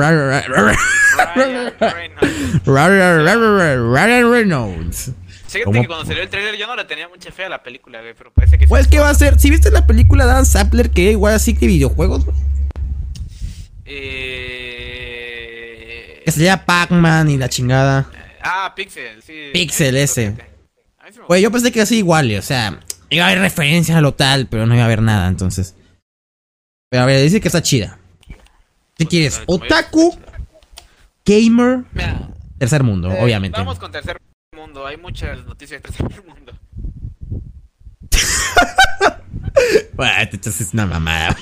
[4.31, 5.13] Reynolds.
[5.49, 5.83] Fíjate ¿Cómo?
[5.83, 8.15] que cuando salió el trailer yo no le tenía mucha fe a la película, güey,
[8.17, 8.69] pero parece que sí.
[8.69, 9.39] Pues, ¿qué va a ser?
[9.39, 12.37] Si viste la película de Dan Sampler, que igual así que videojuegos, güey.
[13.85, 15.03] Eh...
[16.25, 18.09] Que se llama Pac-Man y la chingada.
[18.43, 19.51] Ah, Pixel, sí.
[19.53, 20.37] Pixel, ese.
[20.99, 22.81] A Güey, yo pensé que así igual, o sea,
[23.17, 25.75] iba a haber referencias a lo tal, pero no iba a haber nada, entonces.
[26.91, 27.99] Pero a ver, dice que está chida.
[28.99, 30.17] Si quieres, otaku,
[31.25, 33.59] gamer, Mira, tercer mundo, eh, obviamente.
[33.59, 34.19] Vamos con tercer
[34.55, 34.87] mundo.
[34.87, 36.53] Hay muchas noticias de tercer mundo.
[39.95, 41.37] Bueno, esto es una mamada.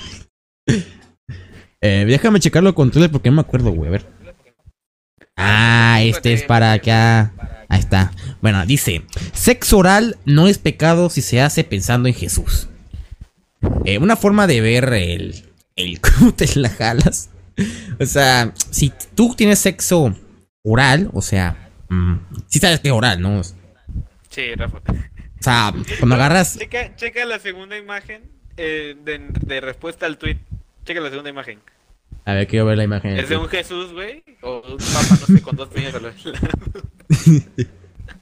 [1.80, 4.06] eh, déjame checar los controles porque no me acuerdo, güey, a ver.
[5.36, 7.32] Ah, este es para acá.
[7.70, 8.12] Ahí está.
[8.42, 9.02] Bueno, dice,
[9.32, 12.68] sexo oral no es pecado si se hace pensando en Jesús.
[13.84, 15.44] Eh, una forma de ver el,
[15.76, 17.30] el cómo te la jalas.
[17.98, 20.14] O sea, si tú tienes sexo
[20.62, 22.14] oral, o sea, mm,
[22.48, 23.38] sí sabes que es oral, ¿no?
[23.38, 23.42] O
[24.30, 24.80] Sí, Rafa.
[25.40, 26.58] sea, cuando agarras...
[26.58, 28.22] Checa, checa la segunda imagen
[28.56, 30.38] eh, de, de respuesta al tweet.
[30.84, 31.60] Checa la segunda imagen.
[32.30, 33.18] A ver, quiero ver la imagen.
[33.18, 34.22] Es de un Jesús, güey.
[34.40, 35.92] O un papa, no sé, con dos piñas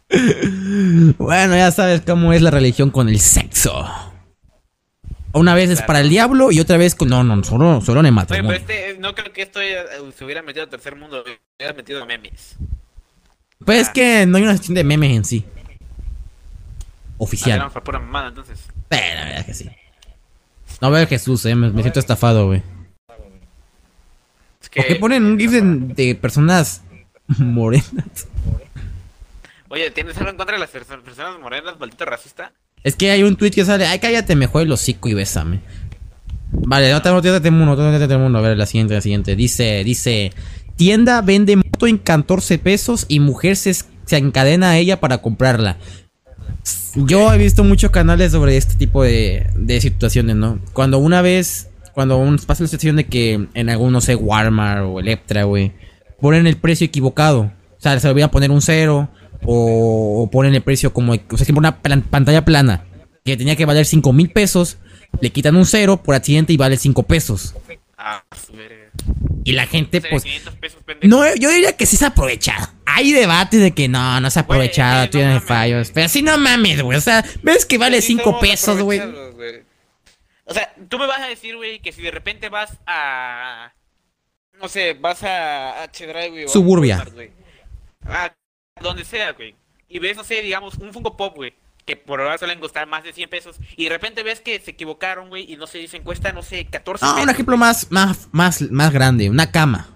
[1.18, 3.86] Bueno, ya sabes cómo es la religión con el sexo.
[5.34, 7.10] Una vez es para el diablo y otra vez con...
[7.10, 8.56] No, no, solo, solo en el Oye, pero matrimonio.
[8.56, 9.76] este, eh, no creo que esto eh,
[10.16, 12.56] se hubiera metido al tercer mundo, se hubiera metido a memes.
[13.62, 15.44] Pues es que no hay una sección de memes en sí.
[17.18, 17.60] Oficial.
[17.60, 18.58] Ah, era pura mamada, entonces.
[18.88, 19.70] Pero la verdad es que sí.
[20.80, 21.54] No veo a Jesús, eh.
[21.54, 22.62] Me, me siento estafado, güey.
[24.70, 26.82] Que- ¿Por qué ponen un GIF de, de personas
[27.38, 27.86] morenas?
[29.70, 32.52] Oye, ¿tienes algo en contra de las perso- personas morenas, maldito racista?
[32.82, 35.60] Es que hay un tweet que sale, ay cállate, me juego el hocico y bésame.
[36.50, 38.38] Vale, otra noticia de uno, otra noticia de uno.
[38.38, 39.36] A ver, la siguiente, la siguiente.
[39.36, 40.32] Dice, dice,
[40.76, 45.76] tienda vende moto en 14 pesos y mujer se, se encadena a ella para comprarla.
[46.94, 50.58] Yo he visto muchos canales sobre este tipo de, de situaciones, ¿no?
[50.72, 51.68] Cuando una vez,
[51.98, 55.72] cuando un, pasa la situación de que en algún, no sé, Walmart o Electra, güey,
[56.20, 57.40] ponen el precio equivocado.
[57.76, 59.08] O sea, se olvidan poner un cero
[59.44, 62.84] o, o ponen el precio como, o sea, siempre una plan- pantalla plana
[63.24, 64.78] que tenía que valer 5 mil pesos,
[65.20, 67.56] le quitan un cero por accidente y vale 5 pesos.
[67.96, 68.22] Ah.
[69.42, 71.08] Y la gente, pues, 500 pesos, pendejo.
[71.08, 72.68] no, yo diría que sí se ha aprovechado.
[72.86, 75.90] Hay debate de que no, no se ha aprovechado, que no tiene mames, fallos.
[75.92, 76.96] Pero así no mames, güey.
[76.96, 79.00] O sea, ves que vale Sí 5 somos pesos, güey.
[80.48, 83.72] O sea, tú me vas a decir, güey, que si de repente vas a.
[84.60, 86.44] No sé, vas a H-Drive, güey.
[86.44, 87.04] a Suburbia.
[87.14, 87.30] Güey,
[88.06, 88.32] A
[88.80, 89.54] donde sea, güey.
[89.88, 91.54] Y ves, no sé, digamos, un Funko Pop, güey.
[91.84, 93.56] Que por ahora suelen costar más de 100 pesos.
[93.76, 95.50] Y de repente ves que se equivocaron, güey.
[95.50, 97.24] Y no sé, dicen cuesta, no sé, 14 No, pesos.
[97.24, 99.30] un ejemplo más, más, más, más grande.
[99.30, 99.88] Una cama.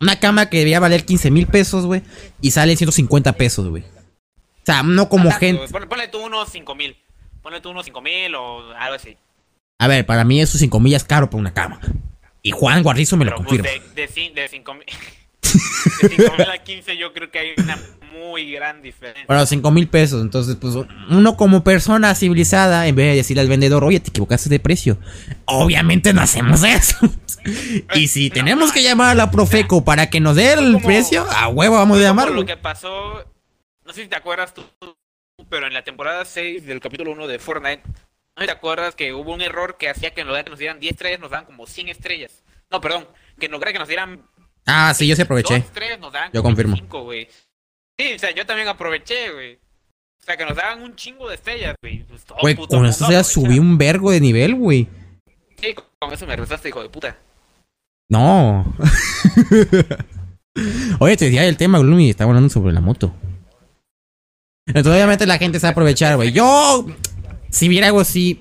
[0.00, 2.02] Una cama que debía valer 15 mil pesos, güey.
[2.40, 3.82] Y sale 150 pesos, güey.
[3.82, 5.86] O sea, no como Exacto, gente.
[5.88, 6.96] ponle tú unos 5 mil.
[7.42, 9.16] Ponle tú unos 5 mil o algo así.
[9.80, 11.80] A ver, para mí eso 5 mil es caro para una cama.
[12.42, 13.84] Y Juan Guarrizo me lo Pero pues, confirma.
[13.94, 14.84] de, de, cin- de 5 mil.
[16.02, 17.78] De 5 mil a 15 yo creo que hay una
[18.12, 19.26] muy gran diferencia.
[19.26, 20.20] Para 5 mil pesos.
[20.22, 20.74] Entonces, pues
[21.08, 24.98] uno como persona civilizada, en vez de decirle al vendedor, oye, te equivocaste de precio.
[25.46, 26.96] Obviamente no hacemos eso.
[27.94, 30.74] y si No, tenemos no, que llamar a la Profeco para que nos dé el
[30.74, 32.30] como- precio, a huevo vamos a llamar.
[32.30, 33.24] lo que pasó,
[33.86, 34.62] no sé si te acuerdas tú,
[35.48, 37.82] pero en la temporada 6 del capítulo 1 de Fortnite,
[38.40, 40.58] no te acuerdas que hubo un error que hacía que en lugar de que nos
[40.58, 42.42] dieran 10 estrellas, nos daban como 100 estrellas.
[42.70, 43.06] No, perdón,
[43.38, 44.22] que en lugar de que nos dieran
[44.66, 45.56] Ah, sí, yo sí 2 aproveché.
[45.56, 46.72] estrellas, nos daban Yo confirmo.
[46.72, 47.28] 25, güey.
[47.98, 49.54] Sí, o sea, yo también aproveché, güey.
[49.54, 52.04] O sea, que nos daban un chingo de estrellas, güey.
[52.04, 54.88] Pues, Güey, con eso ya subí un vergo de nivel, güey.
[55.60, 57.16] Sí, con eso me rezaste, hijo de puta.
[58.08, 58.74] No.
[60.98, 63.14] Oye, te decía el tema, Gloomy, estaba hablando sobre la moto.
[64.66, 66.32] Entonces, obviamente la gente se va a aprovechar, güey.
[66.32, 66.86] Yo,
[67.50, 68.40] si viera algo así,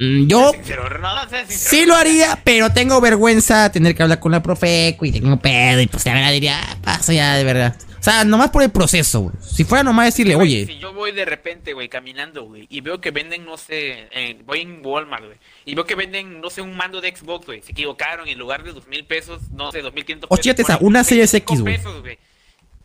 [0.00, 1.08] mm, yo Sincero, no,
[1.48, 5.80] sí lo haría, pero tengo vergüenza tener que hablar con la Profeco y tengo pedo
[5.80, 7.76] y pues ya me la diría, ah, paso ya, de verdad.
[7.98, 9.34] O sea, nomás por el proceso, güey.
[9.42, 13.00] Si fuera nomás decirle, oye, Si yo voy de repente, güey, caminando, güey, y veo
[13.00, 16.60] que venden, no sé, en- voy en Walmart, güey, y veo que venden, no sé,
[16.62, 19.82] un mando de Xbox, güey, se equivocaron, en lugar de dos mil pesos, no sé,
[19.82, 20.46] dos mil quinientos pesos.
[20.46, 22.18] Esa, ponen una Series 25 X, güey.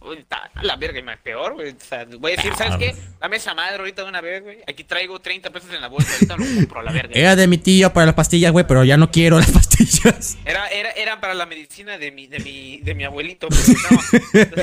[0.03, 1.69] Uy, a la verga, y más peor, güey.
[1.69, 2.95] O sea, voy a decir, Ah, ¿sabes qué?
[3.19, 4.57] Dame esa madre ahorita de una vez, güey.
[4.67, 7.11] Aquí traigo 30 pesos en la bolsa, ahorita lo compro a la verga.
[7.13, 10.37] era de mi tío para las pastillas, güey, pero ya no quiero las pastillas.
[10.43, 14.61] Era, era, era para la medicina de mi, de mi, de mi abuelito, pero no.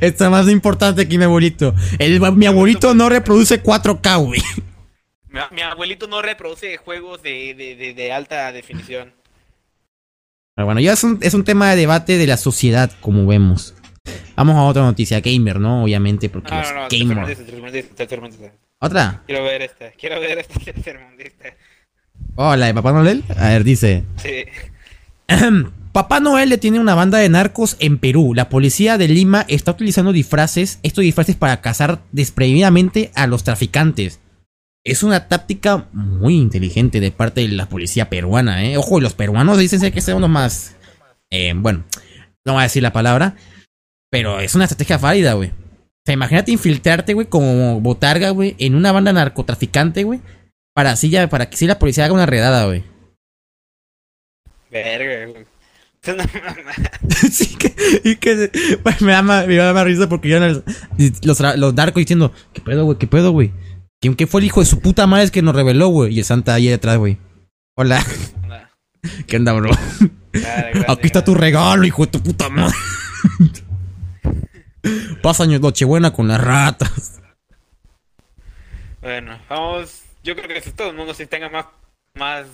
[0.00, 1.72] Está más importante que mi abuelito.
[2.00, 4.42] El, mi abuelito no reproduce 4K, güey.
[5.28, 9.12] Mi, mi abuelito no reproduce juegos de, de, de, de alta definición.
[10.56, 13.74] Pero bueno, ya es un, es un tema de debate de la sociedad, como vemos.
[14.40, 15.84] Vamos a otra noticia, gamer, ¿no?
[15.84, 17.26] Obviamente, porque No, los no, no, gamers.
[17.36, 18.52] tercermundista, tercermundista, tercermundista.
[18.78, 19.22] ¿Otra?
[19.26, 21.44] Quiero ver esta, quiero ver esta tercermundista.
[22.36, 23.22] Oh, la de Papá Noel.
[23.36, 24.04] A ver, dice.
[24.16, 24.44] Sí.
[25.92, 28.32] Papá Noel le tiene una banda de narcos en Perú.
[28.34, 34.20] La policía de Lima está utilizando disfraces, estos disfraces para cazar desprevenidamente a los traficantes.
[34.84, 38.78] Es una táctica muy inteligente de parte de la policía peruana, ¿eh?
[38.78, 40.76] Ojo, los peruanos dicen que son los más...
[41.28, 41.84] eh, bueno,
[42.46, 43.36] no voy a decir la palabra,
[44.10, 45.50] pero es una estrategia válida, güey.
[45.50, 50.20] O sea, imagínate infiltrarte, güey, como botarga, güey, en una banda narcotraficante, güey,
[50.74, 52.84] para así ya, para que si la policía haga una redada, güey.
[54.70, 55.46] Verga, güey.
[57.30, 60.62] Sí, que, y que pues, me, da más, me da más risa porque ya los,
[61.22, 62.98] los, los narcos diciendo, ¿qué pedo, güey?
[62.98, 63.52] ¿Qué pedo, güey?
[64.00, 66.14] ¿Quién qué fue el hijo de su puta madre que nos reveló, güey?
[66.14, 67.18] Y el Santa ahí detrás, güey.
[67.76, 68.02] Hola,
[68.48, 68.70] Nada.
[69.26, 69.70] ¿qué onda, bro?
[70.32, 72.74] Grande, Aquí está tu regalo, hijo de tu puta madre.
[75.22, 77.20] Pasa Nochebuena con las ratas.
[79.00, 80.02] Bueno, vamos.
[80.22, 81.66] Yo creo que si todo el mundo si tenga más,
[82.14, 82.46] más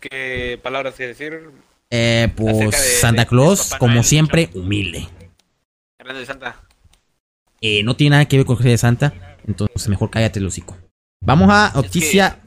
[0.00, 1.50] que palabras que decir.
[1.90, 5.08] Eh, pues de- Santa Claus, de como siempre, humilde.
[6.00, 6.60] Hablando de Santa.
[7.60, 10.76] Eh, no tiene nada que ver con el de Santa, entonces mejor cállate el hocico.
[11.22, 12.38] Vamos a noticia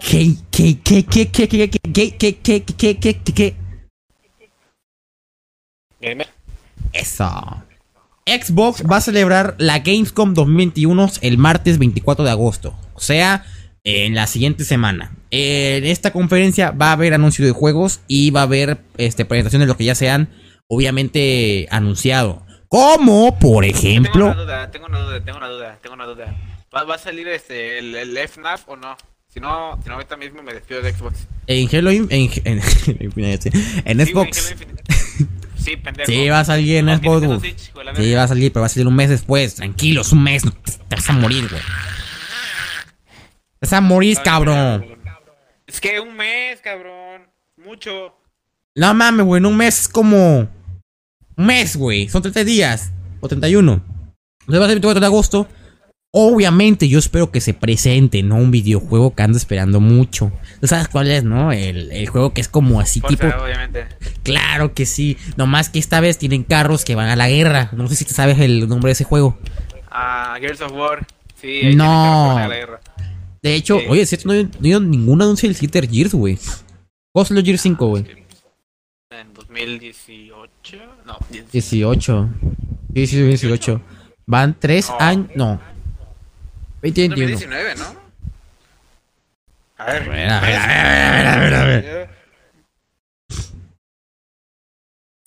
[0.00, 2.64] ¿Qué, qué, qué, qué, qué, qué, qué, qué, qué, qué,
[2.98, 3.56] qué, qué, qué.
[6.92, 7.64] Eso.
[8.28, 12.78] Xbox va a celebrar la Gamescom 2021 el martes 24 de agosto.
[12.94, 13.44] O sea,
[13.84, 15.16] en la siguiente semana.
[15.30, 19.66] En esta conferencia va a haber anuncio de juegos y va a haber este, presentaciones
[19.66, 20.28] de lo que ya sean
[20.66, 22.44] obviamente anunciado.
[22.68, 26.36] Como, por Tengo ejemplo, una duda, tengo una duda, tengo una duda, tengo una duda.
[26.74, 28.94] ¿Va, va a salir este, el, el FNAF o no?
[29.32, 31.26] Si no, si no ahorita mismo me despido de Xbox.
[31.46, 33.36] en Halo, en, en, en Sí, güey,
[34.06, 34.82] Xbox, Infinite.
[35.58, 36.10] Sí, pendejo.
[36.10, 37.22] sí va a salir en No, Xbox,
[37.84, 39.56] la Sí, va a salir, pero va a salir un mes después.
[39.56, 40.44] Tranquilos, un mes.
[40.44, 41.60] No te, te vas a morir, güey.
[41.62, 44.86] Te vas a morir, cabrón.
[45.66, 47.22] Es que un mes, cabrón.
[47.56, 48.14] Mucho.
[48.74, 49.38] No mames, güey.
[49.40, 50.48] en Un mes es como.
[51.36, 52.08] Un mes, güey.
[52.08, 52.92] Son 30 días.
[53.20, 53.72] O 31.
[54.40, 55.48] Entonces va a ser el 24 de agosto.
[56.10, 58.36] Obviamente, yo espero que se presente, ¿no?
[58.36, 60.32] Un videojuego que ando esperando mucho.
[60.60, 61.52] ¿Tú sabes cuál es, no?
[61.52, 63.42] El, el juego que es como así, Forza, tipo.
[63.42, 63.86] obviamente.
[64.22, 65.18] Claro que sí.
[65.36, 67.68] Nomás que esta vez tienen carros que van a la guerra.
[67.72, 69.38] No sé si te sabes el nombre de ese juego.
[69.90, 71.06] Ah, Gears of War.
[71.40, 72.38] Sí, No.
[72.38, 72.80] a la guerra.
[73.42, 73.86] De hecho, Sí.
[73.88, 76.38] oye, es cierto, no hay, no hay ningún anuncio del Hitter Gears, güey.
[77.12, 78.06] ¿Cuándo salió Gears 5, güey?
[79.10, 80.78] En 2018.
[81.06, 81.52] No, 10.
[81.52, 82.28] 18.
[82.94, 83.80] Sí, sí, 18.
[84.26, 84.96] Van 3 No.
[85.00, 85.28] años.
[85.36, 85.60] No.
[86.82, 87.16] 2021.
[87.32, 88.08] 2019, ¿no?
[89.78, 90.02] A ver.
[90.02, 92.08] A ver, a ver, a ver, a ver.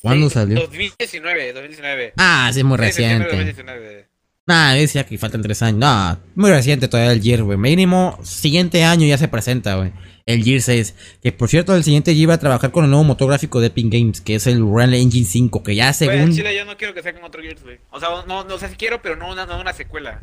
[0.01, 0.59] ¿Cuándo Sí, salió?
[0.61, 2.13] 2019, 2019.
[2.17, 3.27] Ah, sí, es muy Sí, reciente.
[3.27, 4.07] 2019.
[4.47, 5.79] Nah, decía que faltan 3 años.
[5.79, 7.57] No, muy reciente todavía el Gears, güey.
[7.57, 9.91] Mínimo, siguiente año ya se presenta, güey.
[10.25, 10.95] El Gears 6.
[11.21, 13.67] Que por cierto, el siguiente Gear va a trabajar con el nuevo motor gráfico de
[13.67, 16.35] Epic Games, que es el Unreal Engine 5, que ya Güey, en según.
[16.35, 17.79] Chile yo no quiero que saquen otro Gears, güey.
[17.91, 20.19] O sea, no, no sé si quiero, pero no una, no una secuela.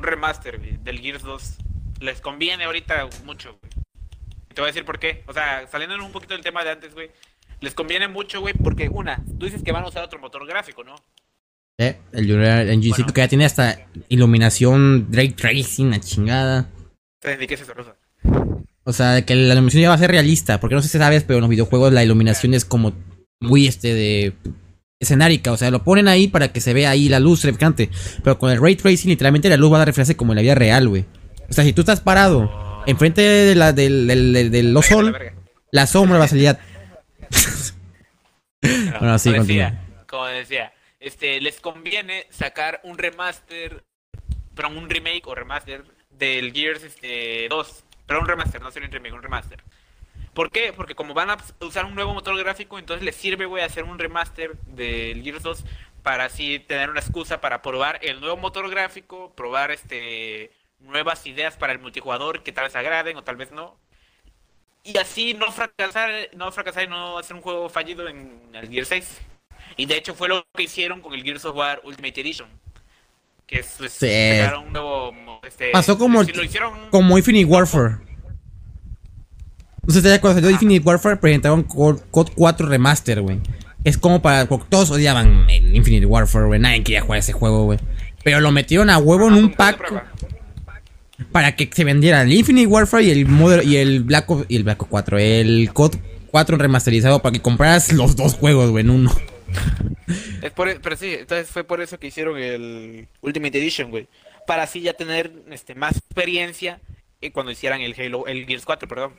[0.00, 1.56] Un remaster, güey, del Gears 2.
[2.00, 3.70] Les conviene ahorita mucho, güey.
[4.50, 5.24] Y Te voy a decir por qué.
[5.26, 7.10] O sea, saliendo un poquito del tema de antes, güey.
[7.60, 10.82] Les conviene mucho, güey, porque una, tú dices que van a usar otro motor gráfico,
[10.84, 10.94] ¿no?
[11.78, 13.12] Eh, el Unreal Engine 5 Bueno.
[13.12, 16.70] que ya tiene hasta iluminación, Drake Tracing, la chingada.
[17.22, 17.94] ¿de qué es esa cosa?
[18.84, 20.60] O sea, que la iluminación ya va a ser realista.
[20.60, 22.94] Porque no sé si sabes, pero en los videojuegos la iluminación es como
[23.38, 24.32] muy este de
[25.00, 25.50] escenárica.
[25.52, 27.90] O sea, lo ponen ahí para que se vea ahí la luz reflejante.
[28.22, 30.54] Pero con el ray tracing, literalmente la luz va a reflejarse como en la vida
[30.54, 31.04] real, güey.
[31.48, 35.16] O sea, si tú estás parado enfrente de la, del, del, del, Verga, sol,
[35.72, 36.48] la sombra va a salir.
[36.50, 36.60] a-
[39.00, 39.64] Bueno, sí, como continúa.
[39.70, 43.82] decía, como decía, este, les conviene sacar un remaster,
[44.54, 47.84] pero un remake o remaster del Gears este, 2.
[48.06, 49.62] Pero un remaster, no sería un remake, un remaster.
[50.40, 50.72] ¿Por qué?
[50.72, 53.98] Porque como van a usar un nuevo motor gráfico, entonces les sirve, güey, hacer un
[53.98, 55.64] remaster del Gears 2
[56.02, 61.58] para así tener una excusa para probar el nuevo motor gráfico, probar este nuevas ideas
[61.58, 63.76] para el multijugador que tal vez agraden o tal vez no.
[64.82, 68.86] Y así no fracasar, no fracasar y no hacer un juego fallido en el Gear
[68.86, 69.20] 6.
[69.76, 72.48] Y de hecho fue lo que hicieron con el Gears of War Ultimate Edition.
[73.46, 74.40] Que es, pues, Sí.
[74.56, 75.12] un nuevo...
[75.42, 76.88] Este, Pasó como, si lo hicieron...
[76.88, 78.09] como Infinite Warfare.
[79.90, 83.40] Entonces, ya cuando salió Infinite Warfare, presentaron Code 4 Remaster, güey.
[83.82, 84.46] Es como para.
[84.46, 86.60] Todos odiaban el Infinite Warfare, güey.
[86.60, 87.80] Nadie quería jugar ese juego, güey.
[88.22, 90.04] Pero lo metieron a huevo en un de pack
[91.32, 94.56] para que se vendiera el Infinite Warfare y el Modern, y el Black Ops, y
[94.56, 95.98] el Black Ops 4, el Code
[96.30, 99.12] 4 remasterizado para que compraras los dos juegos, güey, en uno.
[100.42, 104.06] Es por, e, pero sí, entonces fue por eso que hicieron el Ultimate Edition, güey.
[104.46, 106.80] Para así ya tener este, más experiencia
[107.20, 109.12] eh, cuando hicieran el Halo, el Gears 4, perdón.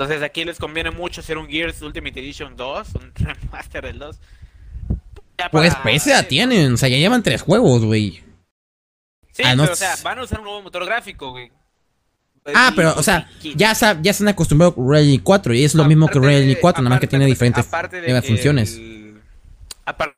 [0.00, 4.18] Entonces aquí les conviene mucho hacer un Gears Ultimate Edition 2, un remaster del 2.
[5.36, 8.22] Ya Pues para- pues ya tienen, o sea, ya llevan tres juegos, güey.
[9.32, 11.52] Sí, Ah, no pero o sea, van a usar un nuevo motor gráfico, güey.
[12.54, 15.74] Ah, pero, o sea, ya, sa- ya se han acostumbrado con Engine 4 y es
[15.74, 18.76] lo mismo que de- Engine 4, nada más que tiene diferentes de funciones.
[18.76, 19.20] el-
[19.84, 20.16] aparte,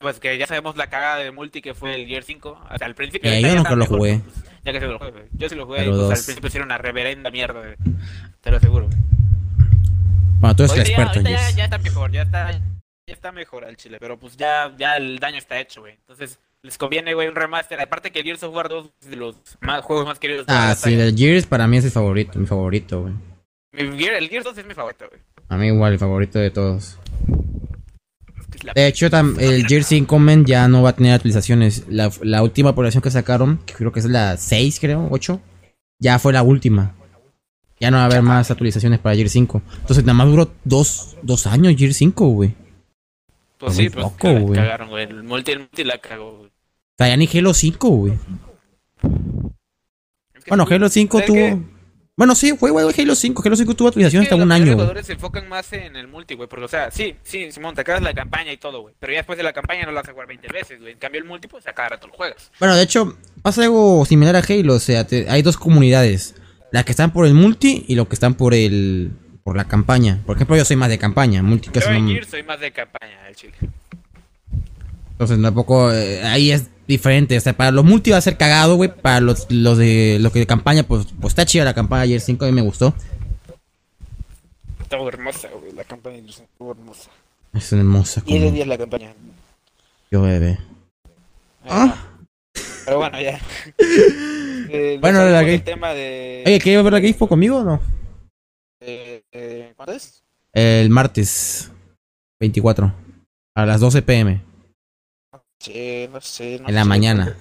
[0.00, 2.60] pues que ya sabemos la cagada de multi que fue el Gear 5.
[2.72, 3.30] O sea, al principio.
[3.30, 4.18] Eh, yo nunca está lo mejor, jugué.
[4.24, 4.36] pues,
[4.66, 5.24] ya que se lo jugué, güey.
[5.32, 7.74] Yo sí lo jugué Pero y pues, al principio hicieron una reverenda mierda, güey.
[8.40, 8.88] Te lo aseguro.
[10.40, 11.56] Bueno, tú eres el ya, experto ya, Gears.
[11.56, 12.60] ya está mejor, ya está, ya
[13.14, 15.94] está mejor al chile, pero pues ya, ya el daño está hecho, güey.
[15.94, 17.80] Entonces, les conviene, güey, un remaster.
[17.80, 20.52] Aparte que el Gears of War 2 es de los más, juegos más queridos de
[20.52, 23.14] Ah, sí, el Gears para mí es el favorito, mi favorito, güey.
[23.72, 23.96] El
[24.28, 25.20] Gears 2 es mi favorito, güey.
[25.48, 26.98] A mí igual, el favorito de todos.
[28.40, 29.06] Es que es la- De hecho,
[29.38, 31.84] el Gears 5 Men ya no va a tener actualizaciones.
[31.88, 35.40] La, la última actualización que sacaron, que creo que es la 6, creo, 8,
[35.98, 36.94] ya fue la última.
[37.78, 39.62] Ya no va a haber más actualizaciones para Gears 5.
[39.80, 42.54] Entonces, nada más duró dos, dos años Gears 5, güey.
[43.58, 44.54] Pues sí, pues loco, güey.
[44.54, 45.04] cagaron, güey.
[45.04, 46.48] El multi, el multi la cagó, güey.
[46.48, 48.12] O sea, ya ni Halo 5, güey.
[50.34, 51.75] Es que Bueno, Halo 5 ¿sabes tuvo...
[52.18, 53.42] Bueno, sí, fue, güey, Halo 5.
[53.44, 54.74] Halo 5 tuvo actualización hasta un año, güey.
[54.76, 56.48] jugadores se enfocan más en el multi, güey.
[56.48, 58.94] Porque, o sea, sí, sí, Simón, te acabas la campaña y todo, güey.
[58.98, 60.92] Pero ya después de la campaña no la vas a jugar 20 veces, güey.
[60.94, 62.50] En cambio, el multi, pues a cada rato lo juegas.
[62.58, 64.74] Bueno, de hecho, pasa algo similar a Halo.
[64.76, 66.34] O sea, te- hay dos comunidades.
[66.72, 69.10] Las que están por el multi y los que están por el
[69.44, 70.22] por la campaña.
[70.24, 71.42] Por ejemplo, yo soy más de campaña.
[71.42, 73.52] Multi casi Yo no me- Gears soy más de campaña del Chile.
[75.12, 77.36] Entonces tampoco eh, ahí es diferente.
[77.36, 78.90] O sea, para los multi va a ser cagado, güey.
[78.94, 82.20] Para los, los de los que de campaña, pues, pues está chida la campaña ayer
[82.20, 82.94] 5 a mí me gustó.
[84.80, 87.10] Estaba hermosa, güey, la campaña estuvo hermosa.
[87.52, 89.14] Es hermosa 10 de 10 la campaña.
[90.10, 90.58] yo bebé.
[91.68, 91.96] Ah.
[92.84, 93.40] Pero bueno, ya.
[94.68, 96.42] Eh, Bueno, la del tema de...
[96.44, 97.80] Oye, ¿quieres ver la Expo conmigo o no?
[98.80, 100.24] eh, eh, ¿Cuándo es?
[100.52, 101.70] El martes
[102.40, 102.92] 24
[103.54, 104.42] a las 12 pm.
[105.60, 106.58] Sí, no sé.
[106.60, 107.36] no En la sé, mañana.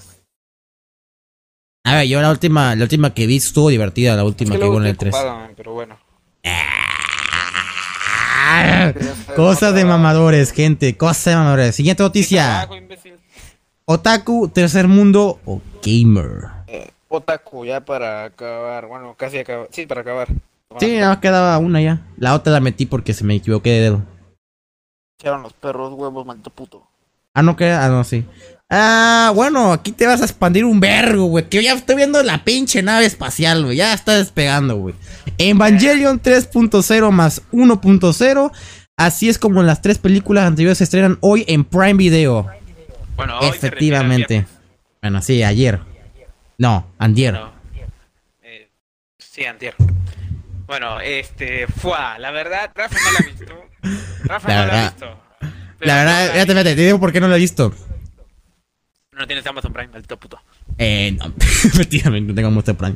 [1.83, 4.61] A ver, yo la última, la última que vi estuvo divertida, la Es última que
[4.61, 5.15] que hubo en el estoy 3.
[5.15, 5.97] ocupado, man, pero bueno.
[8.47, 8.93] Ah,
[9.35, 11.75] Cosas de mamadores, gente, cosas de mamadores.
[11.75, 12.67] Siguiente noticia.
[13.85, 16.45] Otaku, tercer mundo o gamer.
[16.67, 18.87] Eh, Otaku, ya para acabar.
[18.87, 19.67] Bueno, casi acabar.
[19.71, 20.27] Sí, para acabar.
[20.79, 22.01] Sí, nada más quedaba una ya.
[22.17, 24.03] La otra la metí porque se me equivoqué de dedo.
[25.19, 26.87] Echaron los perros huevos, maldito puto.
[27.35, 28.25] Ah, no queda, ah, no, sí.
[28.69, 31.47] Ah, bueno, aquí te vas a expandir un vergo, güey.
[31.47, 33.77] Que ya estoy viendo la pinche nave espacial, güey.
[33.77, 34.95] Ya está despegando, güey.
[35.37, 38.51] Evangelion 3.0 más 1.0.
[38.97, 42.47] Así es como las tres películas anteriores se estrenan hoy en Prime Video.
[43.17, 44.39] Bueno, hoy Efectivamente.
[44.39, 44.47] retira
[45.01, 45.81] Bueno, sí, ayer.
[46.57, 47.33] No, antier.
[47.33, 47.51] No.
[48.41, 48.69] Eh,
[49.17, 49.75] sí, antier.
[50.67, 53.55] Bueno, este, fue, la verdad, Rafa no la ha visto.
[54.23, 55.24] Rafa La no la ha visto.
[55.85, 57.73] La verdad, espérate, espérate, te digo por qué no lo he visto.
[59.17, 60.39] No tienes Amazon Prime, maldito puto.
[60.77, 62.95] Eh, no, efectivamente, no tengo mucho Prime.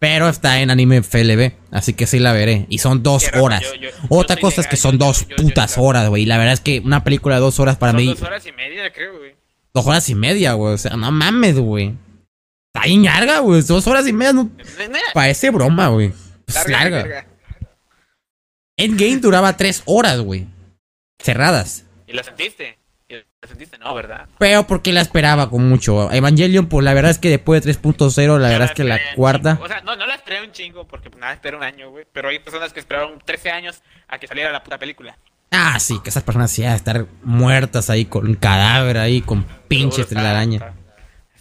[0.00, 2.66] Pero está en anime FLB, así que sí la veré.
[2.68, 3.62] Y son dos horas.
[3.62, 6.24] yo- yo- yo Otra cosa es que son dos putas horas, güey.
[6.24, 8.06] Y la verdad es que una película de dos horas para Son mí.
[8.08, 9.36] dos horas y media, creo, güey.
[9.72, 10.74] Dos horas y media, güey.
[10.74, 11.94] O sea, no mames, güey.
[12.74, 13.62] Está bien larga, güey.
[13.62, 14.50] Dos horas y media no
[15.14, 16.12] parece broma, güey.
[16.46, 17.26] Pues larga, larga.
[18.76, 20.46] Endgame duraba tres horas, güey.
[21.22, 21.84] Cerradas.
[22.12, 22.78] ¿Y la sentiste?
[23.08, 23.78] ¿Y la sentiste?
[23.78, 24.28] No, ¿verdad?
[24.38, 26.12] Pero porque la esperaba con mucho.
[26.12, 29.58] Evangelion, pues la verdad es que después de 3.0, la verdad es que la cuarta.
[29.62, 32.04] O sea, no, no la esperé un chingo porque pues, nada, esperé un año, güey.
[32.12, 35.16] Pero hay personas que esperaron 13 años a que saliera la puta película.
[35.50, 39.44] Ah, sí, que esas personas sí a estar muertas ahí con un cadáver ahí, con
[39.68, 40.74] pinches Seguro telaraña.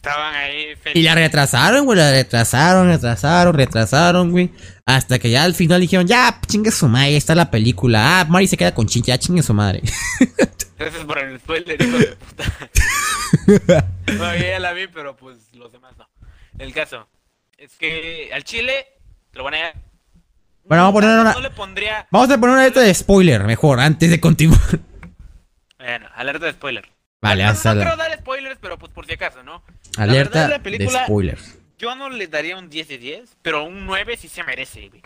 [0.02, 1.04] Estaban- ahí Y felices.
[1.04, 4.52] la retrasaron, güey, la retrasaron, retrasaron, retrasaron, güey.
[4.86, 8.20] Hasta que ya al final dijeron, ya, chingue su madre, ahí está la película.
[8.22, 9.82] Ah, Mari se queda con chinche, ya chingue su madre.
[10.78, 13.88] Gracias por el spoiler, hijo de puta.
[14.18, 16.08] no, yo ya la vi, pero pues los demás no.
[16.58, 17.08] El caso
[17.58, 18.86] es que al chile
[19.34, 19.72] lo van a...
[20.66, 22.08] Bueno, vamos a poner una- No le pondría...
[22.12, 24.60] Vamos a poner una letra de spoiler, mejor, antes de continuar.
[25.80, 26.91] Bueno, alerta de spoiler.
[27.22, 29.64] Vale, no, no, la- quiero dar spoilers, pero pues por si acaso, ¿no?
[29.98, 31.58] Alerta la de película- spoilers.
[31.78, 35.02] Yo no le daría un 10 de 10, pero un 9 sí se merece, güey.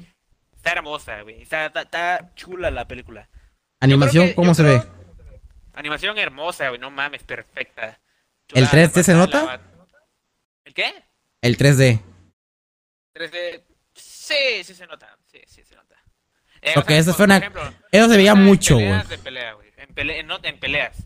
[0.55, 1.41] Está hermosa, güey.
[1.41, 3.27] Está, está, está chula la película.
[3.81, 4.87] Animación, que- ¿cómo se creo- ve?
[5.73, 6.79] Animación hermosa, güey.
[6.79, 7.99] No mames, perfecta.
[8.53, 9.43] ¿El Chulada, 3D se nota?
[9.45, 9.61] la-
[10.63, 10.93] ¿El qué?
[11.41, 12.01] El 3D.
[13.13, 13.63] 3D.
[13.93, 15.17] Sí, sí se nota.
[15.31, 15.95] Sí, sí se nota.
[16.61, 19.17] Eh, Ok, eso por- fue una- ejemplo, Eso se veía mucho, peleas güey.
[19.17, 19.71] de pelea, güey.
[19.77, 20.97] En, pele- en, not- en peleas.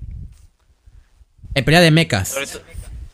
[1.53, 2.35] En pelea de mechas.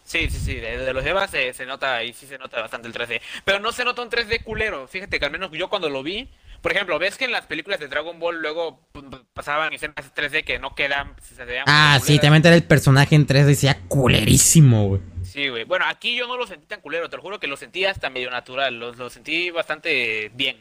[0.04, 2.88] Sí, sí, sí, de, de los Evas se, se nota, ahí sí se nota bastante
[2.88, 3.22] el 3D.
[3.44, 4.88] Pero no se nota un 3D culero.
[4.88, 6.30] Fíjate que al menos yo cuando lo vi,
[6.62, 10.14] por ejemplo, ves que en las películas de Dragon Ball luego p- p- pasaban escenas
[10.14, 14.88] 3D que no quedan, se Ah, sí, también era el personaje en 3D, decía culerísimo,
[14.90, 15.02] güey.
[15.24, 15.64] Sí, güey.
[15.64, 18.10] Bueno, aquí yo no lo sentí tan culero, te lo juro que lo sentí hasta
[18.12, 20.58] medio natural, lo, lo sentí bastante bien.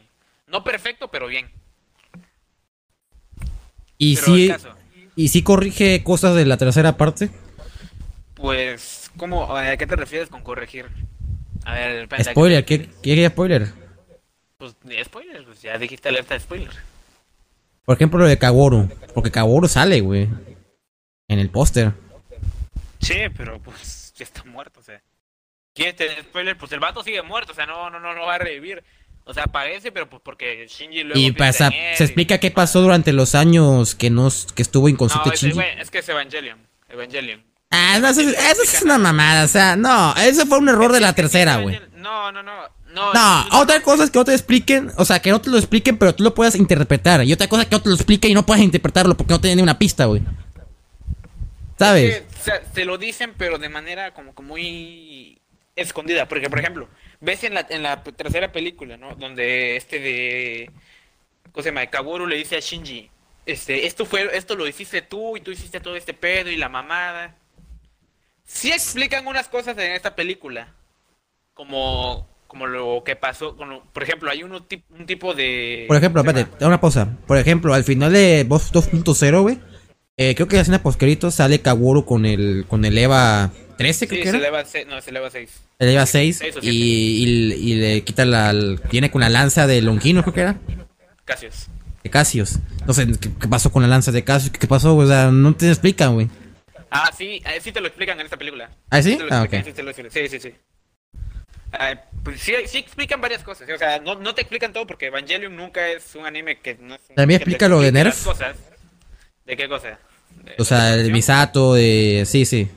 [0.47, 1.51] No perfecto, pero bien.
[3.97, 4.51] Y Pero sí,
[5.15, 7.29] y sí corrige cosas de la tercera parte.
[8.45, 10.85] Pues, ¿cómo, ¿a qué te refieres con corregir?
[11.65, 13.69] A ver, Spoiler, ¿qué, qué spoiler?
[14.57, 16.69] Pues, ni spoiler, pues ya dijiste alerta de spoiler.
[17.85, 18.87] Por ejemplo, lo de Kaworu.
[19.15, 20.29] Porque Kaworu sale, güey.
[21.27, 21.93] En el póster.
[22.99, 25.01] Sí, pero pues ya está muerto, o sea.
[25.73, 26.55] ¿Quieres tener spoiler?
[26.55, 28.83] Pues el vato sigue muerto, o sea, no, no, no, no va a revivir.
[29.23, 32.81] O sea, aparece, pero pues porque Shinji luego Y pasa, se y- explica qué pasó
[32.81, 35.59] durante los años que nos que estuvo No, inconsciente es, Shinji.
[35.79, 36.59] es que es Evangelion.
[36.89, 37.43] Evangelion.
[37.71, 40.91] Ah, no, eso, es- eso es una mamada, o sea, no, eso fue un error
[40.91, 41.79] de la tercera, güey.
[41.95, 42.53] No, no, no.
[42.93, 45.49] No, No, no, otra cosa es que no te expliquen, o sea, que no te
[45.49, 47.25] lo expliquen, pero tú lo puedas interpretar.
[47.25, 49.41] Y otra cosa es que no te lo expliquen y no puedas interpretarlo porque no
[49.41, 50.21] tiene ni una pista, güey.
[51.77, 52.15] ¿Sabes?
[52.15, 55.41] Es que, o sea, te lo dicen, pero de manera como que muy
[55.75, 56.27] escondida.
[56.29, 56.87] Porque, por ejemplo,
[57.19, 59.13] ves en la, en la tercera película, ¿no?
[59.15, 60.71] Donde este de.
[61.51, 61.85] ¿Cómo se llama?
[61.87, 63.09] Kaworu le dice a Shinji:
[63.45, 66.69] este, esto, fue, esto lo hiciste tú y tú hiciste todo este pedo y la
[66.69, 67.35] mamada.
[68.45, 70.73] Sí explican unas cosas en esta película.
[71.53, 75.85] Como, como lo que pasó, con lo- por ejemplo, hay uno tip- un tipo de...
[75.87, 77.17] Por ejemplo, ¿cómo se espérate, una pausa.
[77.27, 79.59] Por ejemplo, al final de Boss 2.0, güey.
[80.17, 84.07] eh, creo que en la escena postcrédito sale Kaworu con el con el Eva 13,
[84.07, 84.47] creo Sí, que se era.
[84.47, 85.49] eleva, se- no, se eleva 6.
[85.79, 88.53] El Eva 6 Seis o y, y, y le quita la.
[88.91, 90.57] Viene con la lanza de Longino, creo que era.
[91.25, 91.67] Casios.
[92.03, 92.59] De Casios.
[92.79, 94.51] Entonces, ¿qué, qué pasó con la lanza de Casios?
[94.51, 94.95] ¿Qué, qué pasó?
[94.95, 96.29] O sea, no te explican, güey.
[96.97, 98.69] Ah, sí, eh, sí te lo explican en esta película.
[98.89, 99.17] ¿Ah, sí?
[99.17, 99.51] lo Ah, ok.
[99.63, 100.55] sí, sí, sí, sí.
[101.73, 101.93] Ah,
[102.23, 103.69] pues sí, sí explican varias cosas.
[103.69, 106.75] O sea, no, no te explican todo porque Evangelion nunca es un anime que...
[106.75, 108.23] No es un- ¿También explica lo de Nerf?
[108.23, 108.55] cosas.
[109.45, 109.99] ¿De qué cosa?
[110.43, 112.23] ¿De O sea, el Misato, de.
[112.25, 112.69] Sí, sí.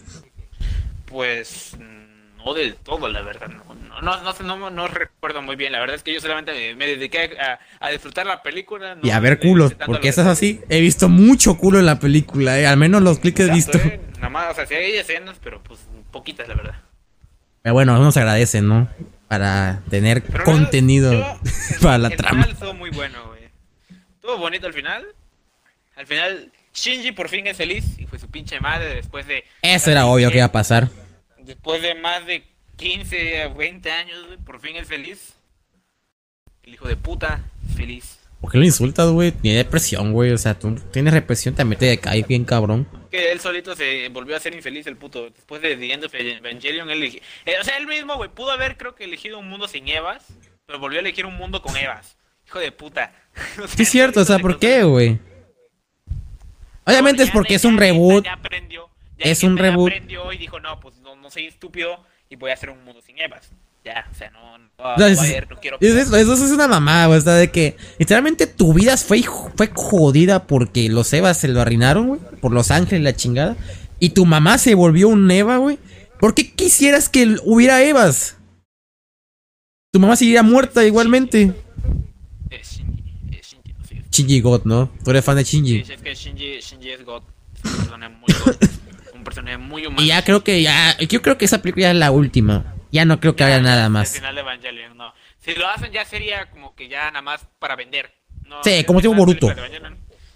[1.06, 3.48] Pues mm, no del todo, la verdad.
[3.48, 5.72] No, no, no, no, no, recuerdo muy bien.
[5.72, 8.94] La verdad es que yo solamente me, dediqué a, a disfrutar la película.
[8.94, 10.60] no Y a ver culos, porque eso es así.
[10.68, 12.66] He visto mucho culo en la película, eh.
[12.66, 13.78] Al menos los clics he visto.
[13.78, 16.80] Eh, Nada más, o sea, sí hay escenas, pero pues poquitas, la verdad.
[17.62, 18.88] Pero bueno, uno se agradece, ¿no?
[19.28, 21.40] Para tener Pero contenido yo-
[21.82, 22.42] para la el trama.
[22.42, 23.48] final estuvo muy bueno, güey.
[24.14, 25.06] Estuvo bonito al final.
[25.96, 29.44] Al final, Shinji por fin es feliz y fue su pinche madre después de.
[29.62, 30.88] Eso era obvio que iba a pasar.
[31.38, 32.44] Después de más de
[32.76, 35.34] 15 a 20 años, güey, por fin es feliz.
[36.62, 37.40] El hijo de puta,
[37.76, 38.18] feliz.
[38.41, 39.32] ¿Por qué lo insultas, güey?
[39.32, 40.30] Tiene depresión, güey.
[40.30, 42.86] O sea, tú tienes represión, también te decae bien cabrón.
[43.11, 45.30] Que él solito se volvió a ser infeliz, el puto.
[45.30, 48.76] Después de The End of Evangelion, él eh, o sea, él mismo, güey, pudo haber,
[48.76, 50.24] creo que, elegido un mundo sin Evas,
[50.66, 52.16] pero volvió a elegir un mundo con Evas.
[52.47, 53.12] Hijo de puta.
[53.59, 55.18] O sea, Sí, es cierto, o sea, ¿por qué, güey?
[56.84, 58.24] Obviamente es porque es un reboot.
[58.24, 58.89] Ya aprendió.
[59.18, 59.91] Ya Es un reboot.
[59.91, 63.03] aprendió y dijo, no, pues no, no soy estúpido y voy a hacer un mundo
[63.03, 63.51] sin Evas.
[63.89, 65.78] Ya, o sea, no, no, O sea, no, es, a ver, no quiero.
[65.80, 67.18] es eso, eso es una mamada, güey.
[67.18, 69.22] O sea, de que literalmente tu vida fue,
[69.57, 72.20] fue jodida porque los Evas se lo arruinaron, güey.
[72.43, 73.57] Por los ángeles la chingada.
[73.99, 75.78] Y tu mamá se volvió un Eva, güey.
[76.20, 78.36] ¿Por qué quisieras que hubiera Evas?
[79.91, 81.55] Tu mamá seguiría muerta igualmente.
[82.51, 84.05] Es Shinji, es Shinji, no sé.
[84.11, 84.91] Shinji God, ¿no?
[85.03, 85.82] Tú eres fan de Shinji.
[85.84, 87.22] Sí, es que Shinji, Shinji es God.
[87.64, 88.57] Es un personaje muy God.
[89.14, 90.03] un personaje muy humano.
[90.03, 90.99] Y ya creo que ya.
[90.99, 92.74] Yo creo que esa película ya es la última.
[92.91, 94.12] Ya no creo que haya nada El más.
[94.12, 95.12] final de Evangelion, no.
[95.39, 98.12] Si lo hacen ya sería como que ya nada más para vender.
[98.47, 99.49] No, Sí, como tipo Boruto.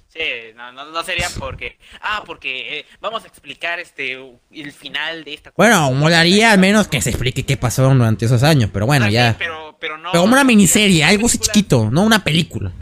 [0.08, 0.20] Sí,
[0.54, 4.12] no, no, no sería porque, ah, porque eh, vamos a explicar este
[4.50, 8.42] el final de esta Bueno, molaría al menos que se explique qué pasó durante esos
[8.42, 8.68] años.
[8.70, 9.34] Pero bueno, Ah, sí, ya.
[9.38, 10.10] pero, pero no.
[10.12, 12.72] Pero como una miniserie, algo así película- chiquito, no una película.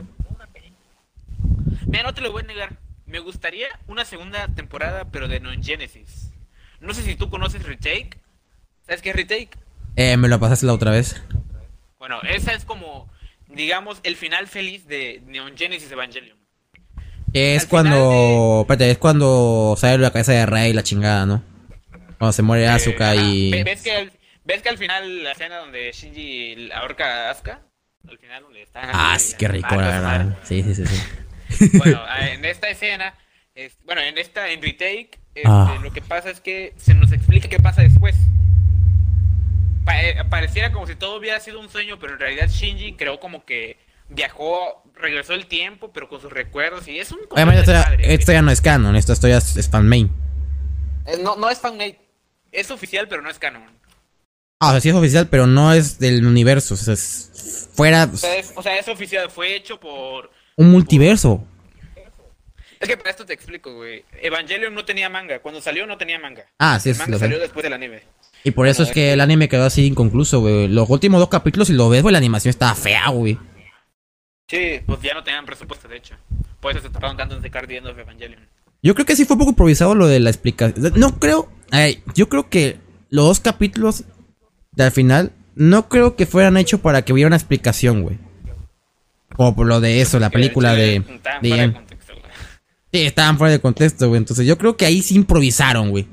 [1.87, 2.77] Mira, no te lo voy a negar.
[3.07, 6.33] Me gustaría una segunda temporada, pero de Non Genesis.
[6.81, 8.19] No sé si tú conoces Retake.
[8.91, 9.51] ¿Sabes qué es Retake?
[9.95, 11.23] Eh, me lo pasaste la otra vez.
[12.01, 13.09] Bueno, esa es como,
[13.47, 16.37] digamos, el final feliz de Neon Genesis Evangelion.
[17.33, 18.63] Es Al cuando.
[18.63, 21.41] Espérate, es cuando sale la cabeza de Rey y la chingada, ¿no?
[22.19, 23.27] Cuando se muere Asuka Eh, ajá.
[23.29, 23.51] y.
[23.53, 24.13] Ve- ¿Ves que, al,
[24.45, 27.61] ¿Ves que al final la escena donde Shinji ahorca a Asuka?
[28.09, 28.81] Al final donde está...
[28.93, 30.39] Ah, sí, qué rico, la verdad.
[30.43, 30.85] Sí, sí, sí.
[30.87, 31.71] sí.
[31.79, 33.15] Bueno, ah, en esta escena,
[33.55, 35.79] es- bueno, en esta, en retake, este, Ah.
[35.81, 38.17] lo que pasa es que se nos explica qué pasa después.
[39.93, 43.45] Eh, pareciera como si todo hubiera sido un sueño, pero en realidad Shinji creó como
[43.45, 43.79] que
[44.09, 47.21] viajó, regresó el tiempo, pero con sus recuerdos y es un...
[47.31, 50.11] Obviamente esto ya, esto ya no es canon, esto, esto ya es, es fan main.
[51.07, 51.99] Eh, No, no es fanmade.
[52.53, 53.63] Es oficial, pero no es canon.
[54.61, 56.75] Ah, o sea, sí es oficial, pero no es del universo.
[56.75, 58.05] O sea, es fuera.
[58.13, 59.31] O sea, es, o sea, es oficial.
[59.31, 60.31] Fue hecho por...
[60.57, 61.47] Un multiverso.
[62.79, 64.05] Es que para esto te explico, güey.
[64.21, 65.39] Evangelion no tenía manga.
[65.41, 66.45] Cuando salió no tenía manga.
[66.59, 67.25] Ah, sí, El manga lo sé.
[67.25, 68.03] salió después del anime.
[68.43, 70.69] Y por eso es que el anime quedó así inconcluso, güey.
[70.69, 73.39] Los últimos dos capítulos, si lo ves, güey, la animación estaba fea, güey.
[74.49, 76.15] Sí, pues ya no tenían presupuesto, de hecho.
[76.61, 78.41] Por eso se tardaron tanto en sacar The End of Evangelion.
[78.83, 80.93] Yo creo que sí fue un poco improvisado lo de la explicación.
[80.97, 81.51] No creo.
[81.71, 82.79] ay, yo creo que
[83.11, 84.05] los dos capítulos
[84.73, 88.19] de al final no creo que fueran hechos para que hubiera una explicación, güey.
[89.37, 91.01] Como por lo de eso, la película de.
[91.43, 91.75] de de güey.
[92.93, 94.19] Sí, estaban fuera de contexto, güey.
[94.19, 96.09] Entonces yo creo que ahí sí improvisaron, güey.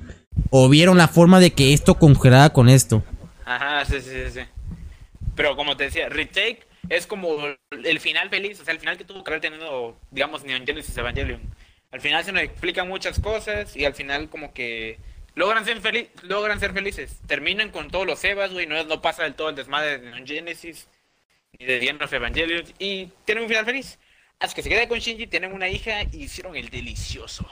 [0.49, 3.03] O vieron la forma de que esto congelara con esto.
[3.45, 4.41] Ajá, sí, sí, sí, sí.
[5.35, 7.37] Pero como te decía, Retake es como
[7.71, 10.97] el final feliz, o sea, el final que tuvo que haber tenido, digamos, Neon Genesis
[10.97, 11.41] Evangelion.
[11.91, 14.99] Al final se nos explican muchas cosas y al final como que
[15.35, 17.19] logran ser, feliz, logran ser felices.
[17.27, 20.27] Terminan con todos los Evas, güey, no, no pasa del todo el desmadre de Neon
[20.27, 20.87] Genesis
[21.59, 23.99] ni de The End of Evangelion y tienen un final feliz.
[24.39, 27.47] Hasta que se queda con Shinji, tienen una hija y hicieron el delicioso.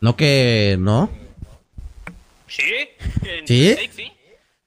[0.00, 0.76] No que.
[0.78, 1.10] ¿No?
[2.56, 2.88] ¿Sí?
[3.24, 3.76] En ¿Sí?
[3.92, 4.12] Sí.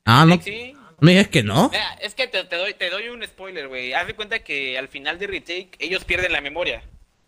[0.05, 0.39] Ah, no.
[0.39, 0.75] Sí.
[0.99, 1.69] ¿Me digas que no?
[1.69, 3.93] Mira, es que te, te doy, te doy un spoiler, güey.
[3.93, 6.83] Haz de cuenta que al final de Retake ellos pierden la memoria.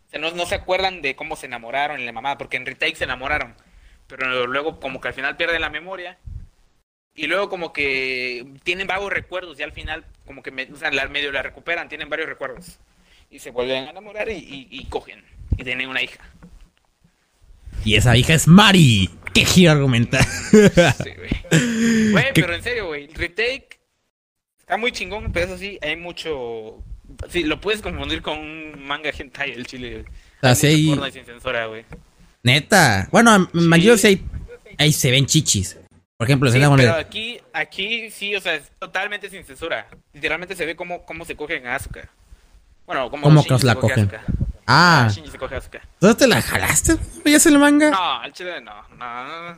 [0.07, 2.65] O sea, no, no se acuerdan de cómo se enamoraron en la mamá, porque en
[2.65, 3.55] Retake se enamoraron.
[4.07, 6.19] Pero luego como que al final pierden la memoria.
[7.15, 10.91] Y luego como que tienen vagos recuerdos y al final como que me, o sea,
[10.91, 12.77] la, medio la recuperan, tienen varios recuerdos.
[13.31, 15.23] Y se vuelven a enamorar y, y, y cogen.
[15.57, 16.23] Y tienen una hija.
[17.83, 19.09] Y esa hija es Mari.
[19.33, 20.23] ¿Qué giro argumentar?
[20.23, 20.57] Sí,
[21.17, 22.11] güey.
[22.11, 23.05] Güey, pero en serio, güey.
[23.05, 23.79] El retake
[24.59, 26.83] está muy chingón, pero eso sí, hay mucho.
[27.29, 30.05] Sí, lo puedes confundir con un manga hentai el chile.
[30.55, 31.85] sí mucho hay- sin censura, güey.
[32.43, 33.07] Neta.
[33.11, 34.25] Bueno, en mayor sí hay,
[34.77, 35.77] ahí se ven chichis.
[36.17, 39.87] Por ejemplo, Sí, pero aquí, aquí sí, o sea, es totalmente sin censura.
[40.13, 42.09] Literalmente se ve cómo, cómo se cogen a Asuka.
[42.85, 44.11] Bueno, cómo, ¿Cómo que os se la cogen?
[44.73, 45.81] Ah, Shinji se coge a Asuka.
[45.99, 46.97] ¿tú te la jalaste?
[47.25, 47.89] ¿Veías el manga?
[47.91, 49.55] No, al chile no, no.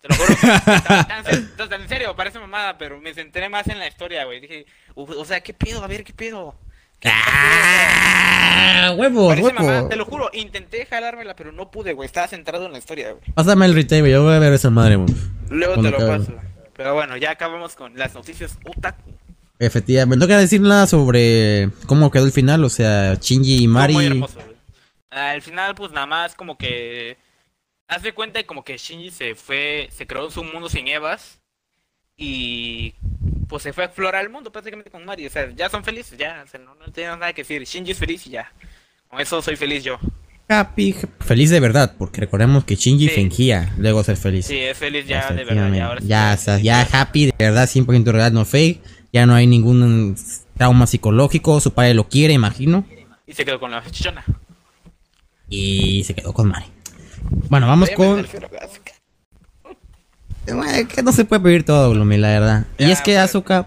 [0.00, 0.34] Te lo juro.
[0.64, 4.40] tan, tan, tan- en serio, parece mamada, pero me centré más en la historia, güey.
[4.40, 5.82] Dije, o, o sea, ¿qué pedo?
[5.82, 6.54] A ver, ¿qué pedo?
[7.00, 8.94] ¿Qué ¡Ah!
[8.96, 9.88] ¡Huevos, Parece mamada, huevos!
[9.90, 12.06] te lo juro, intenté jalármela, pero no pude, güey.
[12.06, 13.22] Estaba centrado en la historia, güey.
[13.34, 15.14] Pásame el retail, güey, yo voy a ver esa madre, güey.
[15.50, 16.24] Luego Cuando te lo acabe.
[16.24, 16.38] paso.
[16.74, 19.10] Pero bueno, ya acabamos con las noticias otaku.
[19.58, 23.94] Efectivamente, no quiero decir nada sobre cómo quedó el final, o sea, Shinji y Mari.
[23.94, 24.56] Muy hermoso, güey.
[25.10, 27.16] Al final, pues nada más como que.
[27.88, 29.88] Haz de cuenta como que Shinji se fue.
[29.92, 31.38] Se creó su mundo sin Evas.
[32.16, 32.94] Y.
[33.48, 35.26] Pues se fue a explorar el mundo prácticamente con Mari.
[35.26, 36.42] O sea, ya son felices, ya.
[36.44, 37.62] O sea, no, no tengo nada que decir.
[37.62, 38.52] Shinji es feliz y ya.
[39.08, 39.98] Con eso soy feliz yo.
[40.48, 43.14] Happy, feliz de verdad, porque recordemos que Shinji Sí.
[43.14, 44.46] fingía luego ser feliz.
[44.46, 45.72] Sí, es feliz ya, de verdad.
[45.72, 48.80] Ya, ahora sí ya, ya- o sea, ya happy, de verdad, 100% real, no fake.
[49.16, 50.14] Ya no hay ningún
[50.58, 52.84] trauma psicológico, su padre lo quiere, imagino.
[53.26, 54.22] Y se quedó con la chichona.
[55.48, 56.66] Y se quedó con Mari.
[57.48, 58.26] Bueno, vamos con...
[60.44, 62.66] Que no se puede pedir todo, Gloomy, la verdad.
[62.76, 63.16] y es que.
[63.16, 63.66] Asuka...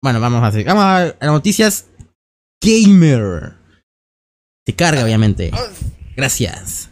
[0.00, 0.64] Bueno, vamos a hacer...
[0.64, 1.88] Vamos a, a las noticias
[2.62, 3.54] gamer.
[4.64, 5.50] Se carga, obviamente.
[6.16, 6.90] Gracias.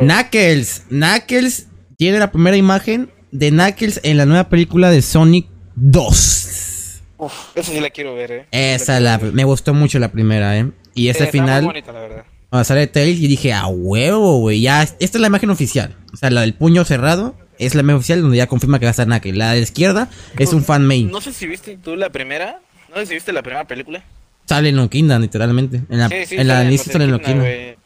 [0.00, 0.82] Knuckles.
[0.88, 7.00] Knuckles tiene la primera imagen de Knuckles en la nueva película de Sonic 2.
[7.18, 8.46] Uf, esa sí la quiero ver, eh.
[8.50, 10.70] Esa la, me gustó mucho la primera, ¿eh?
[10.94, 12.24] Y ese muy final, bonita, la verdad.
[12.48, 14.62] cuando sale Tails, y dije, a huevo, güey.
[14.62, 15.96] Ya, esta es la imagen oficial.
[16.12, 18.90] O sea, la del puño cerrado es la imagen oficial donde ya confirma que va
[18.90, 19.36] a estar Knuckles.
[19.36, 21.10] La de la izquierda es un fan main.
[21.10, 22.60] No sé si viste tú la primera.
[22.88, 24.02] No sé si viste la primera película.
[24.46, 25.82] Sale en Loquinda, literalmente.
[25.90, 27.76] En la, Sí, sí, en la sale sale en güey.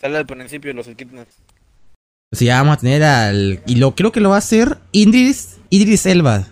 [0.00, 1.26] Sale al principio de los Equidnas.
[2.30, 3.62] O sea, ya vamos a tener al.
[3.66, 6.46] Y lo creo que lo va a hacer Idris, Idris Elba.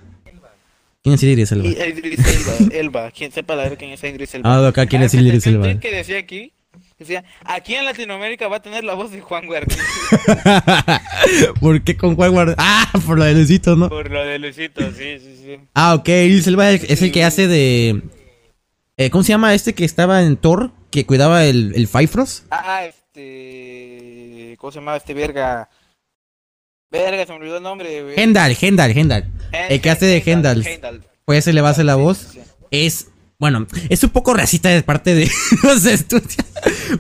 [1.03, 1.67] ¿Quién es Idris Elba?
[1.69, 4.55] Idris Elba, Elba, quien sepa la quién es Idris Elba.
[4.65, 5.81] Ah, acá quién es Ah, Idris fíjate, Elba.
[5.81, 6.53] que decía aquí,
[6.99, 9.75] decía, aquí en Latinoamérica va a tener la voz de Juan Guardi
[11.61, 12.55] ¿Por qué con Juan Guardia?
[12.59, 13.89] Ah, por lo de Luisito, ¿no?
[13.89, 15.57] por lo de Luisito, sí, sí, sí.
[15.75, 18.03] Ah, ok, Idris Elba es es el que hace de.
[18.97, 20.73] eh, ¿Cómo se llama este que estaba en Thor?
[20.91, 22.47] Que cuidaba el, el Fifrost.
[22.51, 25.69] Ah, este, ¿cómo se llama este verga?
[26.91, 28.15] Verga, se me olvidó el nombre, güey.
[28.19, 29.31] Hendal, Hendal, Hendal.
[29.53, 30.67] El que hace de Hendal.
[31.25, 32.37] Pues ese le va a hacer la voz.
[32.71, 33.09] Es.
[33.39, 35.31] Bueno, es un poco racista de parte de
[35.63, 36.37] los estudios.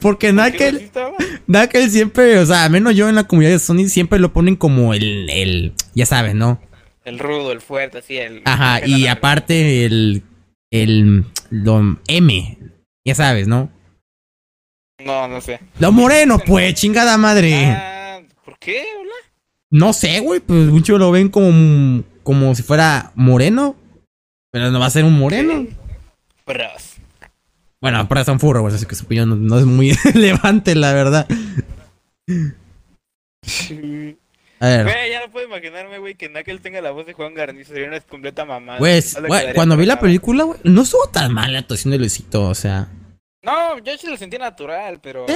[0.01, 0.73] Porque ¿Qué Knuckles.
[0.75, 1.29] racista, güey?
[1.47, 4.95] Knuckles siempre, o sea, menos yo en la comunidad de Sony siempre lo ponen como
[4.95, 6.61] el, el, ya sabes, ¿no?
[7.05, 8.41] El rudo, el fuerte, así, el...
[8.47, 10.23] Ajá, y aparte el,
[10.71, 12.59] el, lo M,
[13.05, 13.71] ya sabes, ¿no?
[15.05, 15.61] No, no sé.
[15.79, 17.67] Lo moreno, pues, chingada madre.
[17.67, 18.85] Ah, ¿por qué?
[19.71, 23.77] No sé, güey, pues muchos lo ven como, como si fuera moreno,
[24.51, 25.67] pero no va a ser un moreno.
[26.45, 26.97] Bros.
[27.81, 30.93] Bueno, para son furro, güey, así que su opinión no, no es muy relevante, la
[30.93, 31.27] verdad.
[34.61, 34.85] A ver.
[34.85, 37.73] Güey, ya no puedo imaginarme, güey, que Knuckles tenga la voz de Juan Garnizo.
[37.73, 38.79] Sería una completa mamada.
[38.79, 42.43] Pues, güey, cuando vi la película, güey, no estuvo tan mal la actuación de Luisito,
[42.43, 42.89] o sea.
[43.43, 45.27] No, yo sí lo sentí natural, pero...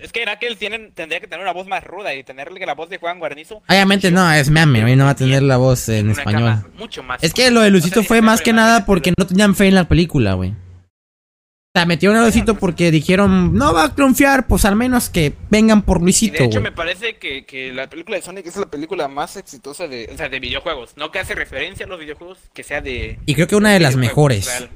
[0.00, 2.88] Es que Knuckles tiene, tendría que tener una voz más ruda y tenerle la voz
[2.88, 3.62] de Juan Guarnizo...
[3.68, 6.42] Obviamente no, es mame, hoy no va a tener la voz en español.
[6.42, 7.22] cama mucho más.
[7.22, 9.68] Es que lo de Luisito O sea, fue más que nada porque no tenían fe
[9.68, 10.50] en la película, güey.
[10.50, 15.34] O sea, metieron a Luisito porque dijeron, no va a confiar, pues al menos que
[15.50, 18.56] vengan por Y Luisito, de hecho me parece que, que la película de Sonic es
[18.56, 20.96] la película más exitosa de, o sea, de videojuegos.
[20.96, 23.18] No que hace referencia a los videojuegos, que sea de...
[23.26, 24.46] Y creo que una de las mejores.
[24.46, 24.70] real.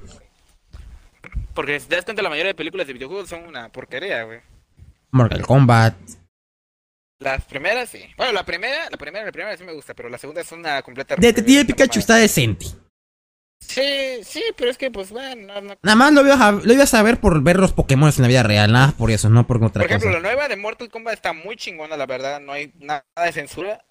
[1.54, 4.40] Porque si te das cuenta, la mayoría de películas de videojuegos son una porquería, güey.
[5.10, 5.94] Mortal Kombat.
[7.18, 8.04] Las primeras sí.
[8.16, 10.82] Bueno, la primera, la primera, la primera sí me gusta, pero la segunda es una
[10.82, 11.14] completa.
[11.16, 12.66] Detective Pikachu está decente.
[13.60, 15.74] Sí, sí, pero es que pues bueno, no, no.
[15.82, 18.28] Nada más lo voy, a, lo voy a saber por ver los Pokémon en la
[18.28, 20.20] vida real, nada por eso, no por otra Por ejemplo, cosa.
[20.20, 23.84] la nueva de Mortal Kombat está muy chingona, la verdad, no hay nada de censura.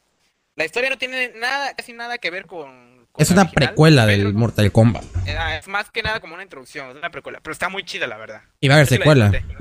[0.55, 2.90] La historia no tiene nada, casi nada que ver con.
[3.17, 5.03] Es una original, precuela del Mortal Kombat.
[5.27, 8.17] Es más que nada como una introducción, es una precuela, pero está muy chida, la
[8.17, 8.41] verdad.
[8.59, 9.29] Y va a haber secuela.
[9.29, 9.55] disfruté.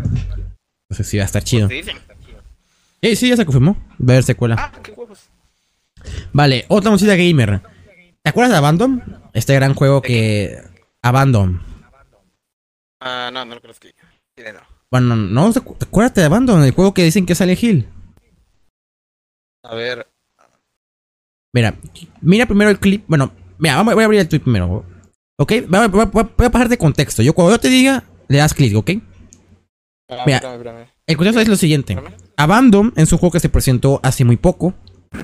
[0.88, 1.68] Entonces sí va a estar chido.
[1.68, 1.98] Sí, dicen.
[3.02, 3.74] Sí, sí, ya se confirmó.
[4.00, 4.56] Va a haber secuela.
[4.58, 5.28] Ah, qué huevos.
[6.32, 7.60] Vale, otra música gamer.
[8.22, 9.20] ¿Te acuerdas de Abandon?
[9.32, 10.62] Este gran juego que.
[11.02, 11.62] Abandon.
[13.00, 13.88] Ah, no, no lo conozco.
[14.36, 14.60] No.
[14.90, 17.88] Bueno, no, ¿te acu- acuérdate de Abandon, el juego que dicen que sale Hill.
[19.62, 20.06] A ver.
[21.52, 21.74] Mira,
[22.20, 23.04] mira primero el clip.
[23.06, 24.84] Bueno, mira, vamos, voy a abrir el tweet primero.
[25.38, 25.52] ¿Ok?
[25.68, 27.22] Voy a, voy a- voy a pasar de contexto.
[27.22, 28.90] Yo cuando yo te diga, le das clic, ¿ok?
[30.26, 30.36] Mira.
[30.38, 30.86] espérame, espérame.
[31.06, 31.96] El contexto es lo siguiente.
[32.36, 34.74] Abandon es un juego que se presentó hace muy poco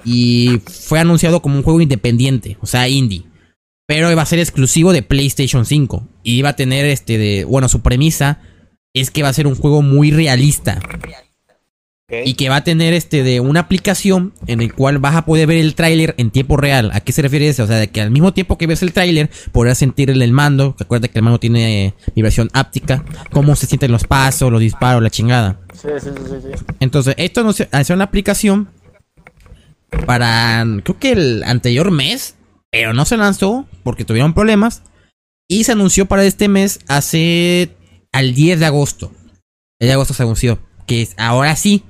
[0.04, 3.24] y fue anunciado como un juego independiente, o sea, indie.
[3.86, 7.68] Pero iba a ser exclusivo de PlayStation 5 y iba a tener este de, bueno,
[7.68, 8.40] su premisa
[8.94, 10.80] es que va a ser un juego muy realista
[12.08, 15.48] Y que va a tener este de una aplicación en el cual vas a poder
[15.48, 16.92] ver el tráiler en tiempo real.
[16.94, 17.64] ¿A qué se refiere eso?
[17.64, 20.76] O sea, de que al mismo tiempo que ves el tráiler podrás sentir el mando.
[20.78, 25.02] Recuerda que el mando tiene eh, vibración áptica, cómo se sienten los pasos, los disparos,
[25.02, 25.58] la chingada.
[25.72, 26.64] Sí, sí, sí, sí, sí.
[26.78, 28.68] Entonces, esto no se hace una aplicación
[30.06, 32.36] para creo que el anterior mes,
[32.70, 34.82] pero no se lanzó porque tuvieron problemas
[35.48, 37.74] y se anunció para este mes hace
[38.12, 39.10] al 10 de agosto.
[39.80, 41.84] El de agosto se anunció que es ahora sí.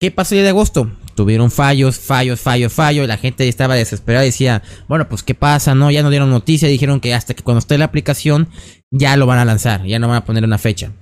[0.00, 0.90] ¿Qué pasó el 10 de agosto?
[1.14, 3.06] Tuvieron fallos, fallos, fallos, fallos.
[3.06, 5.90] La gente estaba desesperada y decía, bueno, pues qué pasa, ¿no?
[5.90, 8.48] Ya no dieron noticia, dijeron que hasta que cuando esté la aplicación
[8.90, 10.92] ya lo van a lanzar, ya no van a poner una fecha.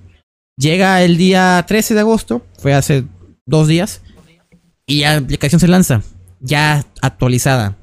[0.57, 3.05] Llega el día 13 de agosto, fue hace
[3.45, 4.01] dos días,
[4.85, 6.01] y la aplicación se lanza,
[6.41, 7.77] ya actualizada.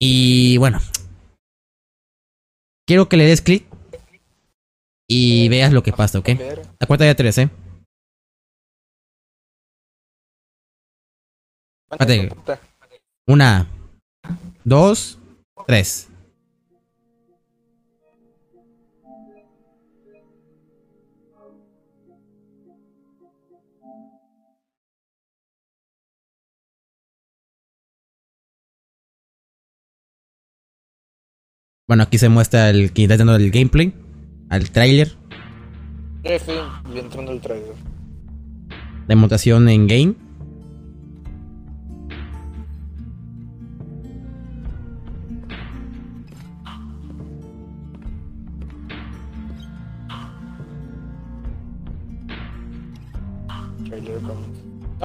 [0.00, 0.80] Y bueno,
[2.86, 3.66] quiero que le des clic
[5.06, 6.30] y veas lo que pasa, ¿ok?
[6.80, 7.50] La cuenta de tres, ¿eh?
[11.90, 12.28] Espérate.
[13.26, 13.66] Una,
[14.64, 15.18] dos,
[15.66, 16.08] tres.
[31.88, 33.92] Bueno, aquí se muestra el que está dando el gameplay,
[34.50, 35.08] al trailer
[36.24, 36.52] Sí, sí,
[36.98, 37.74] entrando el trailer.
[39.06, 40.14] de montación en game.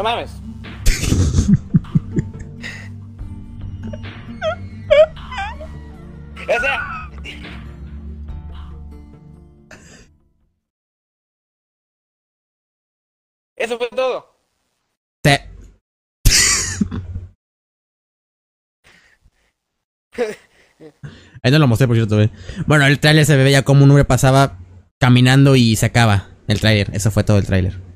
[0.02, 0.32] No mames.
[6.48, 7.10] o sea.
[13.56, 14.26] Eso fue todo.
[15.22, 15.48] Te-
[21.44, 22.20] Ahí no lo mostré, por cierto.
[22.22, 22.32] eh.
[22.66, 24.58] Bueno, el tráiler se veía como un hombre pasaba
[25.00, 26.90] caminando y se acaba el tráiler.
[26.94, 27.91] Eso fue todo el tráiler.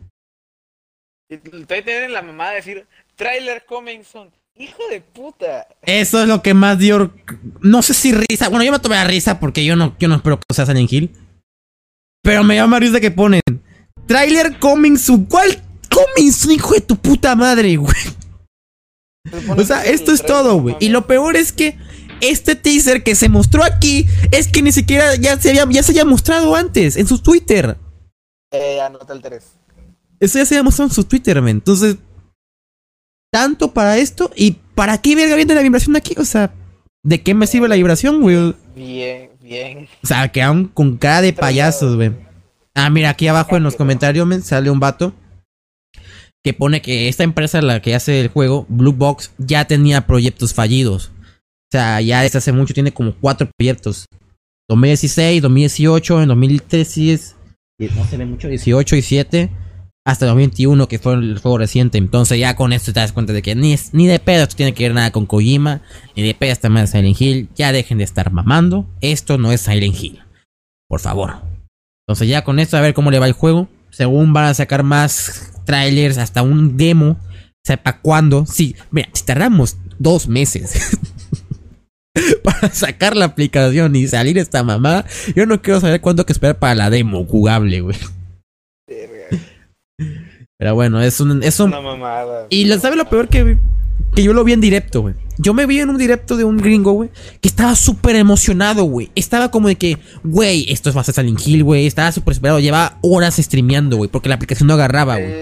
[1.29, 4.31] Y todavía tienen la mamá de decir trailer coming soon.
[4.57, 5.67] Hijo de puta.
[5.81, 7.13] Eso es lo que más dio.
[7.61, 8.47] No sé si risa.
[8.47, 10.91] Bueno, yo me tomé la risa porque yo no, yo no espero que sea Silent
[10.91, 11.11] Hill.
[12.21, 13.41] Pero me llama risa que ponen.
[14.07, 15.25] Trailer coming soon.
[15.25, 17.95] ¿Cuál coming soon, hijo de tu puta madre, güey?
[19.57, 20.77] O sea, esto es todo, güey.
[20.79, 21.77] Y lo peor es que
[22.21, 25.91] este teaser que se mostró aquí es que ni siquiera ya se había, ya se
[25.91, 27.77] había mostrado antes en su Twitter.
[28.51, 29.43] Eh, anota el 3.
[30.19, 31.57] Eso ya se mostrado en su Twitter, men.
[31.57, 31.97] Entonces,
[33.31, 36.15] tanto para esto y para qué verga viene la vibración aquí.
[36.17, 36.53] O sea,
[37.03, 38.55] ¿de qué me sirve la vibración, güey?
[38.75, 39.87] Bien, bien.
[40.03, 42.11] O sea, quedaron con cara de payasos, güey.
[42.73, 45.13] Ah, mira, aquí abajo en los comentarios men, sale un vato
[46.43, 50.53] que pone que esta empresa, la que hace el juego, Blue Box, ya tenía proyectos
[50.53, 51.07] fallidos.
[51.07, 54.05] O sea, ya desde hace mucho tiene como cuatro proyectos.
[54.69, 57.19] 2016, 2018, en 2013,
[57.95, 59.51] no se ve mucho, 18 y 7,
[60.05, 61.97] hasta 2021, que fue el juego reciente.
[61.97, 64.73] Entonces ya con esto te das cuenta de que ni, ni de pedo esto tiene
[64.73, 65.81] que ver nada con Kojima,
[66.15, 67.49] ni de pedo madre de Silent Hill.
[67.55, 68.87] Ya dejen de estar mamando.
[69.01, 70.21] Esto no es Silent Hill.
[70.87, 71.41] Por favor.
[72.07, 73.67] Entonces ya con esto a ver cómo le va el juego.
[73.89, 77.17] Según van a sacar más trailers, hasta un demo.
[77.63, 78.45] Sepa cuándo.
[78.45, 80.99] Sí, mira, si tardamos dos meses
[82.43, 85.05] para sacar la aplicación y salir esta mamá,
[85.35, 87.97] yo no quiero saber cuándo hay que esperar para la demo jugable, güey.
[90.57, 92.47] Pero bueno, es un, es un Una mamada.
[92.49, 93.57] y lo- ¿sabe lo peor que,
[94.15, 95.15] que yo lo vi en directo, güey?
[95.37, 97.09] Yo me vi en un directo de un gringo, güey,
[97.41, 99.11] que estaba súper emocionado, güey.
[99.15, 101.85] Estaba como de que, güey, esto es más Silent Hill, güey.
[101.87, 102.59] Estaba súper esperado.
[102.59, 105.33] Llevaba horas streameando, güey, porque la aplicación no agarraba, güey.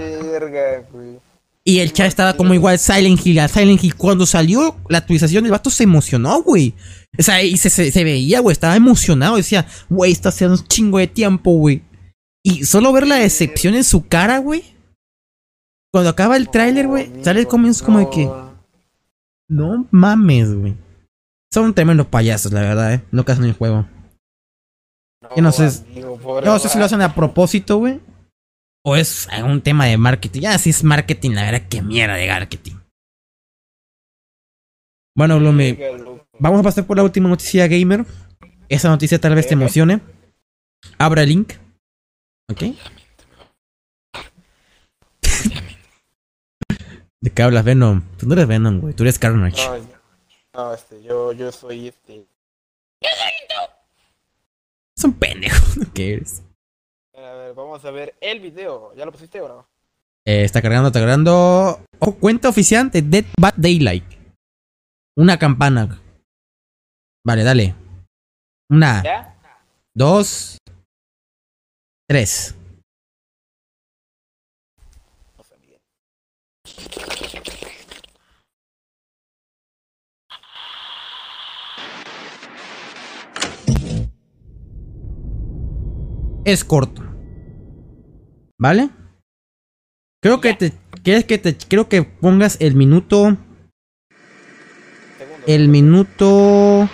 [1.65, 3.95] Y el chat estaba como igual Silent Hill, a Silent Hill.
[3.95, 6.73] Cuando salió la actualización, el vato se emocionó, güey.
[7.17, 9.37] O sea, y se, se, se veía, güey, estaba emocionado.
[9.37, 11.83] Decía, güey, está haciendo un chingo de tiempo, güey.
[12.43, 14.63] Y solo ver la decepción en su cara, güey.
[15.91, 18.29] Cuando acaba el tráiler, güey, sale el comienzo como de que,
[19.49, 19.87] No.
[19.91, 20.75] Mames, güey.
[21.53, 23.03] Son tremendos payasos, la verdad, eh.
[23.11, 23.87] No que hacen el juego.
[25.35, 28.01] Yo no sé- Yo no sé si lo hacen a propósito, güey.
[28.85, 30.41] O es un tema de marketing.
[30.41, 32.75] Ya, si es marketing, la verdad, qué mierda de marketing.
[35.15, 36.25] Bueno, loco.
[36.39, 38.05] vamos a pasar por la última noticia gamer.
[38.67, 40.01] Esa noticia tal vez te emocione.
[40.97, 41.53] Abra el link.
[42.51, 42.61] ¿Ok?
[47.21, 48.01] ¿De qué hablas, Venom?
[48.17, 48.93] Tú no eres Venom, güey.
[48.93, 49.65] Tú eres Carnage.
[49.65, 49.87] No,
[50.53, 52.27] no, este, yo, yo soy este.
[54.97, 55.65] Es un pendejo.
[55.93, 56.43] ¿Qué eres?
[57.15, 58.93] A ver, vamos a ver el video.
[58.95, 59.67] ¿Ya lo pusiste o no?
[60.25, 61.81] Eh, está cargando, está cargando.
[61.99, 64.05] Oh, cuenta oficial de Dead Bad Daylight.
[65.15, 66.01] Una campana.
[67.25, 67.75] Vale, dale.
[68.69, 69.37] Una, ¿Ya?
[69.93, 70.57] dos,
[72.07, 72.55] tres.
[86.45, 87.01] Es corto.
[88.59, 88.89] ¿Vale?
[90.21, 90.73] Creo que te.
[91.03, 91.55] ¿Quieres que te.
[91.57, 93.37] Creo que pongas el minuto.
[95.47, 96.89] El minuto.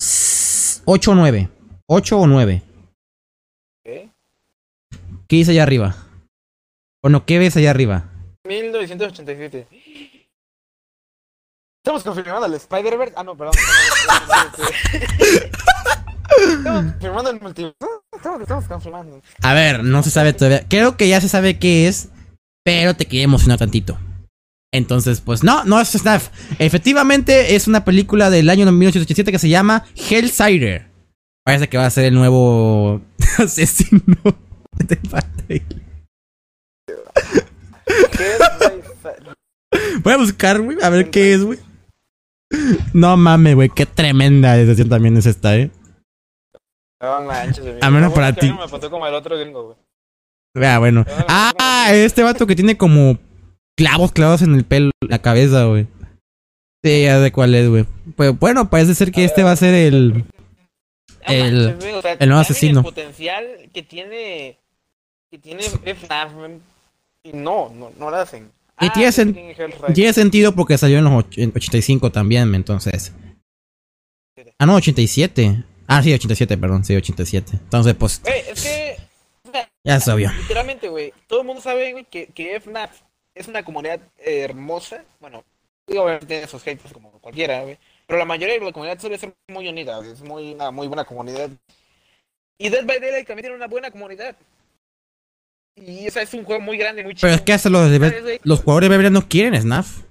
[0.00, 1.55] Segundo.
[1.88, 2.62] 8 o 9.
[2.62, 2.90] 8 o 9.
[3.84, 4.10] ¿Qué?
[5.28, 5.96] ¿Qué dice allá arriba?
[7.02, 8.10] Bueno, ¿qué ves allá arriba?
[8.46, 9.68] 1987.
[11.84, 13.14] Estamos confirmando el Spider-Verse.
[13.16, 13.54] Ah, no, perdón.
[16.38, 17.76] Estamos confirmando el multiverso.
[18.12, 19.22] Estamos, estamos confirmando.
[19.42, 20.66] A ver, no se sabe todavía.
[20.68, 22.08] Creo que ya se sabe qué es,
[22.64, 23.96] pero te quería emocionar tantito.
[24.72, 26.30] Entonces, pues no, no es Snaf.
[26.58, 30.95] Efectivamente, es una película del año 1987 que se llama Hellsider.
[31.46, 33.00] Parece que va a ser el nuevo
[33.38, 34.02] asesino
[34.84, 35.62] de Batman.
[37.86, 38.40] ¿Qué es?
[40.02, 41.60] Voy a buscar, güey, a ver qué es, güey.
[42.92, 45.70] No mames, güey, qué tremenda decisión también es esta, eh.
[47.00, 47.78] No manches, amigo.
[47.80, 48.50] A menos para ti.
[48.52, 49.76] me pasó como el otro gringo, güey.
[50.52, 51.04] Vea, bueno.
[51.28, 53.20] Ah, este vato que tiene como
[53.76, 55.86] clavos clavados en el pelo, la cabeza, güey.
[56.82, 57.86] Sí, ya sé cuál es, güey.
[58.16, 60.24] Pues bueno, parece ser que este va a ser el.
[61.26, 62.80] El- o sea, el nuevo asesino.
[62.80, 64.58] El potencial que tiene.
[65.30, 66.32] Que tiene FNAF,
[67.24, 68.50] Y no, no, no lo hacen.
[68.80, 69.94] Y Ah, tiene sen-.
[69.94, 73.12] Tiene sentido porque salió en los och- en 85 también, entonces.
[74.58, 75.64] Ah, no, 87.
[75.86, 77.52] Ah, sí, 87, perdón, sí, 87.
[77.54, 78.96] Entonces, pues, Güey, es que.
[79.48, 80.30] o sea, ya se obvio.
[80.32, 81.12] Literalmente, güey.
[81.26, 82.90] Todo el mundo sabe, güey, que, que FNAF
[83.34, 85.02] es una comunidad eh, hermosa.
[85.20, 85.44] Bueno,
[85.86, 87.78] digo, obviamente tiene sus haters como cualquiera, güey.
[88.06, 91.04] Pero la mayoría de la comunidad suele ser muy unida, Es muy, una muy buena
[91.04, 91.50] comunidad.
[92.58, 94.36] Y Dead by Daylight también tiene una buena comunidad.
[95.74, 97.22] Y esa es un juego muy grande, muy chido.
[97.28, 100.04] Pero es que hasta los, de- los jugadores de no quieren Snaf.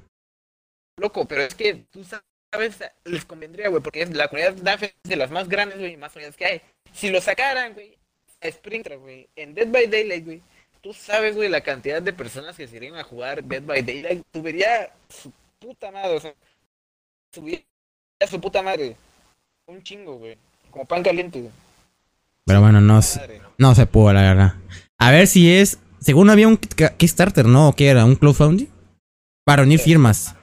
[0.98, 4.94] Loco, pero es que tú sabes, les convendría, güey, porque es- la comunidad DAF es
[5.04, 6.62] de las más grandes, güey, y más unidas que hay.
[6.94, 7.98] Si lo sacaran, güey,
[8.42, 10.42] a Springtrap, güey, en Dead by Daylight, güey,
[10.82, 14.24] tú sabes, güey, la cantidad de personas que se irían a jugar Dead by Daylight,
[14.34, 16.34] verías su puta madre, o sea,
[17.34, 17.64] subiría
[18.30, 18.96] su puta madre.
[19.68, 20.38] Un chingo, güey.
[20.72, 21.52] Como pan caliente, güey.
[22.46, 23.42] Pero bueno, no, Madre.
[23.58, 24.54] no se pudo, la verdad.
[24.98, 25.80] A ver si es.
[26.00, 27.70] Según había un Ki- Kickstarter, ¿no?
[27.70, 28.06] ¿O qué era?
[28.06, 28.68] ¿Un crowdfunding?
[29.44, 30.36] Para unir firmas.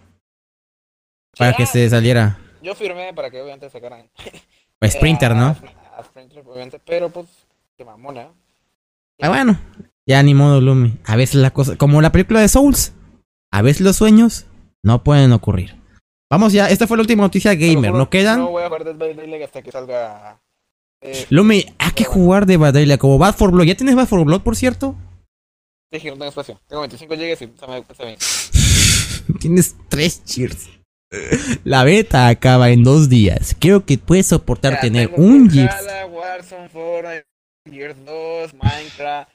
[1.38, 2.38] Para que ah, se saliera.
[2.62, 4.08] Yo firmé para que obviamente sacaran.
[4.80, 5.46] A Sprinter, ¿no?
[5.46, 7.26] A, a Sprinter, obviamente, pero pues,
[7.76, 8.28] qué mamona.
[9.20, 9.58] Ah, bueno.
[10.04, 10.98] Ya ni modo, Lumi.
[11.04, 11.76] A veces la cosa.
[11.76, 12.92] Como la película de Souls.
[13.52, 14.46] A veces los sueños
[14.82, 15.76] no pueden ocurrir.
[16.32, 16.70] Vamos ya.
[16.70, 17.90] Esta fue la última noticia gamer.
[17.90, 18.38] juro, ¿No quedan?
[18.38, 20.40] No voy a jugar Dead hasta que salga.
[21.02, 23.66] Eh, Lumi, hay que jugar de Badailia como Bad for Blood.
[23.66, 24.96] ¿Ya tienes Bad for Blood, por cierto?
[25.90, 26.58] dije que no tengo espacio.
[26.68, 28.16] Tengo 25 GB y está, me- está bien.
[29.40, 30.70] tienes tres cheers.
[31.64, 33.54] La beta acaba en dos días.
[33.58, 35.74] Creo que puedes soportar Ya, tener un Gears.
[36.10, 37.26] Warzone, Fortnite,
[37.70, 39.30] Gears 2, Minecraft,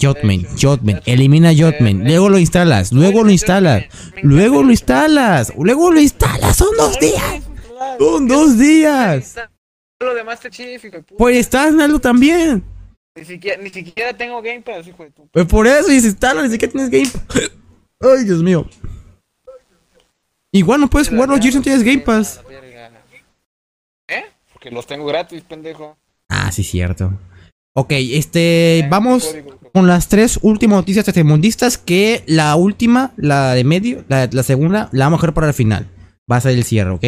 [0.00, 3.84] Jotman, Jotman, elimina Jotman, luego lo instalas, luego lo instalas,
[4.22, 7.42] luego lo instalas, luego lo instalas, son dos días,
[7.98, 9.36] son ¿Qué dos días.
[10.00, 10.82] Lo de Master Chief.
[11.16, 12.64] Pues instálalo también.
[13.14, 16.50] Ni siquiera, ni siquiera tengo Game Pass, hijo de tu Pues por eso desinstalo, ni
[16.50, 17.52] siquiera tienes Game
[18.00, 18.66] Ay, Dios mío.
[20.50, 22.40] Igual no puedes jugar los Gears si no tienes Game Pass.
[24.08, 24.24] ¿Eh?
[24.52, 25.96] Porque los tengo gratis, pendejo.
[26.28, 27.12] Ah, sí, cierto.
[27.74, 29.34] Ok, este, Eh, vamos
[29.72, 34.88] con las tres últimas noticias tercermundistas que la última, la de medio, la, la segunda,
[34.92, 35.88] la vamos a dejar para el final.
[36.30, 37.04] Va a ser el cierre, ¿ok?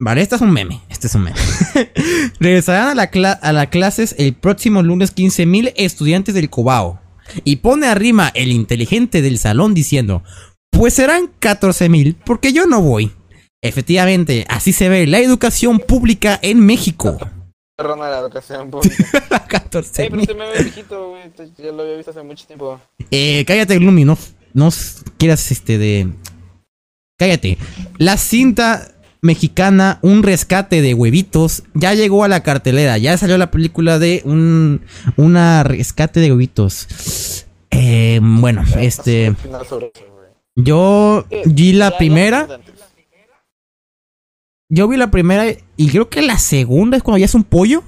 [0.00, 0.80] Vale, este es un meme.
[0.88, 1.36] Este es un meme.
[2.40, 7.00] Regresarán a, la a las clases el próximo lunes 15.000 estudiantes del Cobao.
[7.44, 10.22] Y pone arriba el inteligente del salón diciendo,
[10.70, 13.12] pues serán 14 mil porque yo no voy.
[13.62, 17.18] Efectivamente, así se ve la educación pública en México.
[17.76, 19.46] Perdón, la educación pública.
[19.48, 21.22] 14 Ey, pero este me ve viejito, güey.
[21.58, 22.80] Ya lo había visto hace mucho tiempo.
[23.10, 24.16] Eh, cállate, Gloomy, no,
[24.52, 24.70] no
[25.18, 26.08] quieras este de...
[27.18, 27.58] Cállate.
[27.98, 28.90] La cinta
[29.22, 32.98] mexicana Un rescate de huevitos ya llegó a la cartelera.
[32.98, 34.82] Ya salió la película de un
[35.16, 37.46] una rescate de huevitos.
[37.70, 39.34] Eh, bueno, este
[40.56, 42.60] yo Eh, vi la primera.
[44.68, 45.44] Yo vi la primera
[45.76, 47.82] y creo que la segunda es cuando ya es un pollo.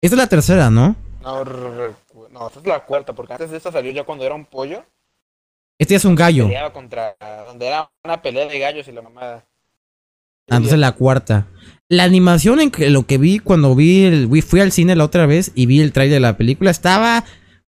[0.00, 0.96] Esta es la tercera, ¿no?
[1.22, 4.84] No, esta es la cuarta, porque antes de esta salió ya cuando era un pollo.
[5.78, 6.44] Este ya es un gallo.
[6.44, 7.16] Peleaba contra.
[7.46, 9.46] Donde era una pelea de gallos y la mamada.
[10.48, 11.46] Ah, Entonces la cuarta.
[11.88, 15.26] La animación en que lo que vi cuando vi el, fui al cine la otra
[15.26, 17.24] vez y vi el trailer de la película estaba,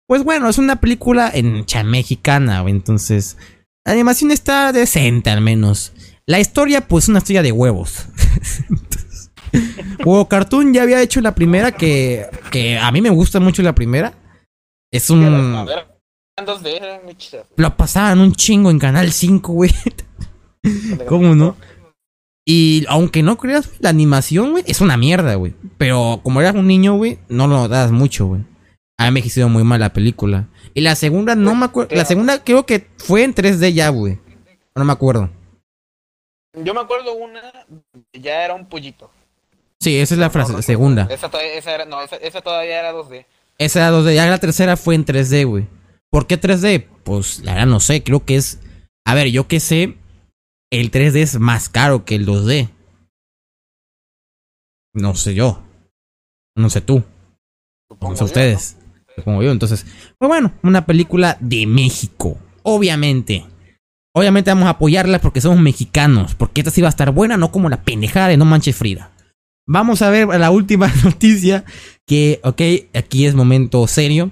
[0.07, 3.37] pues bueno, es una película en mexicana, entonces
[3.85, 5.93] la animación está decente al menos.
[6.25, 8.07] La historia, pues una historia de huevos.
[10.05, 13.75] Huevo Cartoon ya había hecho la primera que, que a mí me gusta mucho la
[13.75, 14.13] primera.
[14.91, 15.67] Es A un...
[17.57, 19.71] Lo pasaban un chingo en Canal 5, güey.
[21.07, 21.55] ¿Cómo no?
[22.45, 25.53] Y aunque no creas, la animación, güey, es una mierda, güey.
[25.77, 28.41] Pero como eras un niño, güey, no lo das mucho, güey.
[28.97, 30.49] Ha envejecido muy mal la película.
[30.73, 31.95] Y la segunda, no me acuerdo.
[31.95, 34.19] La segunda creo que fue en 3D ya, güey.
[34.75, 35.29] No me acuerdo.
[36.53, 37.41] Yo me acuerdo una.
[38.13, 39.09] Ya era un pollito.
[39.80, 41.07] Sí, esa es la frase, la segunda.
[41.09, 43.25] Esa, todavía- esa, era, no, esa, esa todavía era 2D.
[43.57, 44.15] Esa era 2D.
[44.15, 45.67] Ya la tercera fue en 3D, güey.
[46.09, 46.88] ¿Por qué 3D?
[47.03, 48.03] Pues la verdad no sé.
[48.03, 48.59] Creo que es.
[49.05, 49.97] A ver, yo que sé.
[50.71, 52.69] El 3D es más caro que el 2D.
[54.93, 55.61] No sé yo.
[56.55, 57.03] No sé tú.
[57.89, 58.77] supongo No sé yo, ustedes.
[59.15, 59.51] Supongo yo.
[59.51, 59.85] Entonces,
[60.17, 62.38] pues bueno, una película de México.
[62.63, 63.45] Obviamente.
[64.15, 66.35] Obviamente vamos a apoyarla porque somos mexicanos.
[66.35, 69.11] Porque esta sí va a estar buena, no como la pendejada de No Manches Frida.
[69.68, 71.64] Vamos a ver la última noticia.
[72.06, 72.61] Que, ok,
[72.98, 74.31] aquí es momento serio.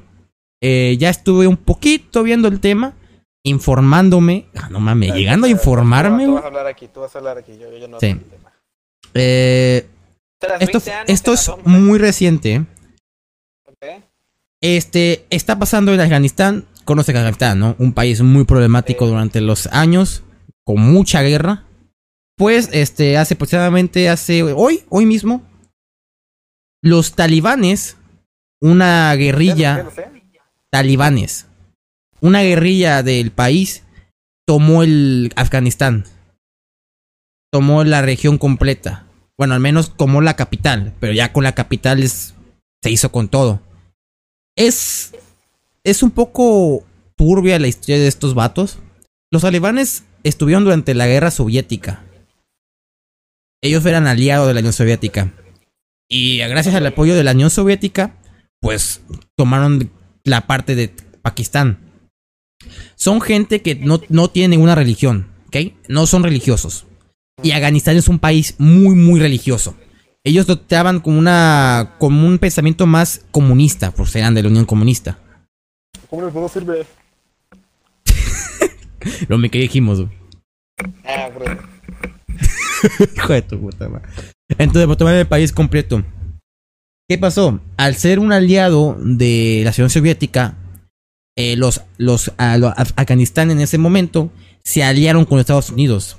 [0.61, 2.93] Eh, ya estuve un poquito viendo el tema.
[3.43, 4.45] Informándome.
[4.55, 6.25] Ah, no mames, llegando a informarme.
[6.25, 7.57] Tú vas a hablar aquí, tú vas a hablar aquí.
[7.59, 8.05] Yo, yo no Sí.
[8.07, 8.51] sé el tema.
[9.15, 9.87] Eh,
[10.59, 12.65] esto, 20 años esto es muy reciente.
[14.61, 16.65] Este está pasando en Afganistán.
[16.91, 17.73] Conoce Afganistán, ¿no?
[17.79, 20.23] Un país muy problemático durante los años,
[20.65, 21.63] con mucha guerra.
[22.37, 25.41] Pues, este, hace aproximadamente, hace hoy, hoy mismo,
[26.83, 27.95] los talibanes,
[28.61, 29.87] una guerrilla,
[30.69, 31.47] talibanes,
[32.19, 33.83] una guerrilla del país,
[34.45, 36.03] tomó el Afganistán,
[37.53, 39.05] tomó la región completa.
[39.37, 42.33] Bueno, al menos tomó la capital, pero ya con la capital es-
[42.83, 43.61] se hizo con todo.
[44.57, 45.13] Es,
[45.83, 46.83] es un poco
[47.15, 48.79] turbia la historia de estos vatos.
[49.31, 52.03] Los talibanes estuvieron durante la guerra soviética.
[53.63, 55.31] Ellos eran aliados de la Unión Soviética.
[56.09, 58.17] Y gracias al apoyo de la Unión Soviética,
[58.59, 59.01] pues
[59.37, 59.91] tomaron
[60.23, 61.79] la parte de Pakistán.
[62.95, 65.73] Son gente que no, no tiene ninguna religión, ¿ok?
[65.87, 66.85] No son religiosos.
[67.43, 69.75] Y Afganistán es un país muy, muy religioso.
[70.23, 74.65] Ellos lo trataban como una como un pensamiento más comunista, por ser de la Unión
[74.65, 75.17] Comunista.
[76.11, 76.85] ¿Cómo les puedo servir?
[79.27, 80.11] Lo me que dijimos, güey.
[81.05, 81.45] Ah, bro.
[83.15, 84.07] Hijo de tu puta madre.
[84.57, 86.03] Entonces, por tomar el país completo.
[87.09, 87.59] ¿Qué pasó?
[87.77, 90.55] Al ser un aliado de la Unión Soviética,
[91.37, 92.53] eh, los, los, a-
[92.95, 94.31] Afganistán en ese momento
[94.63, 96.17] se aliaron con Estados Unidos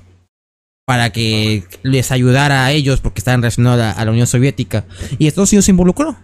[0.85, 4.85] para que les ayudara a ellos porque estaban relacionados a, a la Unión Soviética.
[5.19, 6.17] Y Estados Unidos se involucró.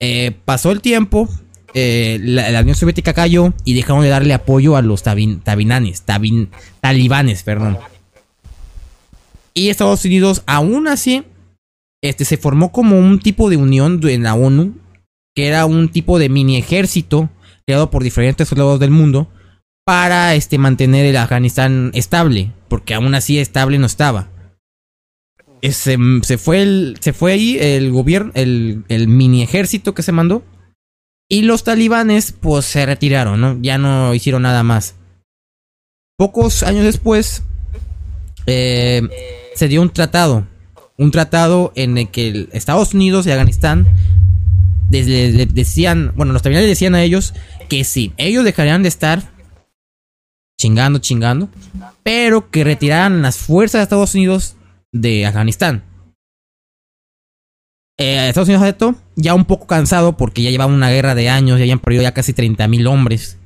[0.00, 1.28] Eh, pasó el tiempo,
[1.74, 6.02] eh, la, Unión Soviética cayó y dejaron de darle apoyo a los tabin, talibanes,
[7.42, 7.78] perdón.
[9.54, 11.24] Y Estados Unidos, aún así,
[12.02, 14.74] este, se formó como un tipo de unión en la ONU,
[15.34, 17.28] que era un tipo de mini ejército
[17.66, 19.28] creado por diferentes soldados del mundo
[19.84, 24.28] para este, mantener el Afganistán estable, porque aún así estable no estaba.
[25.60, 30.02] Eh, Se, se fue, el, se fue ahí el gobierno, el, el mini ejército que
[30.02, 30.44] se mandó,
[31.28, 33.58] y los talibanes pues se retiraron, ¿no?
[33.60, 34.94] Ya no hicieron nada más.
[36.16, 37.42] Pocos años después,
[38.46, 39.02] eh,
[39.54, 40.46] se dio un tratado.
[40.96, 43.88] Un tratado en el que Estados Unidos y Afganistán
[44.90, 47.34] decían, bueno, los talibanes decían a ellos
[47.68, 49.22] que sí, ellos dejarían de estar
[50.56, 51.48] chingando, chingando,
[52.04, 54.56] pero que retiraran las fuerzas de Estados Unidos
[54.92, 55.82] de Afganistán.
[57.96, 61.58] Eh, Estados Unidos aceptó, ya un poco cansado porque ya llevaban una guerra de años,
[61.58, 63.38] ya habían perdido ya casi 30 mil hombres.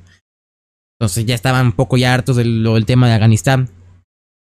[0.99, 3.69] Entonces ya estaban un poco ya hartos del, tema de Afganistán.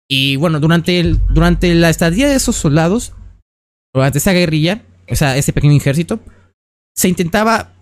[0.08, 3.14] Y bueno, durante, durante la estadía de esos soldados,
[3.94, 6.20] durante esa guerrilla, o sea, ese pequeño ejército,
[6.94, 7.72] se intentaba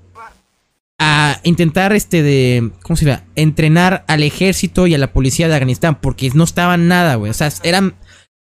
[1.01, 3.25] a intentar este de ¿cómo se llama?
[3.35, 7.31] entrenar al ejército y a la policía de Afganistán porque no estaban nada, güey.
[7.31, 7.97] O sea, eran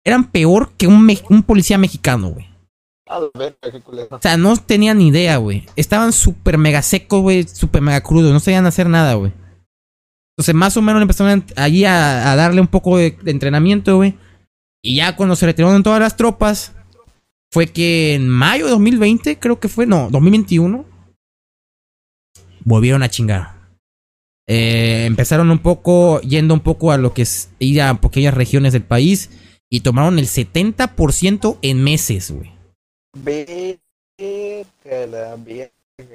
[0.04, 2.47] eran peor que un policía mexicano, güey.
[4.10, 5.66] O sea, no tenían ni idea, güey.
[5.76, 9.32] Estaban súper mega secos, güey, súper mega crudos, no sabían hacer nada, güey.
[10.36, 14.16] Entonces, más o menos empezaron allí a, darle un poco de, de entrenamiento, güey.
[14.82, 16.72] Y ya cuando se retiraron todas las tropas,
[17.50, 20.84] fue que en mayo de 2020, creo que fue, no, 2021,
[22.64, 23.58] volvieron a chingar.
[24.46, 28.72] Eh, empezaron un poco, yendo un poco a lo que es ir a pequeñas regiones
[28.72, 29.30] del país
[29.70, 32.57] y tomaron el 70% en meses, güey.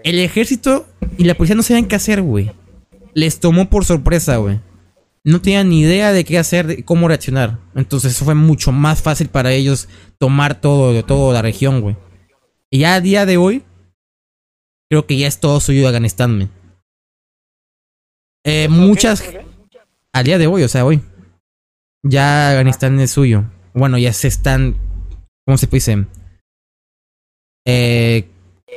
[0.03, 0.87] El ejército
[1.17, 2.51] y la policía no sabían qué hacer, güey.
[3.13, 4.59] Les tomó por sorpresa, güey.
[5.23, 7.59] No tenían ni idea de qué hacer, de cómo reaccionar.
[7.75, 9.87] Entonces fue mucho más fácil para ellos
[10.17, 11.95] tomar todo, de toda la región, güey.
[12.69, 13.63] Y ya a día de hoy,
[14.89, 16.49] creo que ya es todo suyo Afganistán, güey.
[18.43, 19.23] Eh, muchas...
[20.11, 21.01] A día de hoy, o sea, hoy.
[22.03, 23.45] Ya Afganistán es suyo.
[23.73, 24.75] Bueno, ya se están...
[25.45, 26.05] ¿Cómo se dice?
[27.65, 28.30] Eh,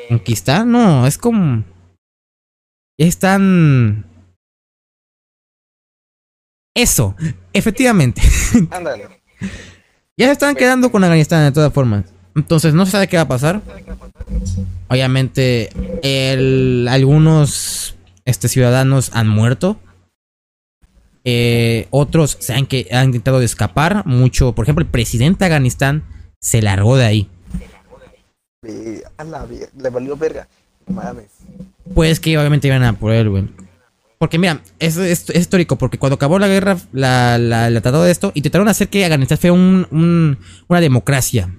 [0.09, 1.65] conquistar, no, es como...
[2.99, 4.07] Ya están...
[6.75, 7.17] Eso,
[7.53, 8.23] efectivamente.
[8.71, 9.09] Ándale.
[10.19, 12.05] ya se están quedando con Afganistán de todas formas.
[12.35, 13.63] Entonces no se sabe qué va a pasar.
[14.89, 15.71] Obviamente,
[16.03, 17.97] el, algunos
[18.27, 19.81] este, ciudadanos han muerto.
[21.25, 24.05] Eh, otros se han, que, han intentado de escapar.
[24.07, 26.05] Mucho, por ejemplo, el presidente de Afganistán
[26.41, 27.31] se largó de ahí.
[29.19, 30.49] A la le valió verga.
[30.87, 31.31] Mames.
[31.95, 33.49] Pues que obviamente iban a por él, güey.
[34.19, 38.05] Porque mira, es, es- es histórico, porque cuando acabó la guerra, la, la, la tratado
[38.05, 40.39] de esto, intentaron hacer que Afganistán fuera un, un-
[40.69, 41.51] una democracia.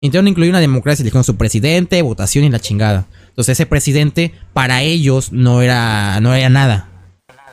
[0.00, 3.06] Intentaron incluir una democracia, eligieron su presidente, votación y la chingada.
[3.30, 6.88] Entonces ese presidente, para ellos, no era, no era nada.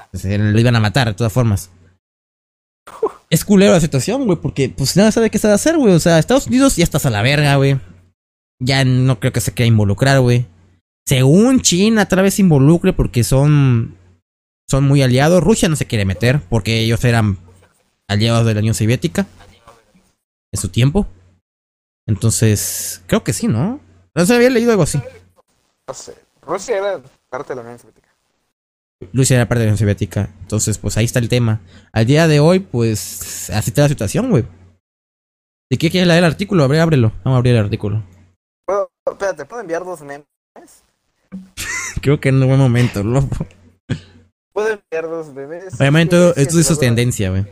[0.06, 1.70] Entonces, lo iban a matar, de todas formas.
[3.32, 5.94] Es culero la situación, güey, porque pues nada sabe qué sabe hacer, güey.
[5.94, 7.80] O sea, Estados Unidos ya estás a la verga, güey.
[8.66, 10.48] Ya no creo que se quiera involucrar, güey.
[11.06, 13.96] Según China, otra vez se involucre porque son.
[14.68, 15.44] Son muy aliados.
[15.44, 17.38] Rusia no se quiere meter porque ellos eran
[18.08, 19.28] aliados de la Unión Soviética.
[20.52, 21.08] En su tiempo.
[22.08, 23.04] Entonces.
[23.06, 23.80] Creo que sí, ¿no?
[24.16, 25.00] No se había leído algo así.
[25.88, 26.16] No sé.
[26.42, 28.10] Rusia era parte de la Unión Soviética.
[29.14, 30.34] Rusia era parte de la Unión Soviética.
[30.42, 31.62] Entonces, pues ahí está el tema.
[31.92, 33.52] Al día de hoy, pues.
[33.52, 34.44] Así está la situación, güey.
[35.70, 36.64] ¿De qué quieres leer el artículo?
[36.64, 37.12] Abre, ábrelo.
[37.24, 38.15] Vamos a abrir el artículo.
[38.66, 40.26] ¿Puedo, espérate, ¿puedo enviar dos memes?
[42.02, 43.46] Creo que en un buen momento, loco.
[44.54, 45.80] ¿Puedo enviar dos memes?
[45.80, 47.46] Obviamente, esto es sí, tendencia, güey.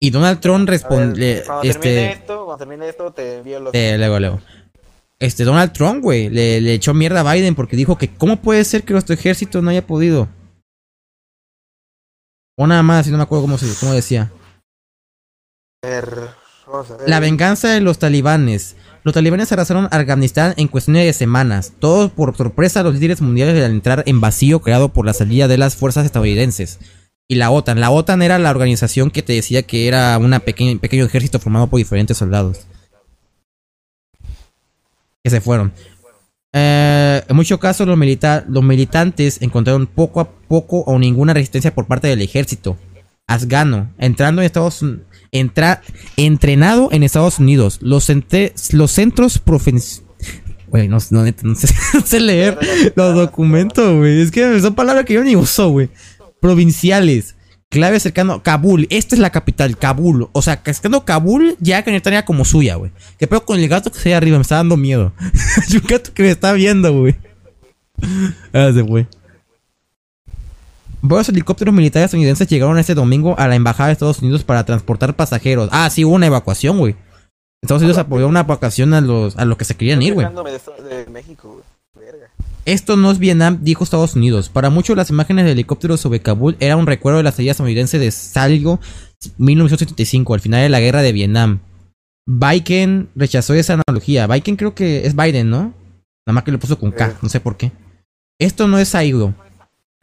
[0.00, 1.42] Y Donald Trump responde.
[1.46, 2.12] Cuando termine Este.
[2.12, 3.74] esto, cuando termine esto, te envío los.
[3.74, 4.40] Eh, luego, luego.
[5.18, 8.64] Este, Donald Trump, güey, le, le echó mierda a Biden porque dijo que cómo puede
[8.64, 10.28] ser que nuestro ejército no haya podido.
[12.56, 14.30] O nada más, si no me acuerdo cómo, se, cómo decía.
[15.82, 15.88] A
[17.06, 18.76] La venganza de los talibanes.
[19.02, 21.72] Los talibanes arrasaron Afganistán en cuestión de semanas.
[21.78, 25.58] Todos por sorpresa los líderes mundiales al entrar en vacío creado por la salida de
[25.58, 26.78] las fuerzas estadounidenses.
[27.28, 27.80] Y la OTAN.
[27.80, 31.78] La OTAN era la organización que te decía que era un pequeño ejército formado por
[31.78, 32.66] diferentes soldados.
[35.22, 35.72] Que se fueron.
[36.52, 41.74] Eh, en muchos casos los, milita- los militantes encontraron poco a poco o ninguna resistencia
[41.74, 42.76] por parte del ejército
[43.26, 45.04] afgano, entrando en Estados Un-
[45.34, 45.82] entra,
[46.16, 47.78] entrenado en Estados Unidos.
[47.82, 50.00] Los, ente- los centros profen-
[50.68, 52.58] Güey, no, sé, leer
[52.96, 54.22] los documentos, güey.
[54.22, 55.90] Es que son palabras que yo ni uso, güey.
[56.40, 57.36] Provinciales.
[57.68, 58.42] Clave cercano.
[58.42, 58.86] Kabul.
[58.90, 60.28] Esta es la capital, Kabul.
[60.32, 62.92] O sea, que estando Kabul, ya que estaría como suya, güey.
[63.18, 64.38] ¿Qué pedo con el gato que se ve arriba?
[64.38, 65.12] Me está dando miedo.
[65.70, 67.16] Hay un gato que me está viendo, güey.
[68.52, 69.06] Ah, se fue.
[71.06, 75.14] Varios helicópteros militares estadounidenses llegaron este domingo a la embajada de Estados Unidos para transportar
[75.14, 75.68] pasajeros.
[75.70, 76.96] Ah, sí, hubo una evacuación, güey.
[77.62, 80.26] Estados Unidos apoyó una evacuación a los, a los que se querían ir, güey.
[80.26, 81.50] De, esto- de México,
[81.94, 82.06] güey.
[82.06, 82.28] Verga.
[82.64, 84.48] Esto no es Vietnam, dijo Estados Unidos.
[84.48, 87.98] Para muchos, las imágenes de helicópteros sobre Kabul eran un recuerdo de la salida estadounidense
[87.98, 88.80] de Salgo
[89.36, 91.60] 1975, al final de la guerra de Vietnam.
[92.26, 94.26] Biden rechazó esa analogía.
[94.26, 95.74] Biden creo que es Biden, ¿no?
[96.26, 97.14] Nada más que le puso con K, Eh.
[97.20, 97.72] no sé por qué.
[98.40, 99.34] Esto no es Saigo.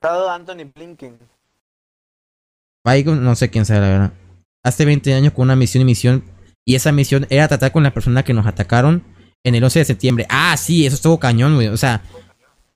[0.02, 1.20] Estado Anthony Blinken.
[3.24, 4.14] No sé quién sabe la verdad.
[4.64, 6.24] Hace 20 años con una misión y misión.
[6.66, 9.04] Y esa misión era tratar con la persona que nos atacaron
[9.44, 10.26] En el 11 de septiembre.
[10.28, 11.68] Ah, sí, eso estuvo cañón, güey.
[11.68, 12.02] O sea,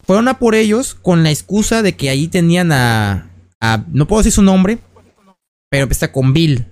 [0.06, 3.31] fueron a por ellos con la excusa de que ahí tenían a.
[3.60, 4.77] a no puedo decir su nombre,
[5.69, 6.68] pero empieza con Bill.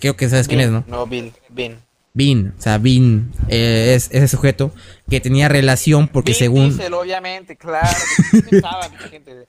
[0.00, 0.82] Creo que sabes quién es, ¿no?
[0.86, 1.76] No, Bill, Bin.
[2.14, 4.72] Bean, o sea, Bean eh, es ese sujeto
[5.10, 7.88] que tenía relación porque según Diesel, obviamente, claro.
[8.30, 9.48] que pensaba mucha gente.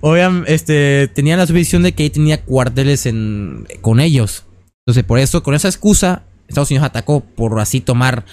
[0.00, 4.44] Obviamente este tenía la suposición de que tenía cuarteles en con ellos.
[4.86, 8.24] Entonces, por eso con esa excusa Estados Unidos atacó por así tomar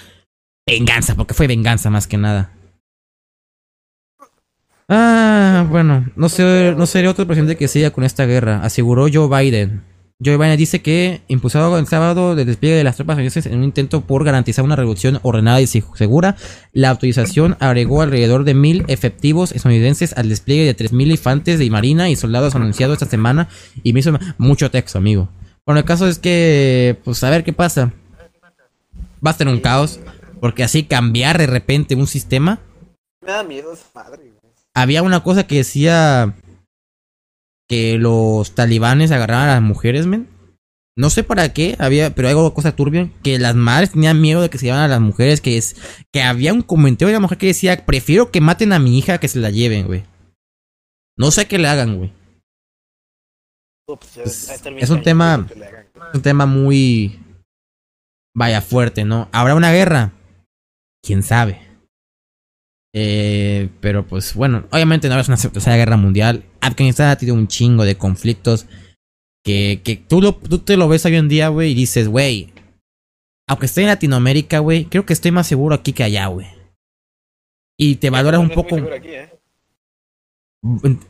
[0.66, 2.52] venganza, porque fue venganza más que nada.
[4.88, 9.28] Ah, bueno, no sé, no sería otro presidente que siga con esta guerra, aseguró Joe
[9.28, 9.82] Biden.
[10.24, 13.64] Joe Biden dice que, impulsado el sábado del despliegue de las tropas estadounidenses en un
[13.64, 16.36] intento por garantizar una reducción ordenada y segura,
[16.72, 22.08] la autorización agregó alrededor de mil efectivos estadounidenses al despliegue de 3.000 infantes de marina
[22.08, 23.48] y soldados anunciados esta semana
[23.82, 25.28] y me hizo mucho texto, amigo.
[25.66, 27.92] Bueno, el caso es que, pues a ver qué pasa.
[29.24, 30.00] Va a ser un caos,
[30.40, 32.60] porque así cambiar de repente un sistema.
[33.24, 34.32] Me da miedo esa madre.
[34.74, 36.34] Había una cosa que decía
[37.72, 40.28] que los talibanes agarraban a las mujeres, men.
[40.94, 44.42] No sé para qué, había, pero hay algo cosa turbia, que las madres tenían miedo
[44.42, 45.74] de que se llevaran a las mujeres, que es,
[46.12, 49.16] que había un comentario de la mujer que decía, prefiero que maten a mi hija
[49.18, 50.04] que se la lleven, güey.
[51.16, 52.12] No sé qué le hagan, güey.
[54.16, 55.46] Ya- Es- un tema-
[56.14, 57.18] un tema muy...
[58.34, 59.28] Vaya fuerte, ¿no?
[59.32, 60.12] ¿Habrá una guerra?
[61.02, 61.60] ¿Quién sabe?
[62.94, 66.44] Eh, pero pues bueno, obviamente no habrá una tercera guerra mundial.
[66.60, 68.66] Afganistán ha tenido un chingo de conflictos
[69.44, 72.52] que, que tú, lo, tú te lo ves hoy en día, güey, y dices, güey,
[73.48, 76.46] aunque estoy en Latinoamérica, güey, creo que estoy más seguro aquí que allá, güey.
[77.78, 79.28] Y te valoras un No es poco, aquí, ¿eh?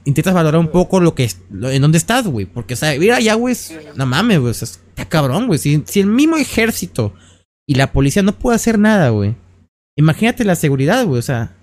[0.05, 2.47] intentas valorar un poco lo que es- lo- en dónde estás, güey.
[2.47, 4.51] Porque, o sea, ir allá, güey, es- no mames, güey.
[4.53, 5.59] o sea, está cabrón, güey.
[5.59, 7.13] Si, si el mismo ejército
[7.69, 9.35] y la policía no puede hacer nada, güey.
[9.97, 11.19] Imagínate la seguridad, güey.
[11.19, 11.55] O sea,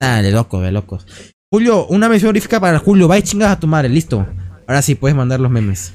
[0.00, 1.06] ah, de locos, de locos.
[1.50, 3.08] Julio, una mención honorífica para Julio.
[3.08, 4.26] Va y chingas a tu madre, listo.
[4.66, 5.94] Ahora sí puedes mandar los memes.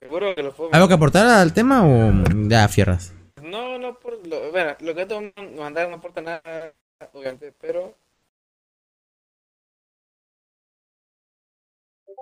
[0.00, 2.12] Seguro que lo puedo ¿Algo que aportar al tema o
[2.48, 3.14] ya fierras?
[3.42, 6.72] No, no, por lo, bueno, lo que te voy a mandar no aporta nada,
[7.12, 7.94] obviamente, pero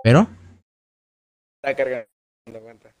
[0.03, 0.27] ¿Pero?
[1.55, 2.07] está cargando
[2.45, 2.93] la cuenta.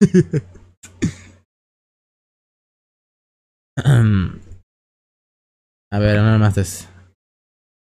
[5.90, 6.91] a ver, nada más es.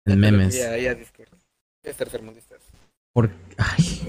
[0.08, 0.54] El memes.
[0.54, 1.28] Ya, ya, Discord.
[1.82, 2.60] Es tercermundistas.
[3.12, 3.30] Por...
[3.56, 4.02] Ay.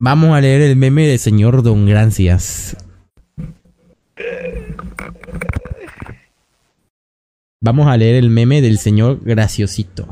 [0.00, 2.76] Vamos a leer el meme del señor Don Gracias.
[7.62, 10.08] Vamos a leer el meme del señor Graciosito.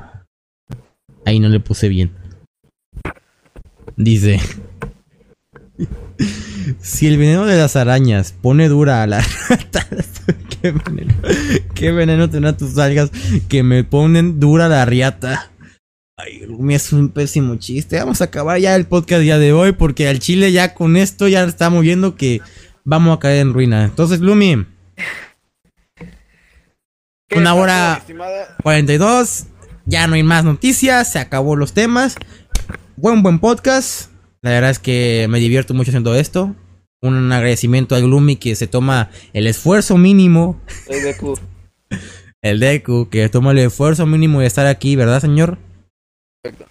[1.24, 2.12] Ahí no le puse bien.
[3.96, 4.40] Dice.
[6.80, 9.86] Si el veneno de las arañas pone dura a la rata.
[10.62, 11.14] ¿Qué veneno?
[11.74, 13.10] ¿Qué veneno tendrá tus algas
[13.48, 15.50] que me ponen dura la riata?
[16.16, 17.98] Ay, Lumi es un pésimo chiste.
[17.98, 21.28] Vamos a acabar ya el podcast día de hoy porque al chile ya con esto
[21.28, 22.40] ya estamos viendo que
[22.84, 23.84] vamos a caer en ruina.
[23.84, 24.66] Entonces, Lumi,
[27.28, 28.56] ¿Qué Una hora- mi estimada?
[28.62, 29.44] 42.
[29.84, 31.12] Ya no hay más noticias.
[31.12, 32.16] Se acabó los temas.
[32.96, 34.10] Buen, buen podcast.
[34.40, 36.56] La verdad es que me divierto mucho haciendo esto.
[37.00, 40.60] Un agradecimiento a Gloomy que se toma el esfuerzo mínimo.
[40.86, 41.38] Soy de Q.
[42.42, 45.58] El Deku que toma el esfuerzo mínimo de estar aquí, ¿verdad, señor?
[46.40, 46.66] Perfecto.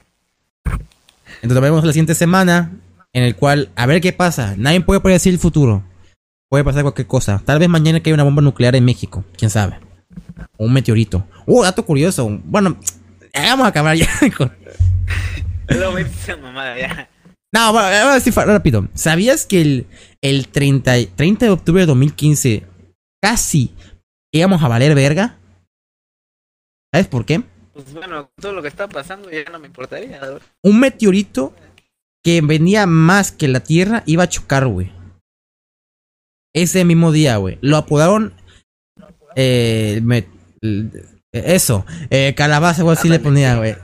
[0.64, 2.72] Entonces nos vemos la siguiente semana.
[3.12, 4.56] En el cual, a ver qué pasa.
[4.58, 5.84] Nadie puede predecir el futuro.
[6.50, 7.42] Puede pasar cualquier cosa.
[7.44, 9.26] Tal vez mañana que haya una bomba nuclear en México.
[9.38, 9.80] Quién sabe.
[10.56, 11.26] O un meteorito.
[11.46, 12.30] Uh, dato curioso.
[12.46, 12.78] Bueno,
[13.34, 14.08] vamos a acabar ya.
[14.38, 14.54] con-
[15.68, 15.92] Lo
[16.42, 17.10] mamada ya.
[17.54, 18.88] No, bueno, voy a decir rápido.
[18.94, 19.88] ¿Sabías que el,
[20.22, 22.66] el 30, y- 30 de octubre de 2015
[23.22, 23.74] casi
[24.34, 25.38] íbamos a valer verga?
[26.94, 27.44] ¿Sabes por qué?
[27.74, 30.20] Pues bueno, todo lo que está pasando ya no me importaría.
[30.20, 30.40] ¿no?
[30.64, 31.56] Un meteorito
[32.24, 34.92] que venía más que la Tierra iba a chocar, güey.
[36.54, 37.58] Ese mismo día, güey.
[37.62, 38.34] Lo apodaron.
[39.36, 40.28] Eh, me-
[41.32, 41.86] eso.
[42.10, 43.76] Eh, calabaza, o así le ponían, güey.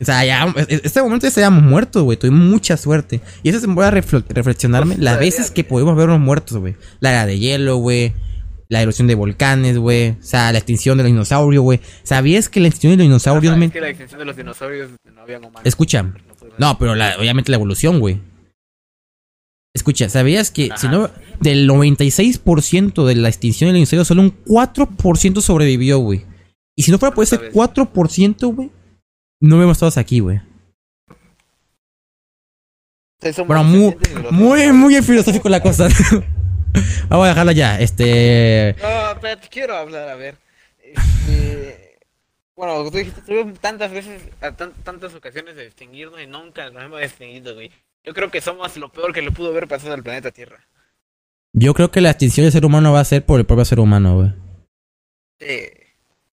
[0.00, 0.42] O sea, ya.
[0.56, 2.18] En este momento ya estaríamos muertos, güey.
[2.18, 3.20] Tuvimos mucha suerte.
[3.42, 6.76] Y eso se me voy a refle- reflexionarme las veces que pudimos vernos muertos, güey.
[7.00, 8.12] La era de hielo, güey.
[8.68, 10.10] La erupción de volcanes, güey.
[10.10, 11.80] O sea, la extinción de los dinosaurios, güey.
[12.02, 13.68] ¿Sabías que la extinción de los dinosaurios, Ajá, men?
[13.68, 15.60] es que la extinción de los dinosaurios no había humanos.
[15.64, 16.12] Escucha.
[16.58, 18.20] No pero la- obviamente la evolución, güey.
[19.74, 20.76] Escucha, ¿sabías que Ajá.
[20.78, 21.10] si no,
[21.40, 26.24] del 96% de la extinción del dinosaurios, solo un 4% sobrevivió, güey?
[26.74, 27.52] Y si no fuera por ese ¿Sabes?
[27.52, 28.70] 4%, güey,
[29.40, 30.40] no hubiéramos estado aquí, güey.
[33.46, 33.96] Bueno, muy,
[34.30, 35.88] muy, muy filosófico la cosa.
[37.08, 37.80] Vamos a dejarla ya.
[37.80, 38.76] Este.
[38.80, 40.36] No, espérate, quiero hablar, a ver.
[40.78, 41.98] Este,
[42.54, 46.82] bueno, tú dijiste, tuvimos tantas veces, a tan- tantas ocasiones de distinguirnos y nunca nos
[46.84, 47.70] hemos distinguido, güey.
[48.04, 50.60] Yo creo que somos lo peor que le pudo haber pasado al planeta Tierra.
[51.52, 53.80] Yo creo que la extinción del ser humano va a ser por el propio ser
[53.80, 54.32] humano, güey.
[55.40, 55.68] Sí.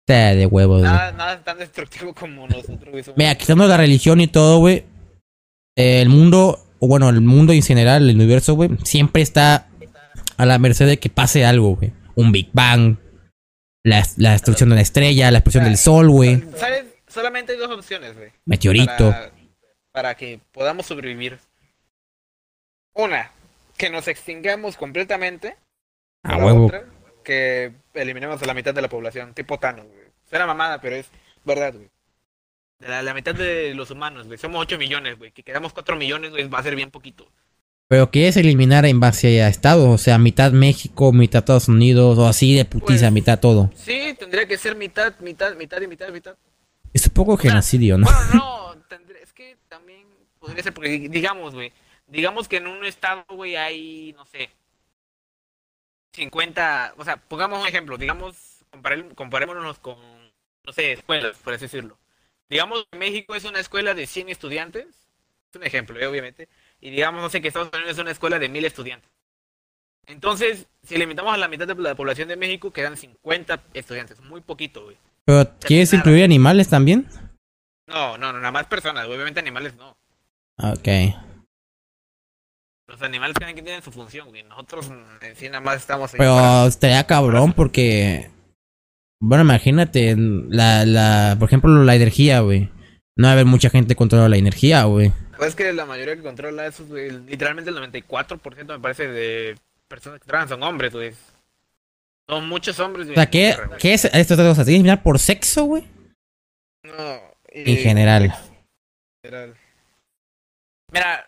[0.06, 0.92] De huevos, güey.
[0.92, 3.02] Nada, tan destructivo como nosotros, güey.
[3.02, 4.84] somos- Mira, quitando la religión y todo, güey.
[5.76, 9.68] eh, el mundo, o bueno, el mundo en general, el universo, güey, siempre está
[10.36, 11.92] a la merced de que pase algo, güey.
[12.14, 12.96] Un Big Bang,
[13.84, 16.42] la, la destrucción de una estrella, la explosión del sol, güey.
[16.56, 16.84] ¿Sabes?
[17.08, 18.30] Solamente hay dos opciones, güey.
[18.46, 19.10] Meteorito.
[19.10, 19.32] Para,
[19.92, 21.38] para que podamos sobrevivir.
[22.94, 23.30] Una,
[23.76, 25.56] que nos extingamos completamente.
[26.22, 26.66] A huevo.
[26.66, 26.84] otra,
[27.26, 30.06] que eliminemos a la mitad de la población, tipo Thanos, güey.
[30.30, 31.06] Será mamada, pero es
[31.44, 31.90] verdad, güey.
[32.78, 34.38] De la, la mitad de los humanos, güey.
[34.38, 35.32] Somos 8 millones, güey.
[35.32, 37.26] Que quedamos 4 millones, güey, va a ser bien poquito.
[37.88, 42.26] Pero quieres eliminar en base a estados, o sea, mitad México, mitad Estados Unidos, o
[42.28, 43.70] así de putiza, Pues- mitad todo.
[43.74, 46.36] Sí, tendría que ser mitad, mitad, mitad y mitad, mitad.
[46.92, 48.06] Es un poco genocidio, ¿no?
[48.06, 50.06] Bueno, no, tendría- es que también
[50.38, 51.72] podría ser, porque digamos, güey,
[52.06, 54.50] digamos que en un estado, güey, hay, no sé,
[56.16, 59.96] 50, o sea, pongamos un ejemplo, digamos, compare- comparémonos con,
[60.64, 61.98] no sé, escuelas, por así decirlo.
[62.48, 66.48] Digamos que México es una escuela de 100 estudiantes, es un ejemplo, eh, obviamente,
[66.80, 69.10] y digamos, no sé, que Estados Unidos es una escuela de 1000 estudiantes.
[70.06, 74.40] Entonces, si limitamos a la mitad de la población de México, quedan 50 estudiantes, muy
[74.40, 74.96] poquito, güey.
[75.24, 76.00] Pero ¿quieres nada.
[76.00, 77.08] incluir animales también?
[77.86, 79.96] No, no, no, nada más personas, obviamente animales no.
[80.58, 80.88] Ok.
[82.88, 84.42] Los animales tienen que tienen su función, güey.
[84.44, 88.30] Nosotros mm, en sí nada más estamos ahí para- Pero estaría cabrón porque.
[89.20, 92.70] Bueno, imagínate, la, la, por ejemplo, la energía, güey.
[93.16, 95.10] No va a haber mucha gente que controla la energía, güey.
[95.38, 99.56] Pues es que la mayoría que controla eso, güey, literalmente el 94% me parece de
[99.88, 101.12] personas que trabajan son hombres, güey.
[102.28, 103.14] Son muchos hombres, O güey.
[103.14, 103.76] sea, en ¿qué, Tierra.
[103.78, 104.34] ¿qué es esto?
[104.34, 105.84] O sea, ¿tienes que mirar por sexo, güey?
[106.84, 107.20] No.
[107.48, 108.34] En general.
[109.24, 109.54] general.
[110.92, 111.26] Mira,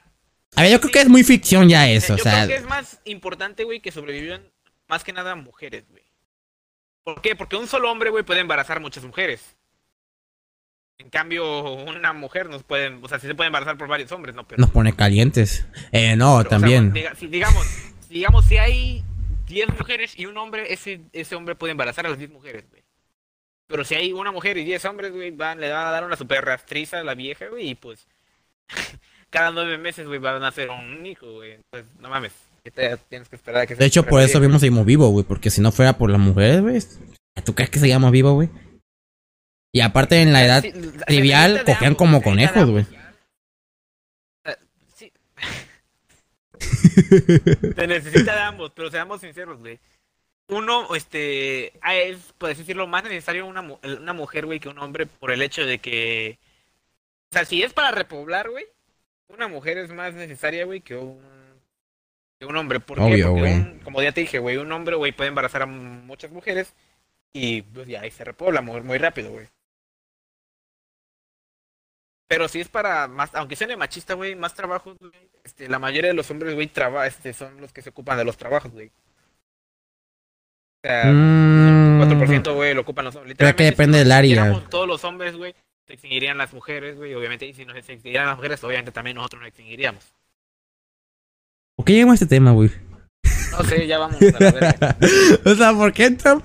[0.57, 2.45] A ver, yo creo que es muy ficción ya eso, yo o sea.
[2.45, 4.43] creo que es más importante, güey, que sobrevivan
[4.89, 6.03] más que nada mujeres, güey.
[7.05, 7.37] ¿Por qué?
[7.37, 9.57] Porque un solo hombre, güey, puede embarazar muchas mujeres.
[10.99, 14.35] En cambio, una mujer nos puede, o sea, sí se puede embarazar por varios hombres,
[14.35, 14.47] ¿no?
[14.49, 15.65] Pero, Nos pone calientes.
[15.93, 16.93] Eh, no, pero, o sea, también.
[17.17, 17.67] si, digamos,
[18.09, 19.05] digamos, si hay
[19.47, 22.83] 10 mujeres y un hombre, ese, ese hombre puede embarazar a las 10 mujeres, güey.
[23.69, 26.17] Pero si hay una mujer y 10 hombres, güey, van, le van a dar una
[26.17, 28.07] super rastriza a la vieja, güey, y pues
[29.31, 31.53] cada nueve meses, güey, van a nacer un hijo, güey.
[31.53, 32.33] Entonces, no mames,
[33.09, 35.25] tienes que esperar a que se De hecho, por eso mismo seguimos vivos, güey.
[35.25, 36.83] Porque si no fuera por las mujeres, güey.
[37.45, 38.51] ¿Tú crees que seguíamos vivos, güey?
[39.73, 40.73] Y aparte en la edad Sí,
[41.07, 42.87] trivial, cogían ambos, como conejos, güey.
[44.95, 45.13] Sí.
[47.77, 49.79] Se necesita de ambos, pero seamos sinceros, güey.
[50.49, 55.07] Uno, este, ah, es, por decirlo, más necesario una, una mujer, güey, que un hombre
[55.07, 56.39] por el hecho de que...
[57.31, 58.65] O sea, si es para repoblar, güey,
[59.29, 61.21] una mujer es más necesaria, güey, que un,
[62.39, 62.81] que un hombre.
[62.81, 63.05] ¿Por qué?
[63.05, 63.55] Obvio, Porque, güey.
[63.55, 66.75] un- como ya te dije, güey, un hombre, güey, puede embarazar a muchas mujeres
[67.33, 69.47] y pues ya ahí se repobla muy, muy rápido, güey.
[72.29, 75.13] Pero si es para más, aunque suene machista, güey, más trabajos, güey,
[75.45, 78.25] este, la mayoría de los hombres, güey, traba, este, son los que se ocupan de
[78.25, 78.89] los trabajos, güey.
[80.85, 81.99] O sea, Mm.
[81.99, 83.37] 4%, güey, lo ocupan los hombres.
[83.37, 84.61] Creo que depende si del área.
[84.69, 85.55] todos los hombres, güey,
[85.89, 89.41] se extinguirían las mujeres, güey, obviamente, y si nos extinguieran las mujeres, obviamente también nosotros
[89.41, 90.05] nos extinguiríamos.
[91.77, 92.71] ¿Por qué llegamos a este tema, güey?
[93.53, 94.97] No sé, ya vamos a la verga.
[95.47, 96.45] o sea, ¿por qué entramos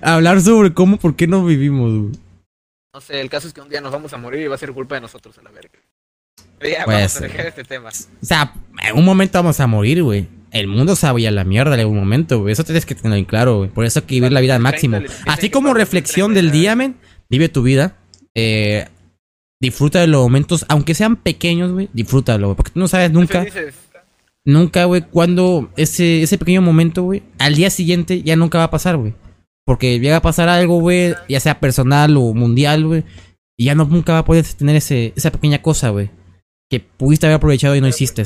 [0.00, 2.12] a hablar sobre cómo, por qué no vivimos, güey?
[2.94, 4.58] No sé, el caso es que un día nos vamos a morir y va a
[4.58, 5.80] ser culpa de nosotros a la verga.
[6.58, 7.88] Pero ya Pues, vamos a dejar este tema.
[7.88, 8.54] O sea,
[8.84, 10.28] en un momento vamos a morir, güey.
[10.52, 12.52] El mundo se va a ir a la mierda en algún momento, güey.
[12.52, 13.68] Eso tienes que tenerlo en claro, güey.
[13.68, 15.00] Por eso hay que vivir la vida al máximo.
[15.26, 16.96] Así como reflexión del día, men,
[17.28, 17.96] vive tu vida.
[18.38, 18.86] Eh,
[19.60, 21.88] disfruta de los momentos, aunque sean pequeños, güey.
[21.94, 22.56] Disfrútalo, güey.
[22.56, 23.46] Porque tú no sabes nunca,
[24.44, 28.70] nunca, güey, cuando ese, ese pequeño momento, güey, al día siguiente ya nunca va a
[28.70, 29.14] pasar, güey.
[29.64, 33.04] Porque llega a pasar algo, güey, ya sea personal o mundial, güey.
[33.58, 36.10] Y ya no, nunca va a poder tener ese, esa pequeña cosa, güey.
[36.70, 38.22] Que pudiste haber aprovechado y no hiciste.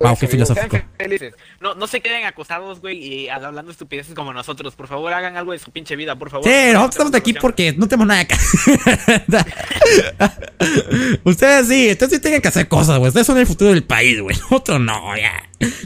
[0.00, 0.86] Wow, qué Pues, amigos, filosófico.
[0.96, 1.34] felices.
[1.60, 4.74] No, no se queden acosados, güey, y hablando estupideces como nosotros.
[4.74, 6.46] Por favor, hagan algo de su pinche vida, por favor.
[6.46, 8.34] Sí, No nosotros estamos aquí porque no tenemos nada que
[11.24, 13.08] Ustedes sí, ustedes sí tienen que hacer cosas, güey.
[13.08, 14.34] Ustedes son el futuro del país, güey.
[14.36, 15.32] Nosotros no, ya.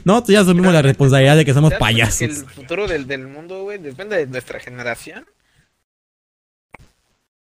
[0.04, 2.18] Nosotros ya asumimos la responsabilidad de que somos ¿Te das cuenta payasos.
[2.18, 5.26] que el futuro del, del mundo, güey, depende de nuestra generación.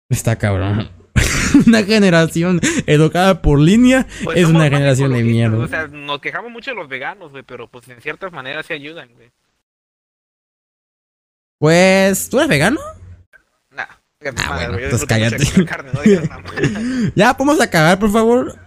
[0.09, 0.91] Está cabrón.
[1.67, 5.59] una generación educada por línea Pues es una generación de mierda.
[5.59, 8.73] O sea, nos quejamos mucho de los veganos, güey, pero pues en ciertas maneras sí
[8.73, 9.31] ayudan, güey.
[11.59, 12.81] Pues, ¿tú eres vegano?
[13.71, 13.87] Nah.
[14.37, 15.65] Ah, bueno, entonces de cállate.
[15.65, 16.43] carne, no nada.
[17.15, 18.59] Ya, podemos acabar, por favor.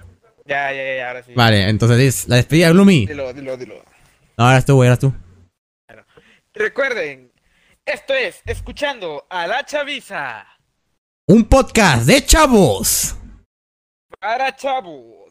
[0.45, 1.33] Ya, ya, ya, ahora sí.
[1.35, 3.05] Vale, entonces es la despedida de Gloomy.
[3.07, 3.75] Dilo, dilo, dilo.
[4.37, 5.13] No, ahora tú, güey, ahora tú.
[6.53, 7.33] Recuerden,
[7.85, 10.45] esto es Escuchando a la Chaviza
[11.27, 13.15] Un podcast de chavos.
[14.19, 15.24] para chavos.